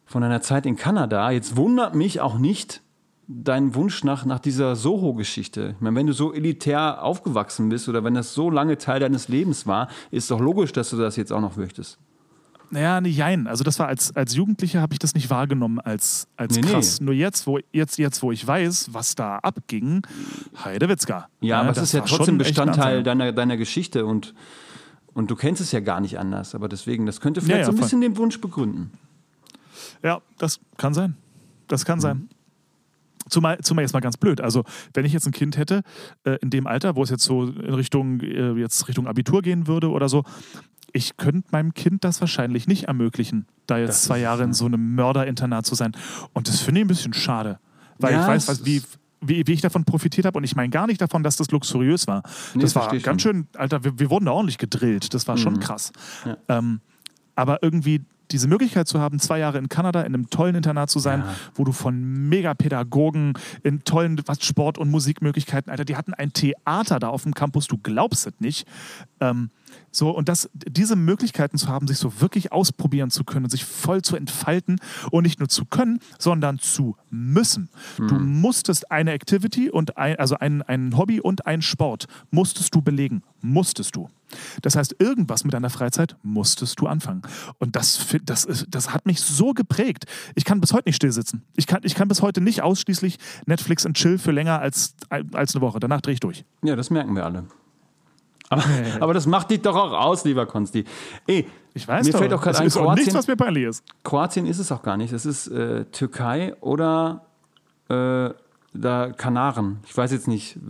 [0.05, 1.31] von deiner Zeit in Kanada.
[1.31, 2.83] Jetzt wundert mich auch nicht
[3.27, 5.75] dein Wunsch nach, nach dieser Soho-Geschichte.
[5.77, 9.29] Ich meine, wenn du so elitär aufgewachsen bist oder wenn das so lange Teil deines
[9.29, 11.99] Lebens war, ist doch logisch, dass du das jetzt auch noch möchtest.
[12.71, 13.47] Naja, nee, jein.
[13.47, 16.73] Also das war als, als Jugendlicher habe ich das nicht wahrgenommen als, als Nee, nee.
[16.73, 17.01] krass.
[17.01, 20.03] Nur jetzt wo, jetzt, jetzt, wo ich weiß, was da abging,
[20.65, 21.29] Heidewitzka.
[21.41, 24.35] Ja, aber es ist ja trotzdem Bestandteil deiner, deiner Geschichte und,
[25.13, 26.55] und du kennst es ja gar nicht anders.
[26.55, 27.85] Aber deswegen, das könnte vielleicht ja, so ein voll.
[27.85, 28.91] bisschen den Wunsch begründen.
[30.03, 31.17] Ja, das kann sein.
[31.69, 31.87] Das Mhm.
[31.87, 32.29] kann sein.
[33.29, 34.41] Zumal, zumal jetzt mal ganz blöd.
[34.41, 35.83] Also, wenn ich jetzt ein Kind hätte,
[36.25, 39.67] äh, in dem Alter, wo es jetzt so in Richtung, äh, jetzt Richtung Abitur gehen
[39.67, 40.25] würde oder so,
[40.93, 44.67] ich könnte meinem Kind das wahrscheinlich nicht ermöglichen, da jetzt Das zwei Jahre in so
[44.67, 45.93] einem Mörderinternat zu sein.
[46.35, 47.59] Und das finde ich ein bisschen schade.
[47.99, 48.83] Weil Ja, ich weiß, was, wie,
[49.21, 50.37] wie, wie ich davon profitiert habe.
[50.39, 52.23] Und ich meine gar nicht davon, dass das luxuriös war.
[52.55, 55.15] Nee, das war ganz schön, Alter, wir, wir wurden da ordentlich gedrillt.
[55.15, 55.41] Das war Mhm.
[55.41, 55.93] schon krass.
[56.49, 56.81] Ähm,
[57.35, 60.99] aber irgendwie diese Möglichkeit zu haben, zwei Jahre in Kanada in einem tollen Internat zu
[60.99, 61.35] sein, Ja.
[61.55, 66.99] wo du von Megapädagogen in tollen was Sport- und Musikmöglichkeiten, Alter, die hatten ein Theater
[66.99, 68.67] da auf dem Campus, du glaubst es nicht.
[69.21, 69.51] Ähm,
[69.91, 73.65] so, und das, diese Möglichkeiten zu haben, sich so wirklich ausprobieren zu können und sich
[73.65, 77.69] voll zu entfalten und nicht nur zu können, sondern zu müssen.
[77.97, 82.83] Du musstest eine Activity und ein, also ein, ein Hobby und ein Sport musstest du
[82.83, 83.23] belegen.
[83.41, 84.09] Musstest du.
[84.63, 87.23] Das heißt, irgendwas mit deiner Freizeit musstest du anfangen.
[87.59, 90.07] Und das, das, das hat mich so geprägt.
[90.35, 91.43] Ich kann bis heute nicht stillsitzen.
[91.57, 95.55] Ich kann, ich kann bis heute nicht ausschließlich Netflix und Chill für länger als, als
[95.55, 95.79] eine Woche.
[95.79, 96.45] Danach drehe ich durch.
[96.63, 97.45] Ja, das merken wir alle.
[98.55, 98.65] Aber,
[99.01, 100.85] aber das macht dich doch auch aus, lieber Konsti.
[101.27, 102.19] Ey, Ich weiß mir doch.
[102.19, 103.85] fällt auch gerade ein, ist auch nichts, Kroatien, was mir peinlich ist.
[104.03, 105.13] Kroatien ist es auch gar nicht.
[105.13, 107.23] Es ist äh, Türkei oder
[107.89, 108.31] äh,
[108.73, 109.79] da Kanaren.
[109.87, 110.61] Ich weiß jetzt nicht, äh,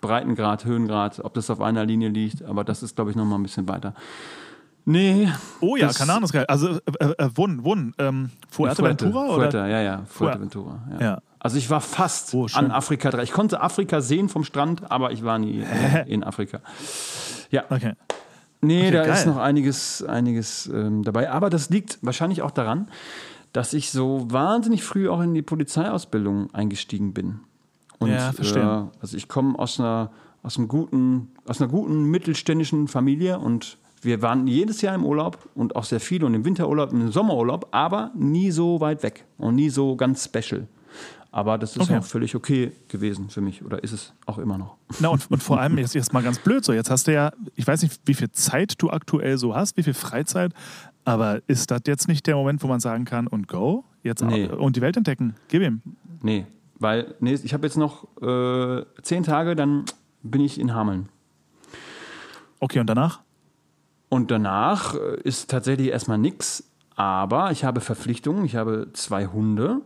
[0.00, 3.36] Breitengrad, Höhengrad, ob das auf einer Linie liegt, aber das ist, glaube ich, noch mal
[3.36, 3.94] ein bisschen weiter.
[4.84, 5.28] Nee.
[5.60, 6.44] Oh ja, Kanaren ist geil.
[6.48, 7.94] Also, äh, äh, Wohnen, Wohnen.
[7.98, 9.12] Ähm, Fuerteventura?
[9.12, 9.34] Fuerte, oder?
[9.52, 10.80] Fuerte, ja, ja, Fuerteventura.
[10.98, 11.00] Ja.
[11.00, 11.22] Ja.
[11.44, 13.24] Also ich war fast Oh, an Afrika dran.
[13.24, 15.64] Ich konnte Afrika sehen vom Strand, aber ich war nie
[16.06, 16.60] in Afrika.
[17.50, 17.94] Ja, Okay.
[18.60, 19.12] nee, Okay, da geil.
[19.14, 21.30] ist noch einiges, einiges ähm, dabei.
[21.32, 22.88] Aber das liegt wahrscheinlich auch daran,
[23.52, 27.40] dass ich so wahnsinnig früh auch in die Polizeiausbildung eingestiegen bin.
[27.98, 28.62] Und, Ja, verstehe.
[28.62, 30.12] Äh, also ich komme aus einer,
[30.44, 35.48] aus, einem guten, aus einer guten mittelständischen Familie und wir waren jedes Jahr im Urlaub
[35.56, 39.56] und auch sehr viel und im Winterurlaub, im Sommerurlaub, aber nie so weit weg und
[39.56, 40.68] nie so ganz special.
[41.34, 41.96] Aber das ist Okay.
[41.96, 44.76] auch völlig okay gewesen für mich oder ist es auch immer noch.
[45.00, 47.32] Na und, und vor allem, jetzt, jetzt mal ganz blöd so, jetzt hast du ja,
[47.54, 50.52] ich weiß nicht, wie viel Zeit du aktuell so hast, wie viel Freizeit,
[51.06, 54.46] aber ist das jetzt nicht der Moment, wo man sagen kann, und go, jetzt Nee.
[54.46, 55.80] und die Welt entdecken, gib ihm.
[56.20, 56.46] Nee,
[56.78, 59.86] weil nee, ich habe jetzt noch äh, zehn Tage, dann
[60.22, 61.08] bin ich in Hameln.
[62.60, 63.20] Okay, und danach?
[64.10, 68.44] Und danach äh, ist tatsächlich erstmal nichts, aber ich habe Verpflichtungen.
[68.44, 69.80] Ich habe zwei Hunde.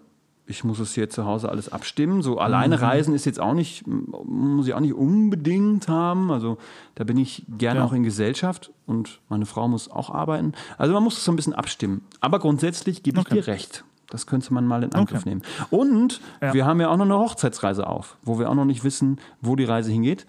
[0.48, 2.22] Ich muss es hier zu Hause alles abstimmen.
[2.22, 6.30] So alleine reisen ist jetzt auch nicht, muss ich auch nicht unbedingt haben.
[6.30, 6.58] Also
[6.94, 7.86] da bin ich gerne Ja.
[7.86, 10.52] auch in Gesellschaft und meine Frau muss auch arbeiten.
[10.78, 12.02] Also man muss es so ein bisschen abstimmen.
[12.20, 13.34] Aber grundsätzlich gebe ich Okay.
[13.40, 13.84] dir recht.
[14.08, 15.30] Das könnte man mal in Angriff Okay.
[15.30, 15.42] nehmen.
[15.70, 16.54] Und Ja.
[16.54, 19.56] wir haben ja auch noch eine Hochzeitsreise auf, wo wir auch noch nicht wissen, wo
[19.56, 20.26] die Reise hingeht.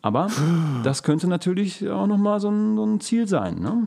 [0.00, 0.28] Aber
[0.82, 3.56] das könnte natürlich auch noch mal so ein, so ein Ziel sein.
[3.58, 3.86] Ne?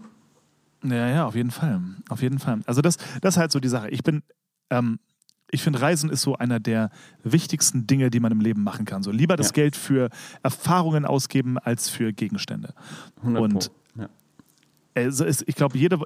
[0.83, 1.81] Ja, ja, auf jeden Fall.
[2.09, 2.59] Auf jeden Fall.
[2.67, 3.89] Also das, das ist halt so die Sache.
[3.89, 4.21] Ich bin,
[4.69, 4.99] ähm,
[5.51, 6.89] ich finde, Reisen ist so einer der
[7.23, 9.03] wichtigsten Dinge, die man im Leben machen kann.
[9.03, 9.53] So lieber das Ja.
[9.53, 10.09] Geld für
[10.43, 12.73] Erfahrungen ausgeben als für Gegenstände.
[13.17, 13.71] 100 Und.
[13.97, 14.09] Ja.
[14.95, 15.99] Also es, ich glaube, jede,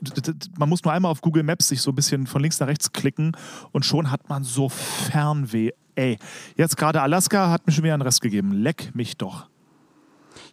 [0.58, 2.91] man muss nur einmal auf Google Maps sich so ein bisschen von links nach rechts
[2.91, 3.36] klicken
[3.72, 5.72] und schon hat man so Fernweh.
[5.96, 6.18] Ey,
[6.58, 8.52] jetzt gerade Alaska hat mir schon wieder einen Rest gegeben.
[8.52, 9.48] Leck mich doch.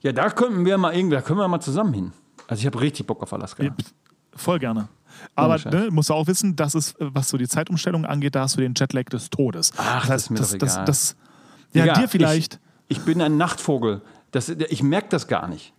[0.02, 2.12] ja, da könnten wir mal irgendwie, da können wir mal zusammen hin.
[2.46, 3.64] Also ich habe richtig Bock auf Alaska.
[4.34, 4.88] Voll gerne.
[5.34, 8.42] Aber ne, musst du auch wissen, dass es, äh, was so die Zeitumstellung angeht, da
[8.42, 9.72] hast du den Jetlag des Todes.
[9.76, 10.84] Ach, das ist mir doch das, egal.
[10.84, 11.16] das,
[11.72, 12.60] ja, Digga, dir vielleicht.
[12.88, 14.02] Ich, ich bin ein Nachtvogel.
[14.30, 15.72] Das, ich merke das gar nicht.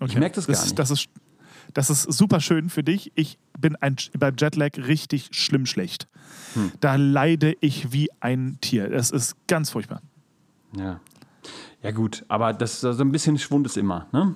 [0.00, 0.18] Okay.
[0.18, 0.78] merk das gar nicht.
[0.78, 1.08] Das ist,
[1.72, 3.12] das ist super schön für dich.
[3.14, 6.08] Ich bin ein, beim Jetlag richtig schlimm schlecht.
[6.54, 6.72] Hm.
[6.80, 8.88] Da leide ich wie ein Tier.
[8.88, 10.00] Das ist ganz furchtbar.
[10.76, 11.00] Ja.
[11.82, 14.06] Ja, gut, aber das so ein bisschen Schwund ist immer.
[14.12, 14.34] Ne?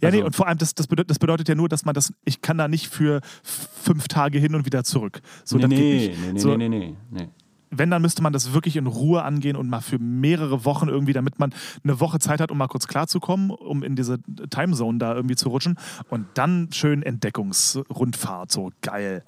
[0.00, 1.94] Ja, nee, Also- und vor allem, das, das, bedeutet, das bedeutet ja nur, dass man
[1.94, 5.20] das, ich kann da nicht für fünf Tage hin und wieder zurück.
[5.44, 7.28] So, nee, das nee, nee, nee, so, nee, nee, nee.
[7.76, 11.12] Wenn, dann müsste man das wirklich in Ruhe angehen und mal für mehrere Wochen irgendwie,
[11.12, 11.52] damit man
[11.82, 14.18] eine Woche Zeit hat, um mal kurz klarzukommen, um in diese
[14.50, 15.76] Timezone da irgendwie zu rutschen.
[16.08, 19.24] Und dann schön Entdeckungsrundfahrt, so geil.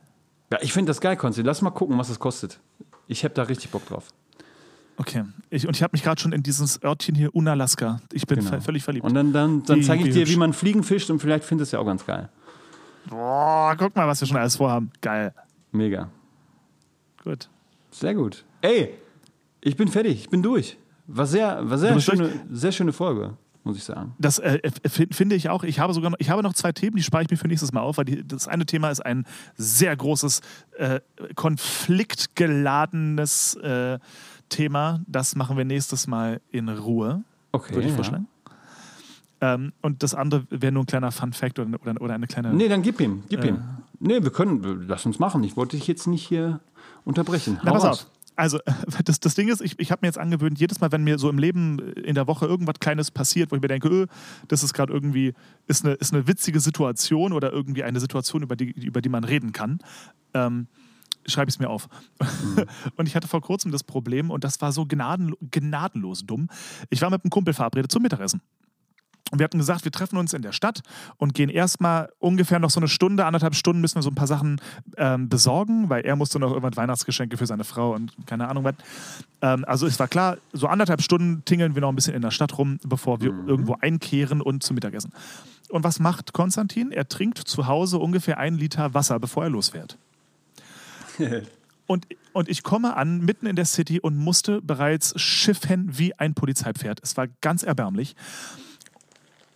[0.53, 1.43] Ja, ich finde das geil, Konzi.
[1.43, 2.61] Lass mal gucken, was es kostet.
[3.09, 4.09] Ich habe da richtig Bock drauf.
[4.99, 5.25] Okay.
[5.51, 8.01] Ich, und ich habe mich gerade schon in dieses Örtchen hier Unalaska.
[8.13, 8.61] Ich bin Genau.
[8.61, 9.05] völlig verliebt.
[9.05, 10.33] Und dann, dann, dann zeige ich dir, hübsch.
[10.33, 12.29] wie man Fliegen fischt und vielleicht findest du ja auch ganz geil.
[13.09, 14.91] Boah, guck mal, was wir schon alles vorhaben.
[15.01, 15.33] Geil.
[15.71, 16.11] Mega.
[17.23, 17.49] Gut.
[17.91, 18.45] Sehr gut.
[18.63, 18.95] Ey,
[19.61, 20.77] ich bin fertig, ich bin durch.
[21.07, 24.15] War sehr, war sehr, schöne, sehr schöne Folge, muss ich sagen.
[24.19, 25.63] Das äh, f- finde ich auch.
[25.63, 27.71] Ich habe sogar noch, ich habe noch zwei Themen, die spare ich mir für nächstes
[27.73, 29.25] Mal auf, weil die, das eine Thema ist ein
[29.57, 30.41] sehr großes,
[30.79, 30.99] äh,
[31.37, 33.99] konfliktgeladenes äh,
[34.49, 35.01] Thema.
[35.07, 37.23] Das machen wir nächstes Mal in Ruhe,
[37.53, 37.75] Okay.
[37.75, 37.95] würde ich ja.
[37.97, 38.29] vorschlagen.
[39.41, 42.55] Ähm, und das andere wäre nur ein kleiner Fun-Fact oder, oder, oder eine kleine.
[42.55, 43.49] Nee, dann gib ihm, gib Äh.
[43.49, 43.59] ihm.
[44.01, 45.43] Nee, wir können, lass uns machen.
[45.45, 46.61] Ich wollte dich jetzt nicht hier
[47.05, 47.59] unterbrechen.
[47.63, 48.01] Na, Hau pass raus.
[48.05, 48.11] auf.
[48.39, 48.59] Also,
[49.05, 51.29] das, das Ding ist, ich, ich habe mir jetzt angewöhnt, jedes Mal, wenn mir so
[51.31, 54.07] im Leben in der Woche irgendwas Kleines passiert, wo ich mir denke, öh,
[54.49, 55.35] das ist gerade irgendwie,
[55.67, 59.25] ist eine, ist eine witzige Situation oder irgendwie eine Situation, über die, über die man
[59.25, 59.79] reden kann,
[60.35, 60.67] ähm,
[61.27, 61.89] schreibe ich es mir auf.
[62.97, 66.49] Und ich hatte vor kurzem das Problem, und das war so gnadenlo gnadenlos dumm.
[66.91, 68.41] Ich war mit einem Kumpel verabredet zum Mittagessen.
[69.33, 70.83] Und wir hatten gesagt, wir treffen uns in der Stadt
[71.17, 74.29] und gehen erstmal ungefähr noch so eine Stunde, anderthalb Stunden müssen wir so ein paar
[74.29, 74.61] Sachen
[74.97, 78.77] ähm, besorgen, weil er musste noch irgendwann Weihnachtsgeschenke für seine Frau und keine Ahnung was.
[79.43, 82.31] Ähm, also es war klar, so anderthalb Stunden tingeln wir noch ein bisschen in der
[82.31, 85.13] Stadt rum, bevor wir irgendwo einkehren und zum Mittagessen.
[85.71, 86.93] Und was macht Konstantin?
[86.93, 89.99] Er trinkt zu Hause ungefähr einen Liter Wasser, bevor er losfährt.
[91.89, 96.35] Und, und ich komme an, mitten in der City und musste bereits schiffen wie ein
[96.35, 96.99] Polizeipferd.
[97.01, 98.17] Es war ganz erbärmlich.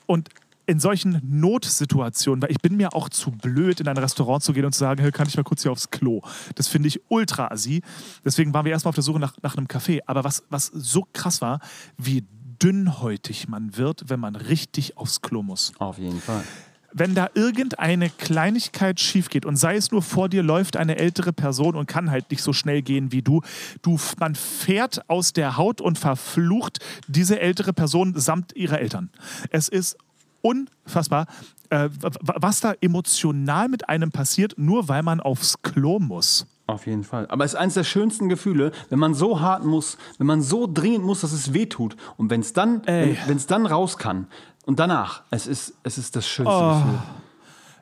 [0.07, 0.29] Und
[0.71, 4.65] in solchen Notsituationen, weil ich bin mir auch zu blöd, in ein Restaurant zu gehen
[4.65, 6.21] und zu sagen, hey, kann ich mal kurz hier aufs Klo?
[6.55, 7.83] Das finde ich ultra assi.
[8.25, 9.99] Deswegen waren wir erstmal auf der Suche nach, nach einem Café.
[10.07, 11.59] Aber was, was so krass war,
[11.99, 12.25] wie
[12.63, 16.45] dünnhäutig man wird, wenn man richtig aufs Klo muss Auf jeden Fall.
[16.93, 21.33] Wenn da irgendeine Kleinigkeit schief geht und sei es nur vor dir läuft eine ältere
[21.33, 23.43] Person und kann halt nicht so schnell gehen wie du,
[23.83, 26.79] du man fährt aus der Haut und verflucht
[27.09, 29.11] diese ältere Person samt ihrer Eltern.
[29.51, 29.97] Es ist
[30.43, 31.27] unfassbar,
[31.71, 31.89] äh,
[32.21, 36.47] was da emotional mit einem passiert, nur weil man aufs Klo muss.
[36.67, 37.27] Auf jeden Fall.
[37.29, 40.69] Aber es ist eines der schönsten Gefühle, wenn man so hart muss, wenn man so
[40.73, 41.97] dringend muss, dass es weh tut.
[42.17, 44.29] Und wenn es dann, wenn es dann raus kann.
[44.71, 46.75] Und danach, es ist, es ist das schönste Oh.
[46.79, 46.99] Gefühl.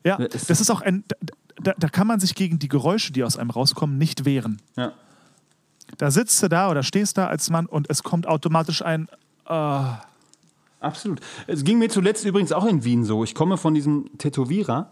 [0.05, 1.05] Ja, ist- das ist auch ein.
[1.63, 4.63] Da, da kann man sich gegen die Geräusche, die aus einem rauskommen, nicht wehren.
[4.75, 4.93] Ja.
[5.99, 9.07] Da sitzt du da oder stehst da als Mann und es kommt automatisch ein.
[10.81, 11.21] Absolut.
[11.47, 13.23] Es ging mir zuletzt übrigens auch in Wien so.
[13.23, 14.91] Ich komme von diesem Tätowierer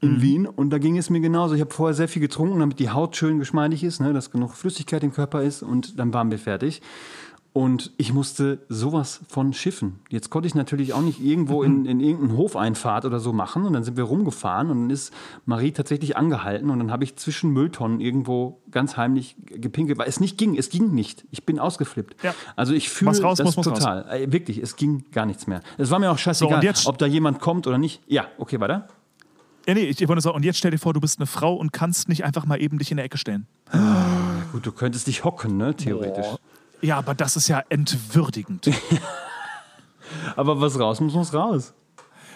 [0.00, 1.54] in Wien und da ging es mir genauso.
[1.54, 4.54] Ich habe vorher sehr viel getrunken, damit die Haut schön geschmeidig ist, ne, dass genug
[4.54, 6.80] Flüssigkeit im Körper ist und dann waren wir fertig.
[7.54, 9.98] Und ich musste sowas von schiffen.
[10.08, 13.66] Jetzt konnte ich natürlich auch nicht irgendwo in, in irgendeinen Hofeinfahrt oder so machen.
[13.66, 15.12] Und dann sind wir rumgefahren und dann ist
[15.44, 16.70] Marie tatsächlich angehalten.
[16.70, 20.56] Und dann habe ich zwischen Mülltonnen irgendwo ganz heimlich gepinkelt, weil es nicht ging.
[20.56, 21.26] Es ging nicht.
[21.30, 22.24] Ich bin ausgeflippt.
[22.24, 22.34] Ja.
[22.56, 23.78] Also ich fühle raus das muss, muss raus.
[23.80, 24.08] total.
[24.10, 25.60] Äh, Wirklich, es ging gar nichts mehr.
[25.76, 28.00] Es war mir auch scheißegal, jetzt- ob da jemand kommt oder nicht.
[28.06, 28.86] Ja, okay, weiter.
[29.68, 31.54] Ja, nee, ich ich wollte sagen, und jetzt stell dir vor, du bist eine Frau
[31.54, 33.46] und kannst nicht einfach mal eben dich in der Ecke stellen.
[34.52, 36.26] Gut, du könntest dich hocken, ne, theoretisch.
[36.82, 38.68] Ja, aber das ist ja entwürdigend.
[40.36, 41.72] Aber was raus muss, muss raus.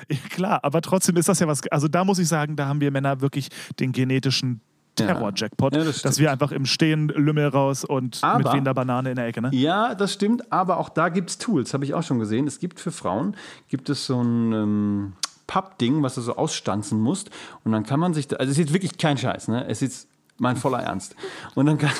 [0.09, 1.61] ja, klar, aber trotzdem ist das ja was.
[1.69, 4.61] Also da muss ich sagen, da haben wir Männer wirklich den genetischen
[4.99, 5.07] Ja.
[5.07, 9.11] Terror-Jackpot, Ja, das dass wir einfach im Stehen Lümmel raus und Aber- mit wehender Banane
[9.11, 9.51] in der Ecke, ne?
[9.53, 12.47] Ja, das stimmt, aber auch da gibt es Tools, habe ich auch schon gesehen.
[12.47, 13.37] Es gibt für Frauen,
[13.69, 15.13] gibt es so ein ähm,
[15.47, 17.29] Pappding, was du so ausstanzen musst
[17.65, 19.67] und dann kann man sich, da, also es ist jetzt wirklich kein Scheiß, ne?
[19.69, 20.09] es ist
[20.39, 21.15] mein voller Ernst.
[21.55, 21.91] Und dann, kann,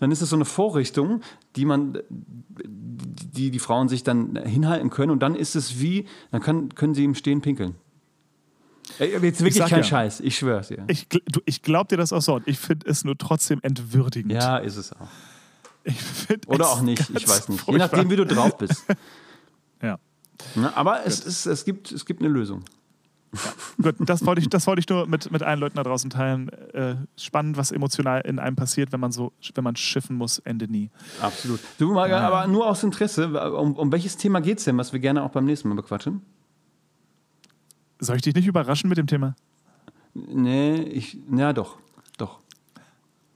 [0.00, 1.20] dann ist es so eine Vorrichtung,
[1.56, 1.98] die man,
[2.64, 6.94] die die Frauen sich dann hinhalten können und dann ist es wie, dann kann, können
[6.94, 7.74] sie im Stehen pinkeln.
[8.98, 9.82] Ey, Jetzt wirklich kein ja.
[9.82, 10.84] Scheiß, ich schwör's dir.
[10.88, 12.40] Ich, du- ich glaube dir das auch so.
[12.46, 14.32] Ich finde es nur trotzdem entwürdigend.
[14.32, 15.08] Ja, ist es auch.
[16.46, 17.58] Oder es auch nicht, ich weiß nicht.
[17.60, 17.78] Je furchtbar.
[17.78, 18.84] nachdem, wie du drauf bist.
[19.82, 19.98] Ja.
[20.54, 22.62] Ne, Aber es, ist, es, gibt, es gibt eine Lösung.
[23.82, 26.48] Gut, das wollte ich, das wollte ich nur mit, mit allen Leuten da draußen teilen.
[26.72, 30.68] Äh, spannend, was emotional in einem passiert, wenn man so, wenn man schiffen muss, Ende
[30.68, 30.90] nie.
[31.20, 31.60] Absolut.
[31.78, 35.00] Du, mal, aber nur aus Interesse, um, um welches Thema geht es denn, was wir
[35.00, 36.22] gerne auch beim nächsten Mal bequatschen?
[37.98, 39.34] Soll ich dich nicht überraschen mit dem Thema?
[40.14, 41.76] Nee, ich, ja doch,
[42.18, 42.38] doch.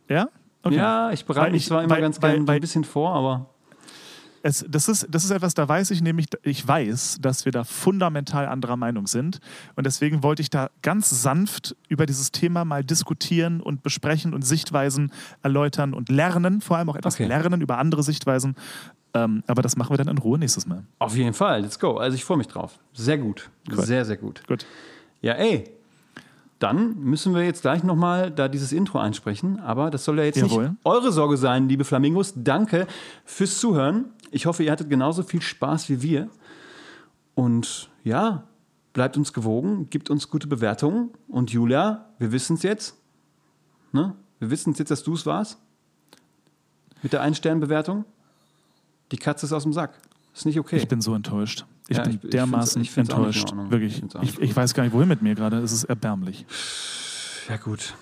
[0.08, 0.28] Ja?
[0.62, 0.76] Okay.
[0.76, 3.49] Ja, ich bereite mich ich- zwar immer weil- ganz gerne ein bisschen vor, aber
[4.42, 7.62] Es, das, ist, das ist etwas, da weiß ich nämlich, ich weiß, dass wir da
[7.64, 9.38] fundamental anderer Meinung sind.
[9.76, 14.42] Und deswegen wollte ich da ganz sanft über dieses Thema mal diskutieren und besprechen und
[14.42, 15.12] Sichtweisen
[15.42, 17.26] erläutern und lernen, vor allem auch etwas Okay.
[17.26, 18.54] lernen über andere Sichtweisen.
[19.12, 20.84] Ähm, aber das machen wir dann in Ruhe nächstes Mal.
[21.00, 21.96] auf jeden Fall, let's go.
[21.98, 22.78] Also ich freue mich drauf.
[22.94, 23.50] Sehr gut.
[23.70, 23.84] Cool.
[23.84, 24.42] Sehr, sehr gut.
[24.46, 24.64] Gut.
[25.20, 25.64] Ja, ey,
[26.60, 29.58] dann müssen wir jetzt gleich nochmal da dieses Intro einsprechen.
[29.60, 30.70] Aber das soll ja jetzt Jawohl.
[30.70, 32.34] nicht eure Sorge sein, liebe Flamingos.
[32.36, 32.86] Danke
[33.24, 34.06] fürs Zuhören.
[34.30, 36.28] Ich hoffe, ihr hattet genauso viel Spaß wie wir.
[37.34, 38.44] Und ja,
[38.92, 41.10] bleibt uns gewogen, gibt uns gute Bewertungen.
[41.28, 42.96] Und Julia, wir wissen es jetzt.
[43.92, 44.14] Ne?
[44.38, 45.58] Wir wissen es jetzt, dass du es warst.
[47.02, 48.04] Mit der Ein-Stern-Bewertung.
[49.10, 49.98] Die Katze ist aus dem Sack.
[50.34, 50.76] Ist nicht okay.
[50.76, 51.64] Ich bin so enttäuscht.
[51.88, 53.52] Ich Ja, bin ich- ich dermaßen find's- ich find's enttäuscht.
[53.68, 53.94] Wirklich.
[53.94, 55.58] Ich find's auch Ich, nicht ich weiß gar nicht, wohin mit mir gerade.
[55.58, 56.46] Es ist erbärmlich.
[57.48, 57.94] Ja, gut.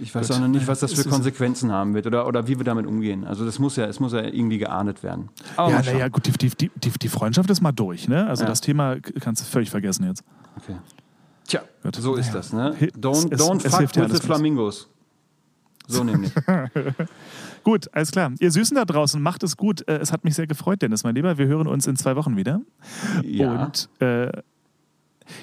[0.00, 0.36] Ich weiß Gut.
[0.36, 2.86] auch noch nicht, was das Es für Konsequenzen haben wird oder, oder wie wir damit
[2.86, 3.24] umgehen.
[3.24, 5.28] Also das muss ja, es muss ja irgendwie geahndet werden.
[5.56, 8.26] Aber ja, naja, gut, die, die, die, die, Freundschaft ist mal durch, ne?
[8.26, 8.48] Also Ja.
[8.50, 10.24] das Thema kannst du völlig vergessen jetzt.
[10.56, 10.76] Okay.
[11.46, 11.96] Tja, Gut.
[11.96, 12.36] so ist Naja.
[12.38, 12.74] das, ne?
[12.98, 14.26] Don't, es- don't es fuck ja with the.
[14.26, 14.88] Flamingos.
[15.86, 16.32] So nämlich.
[17.62, 18.32] Gut, alles klar.
[18.40, 19.86] Ihr Süßen da draußen, macht es gut.
[19.88, 21.36] Äh, Es hat mich sehr gefreut, Dennis, mein Lieber.
[21.38, 22.60] Wir hören uns in zwei Wochen wieder.
[23.22, 23.64] ja.
[23.64, 24.30] Und äh,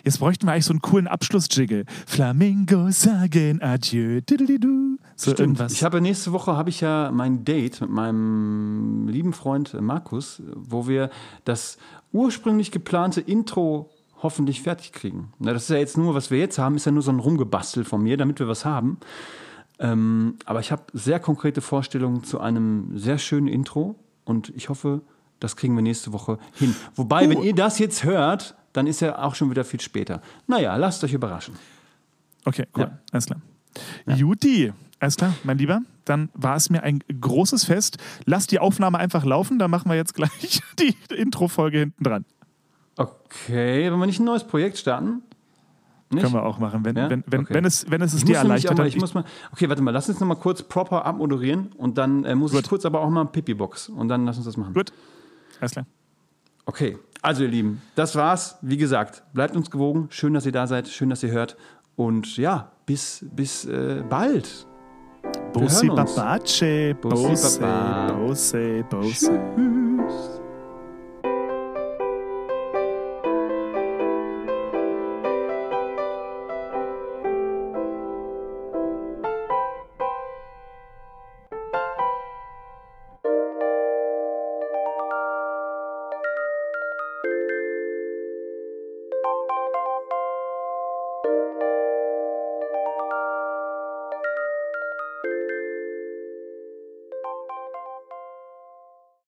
[0.03, 1.85] jetzt bräuchten wir eigentlich so einen coolen Abschlussjiggle.
[2.05, 4.21] Flamingos sagen Adieu.
[5.15, 5.39] So Stimmt.
[5.39, 5.73] irgendwas.
[5.73, 10.41] Ich habe nächste Woche habe ich ja mein Date mit meinem lieben Freund äh, Markus,
[10.55, 11.09] wo wir
[11.45, 11.77] das
[12.11, 13.89] ursprünglich geplante Intro
[14.21, 15.33] hoffentlich fertig kriegen.
[15.39, 17.19] Na, das ist ja jetzt nur, was wir jetzt haben, ist ja nur so ein
[17.19, 18.97] Rumgebastel von mir, damit wir was haben.
[19.79, 23.95] Ähm, aber ich habe sehr konkrete Vorstellungen zu einem sehr schönen Intro
[24.25, 25.01] und ich hoffe,
[25.39, 26.75] das kriegen wir nächste Woche hin.
[26.95, 30.21] Wobei, wenn ihr das jetzt hört, dann ist ja auch schon wieder viel später.
[30.47, 31.55] Naja, lasst euch überraschen.
[32.45, 32.83] Okay, cool.
[32.83, 32.97] Ja.
[33.11, 33.39] Alles klar.
[34.07, 35.81] Juti, alles klar, mein Lieber.
[36.05, 37.97] Dann war es mir ein großes Fest.
[38.25, 42.25] Lass die Aufnahme einfach laufen, dann machen wir jetzt gleich die Intro-Folge hinten dran.
[42.97, 45.21] Okay, wollen wir nicht ein neues Projekt starten?
[46.09, 46.23] Nicht?
[46.23, 47.09] Können wir auch machen, wenn, Ja?
[47.09, 47.53] wenn, wenn, Okay.
[47.53, 48.77] wenn, es, wenn es es Ich dir erleichtert.
[48.77, 49.23] dann- ich muss mal,
[49.53, 52.57] okay, warte mal, lass uns noch mal kurz proper abmoderieren und dann äh, muss ich
[52.57, 52.67] Gut.
[52.69, 54.73] kurz aber auch mal Pipi-Box und dann lass uns das machen.
[54.73, 54.91] Gut,
[55.61, 55.85] alles klar.
[56.65, 58.57] Okay, also ihr Lieben, das war's.
[58.61, 60.07] Wie gesagt, bleibt uns gewogen.
[60.11, 61.55] Schön, dass ihr da seid, schön, dass ihr hört
[61.95, 64.65] und ja, bis, bis äh, bald.
[65.53, 65.81] Uns.
[65.81, 68.13] Babace, Bossi Bose, Baba.
[68.13, 69.80] Bose, Bose.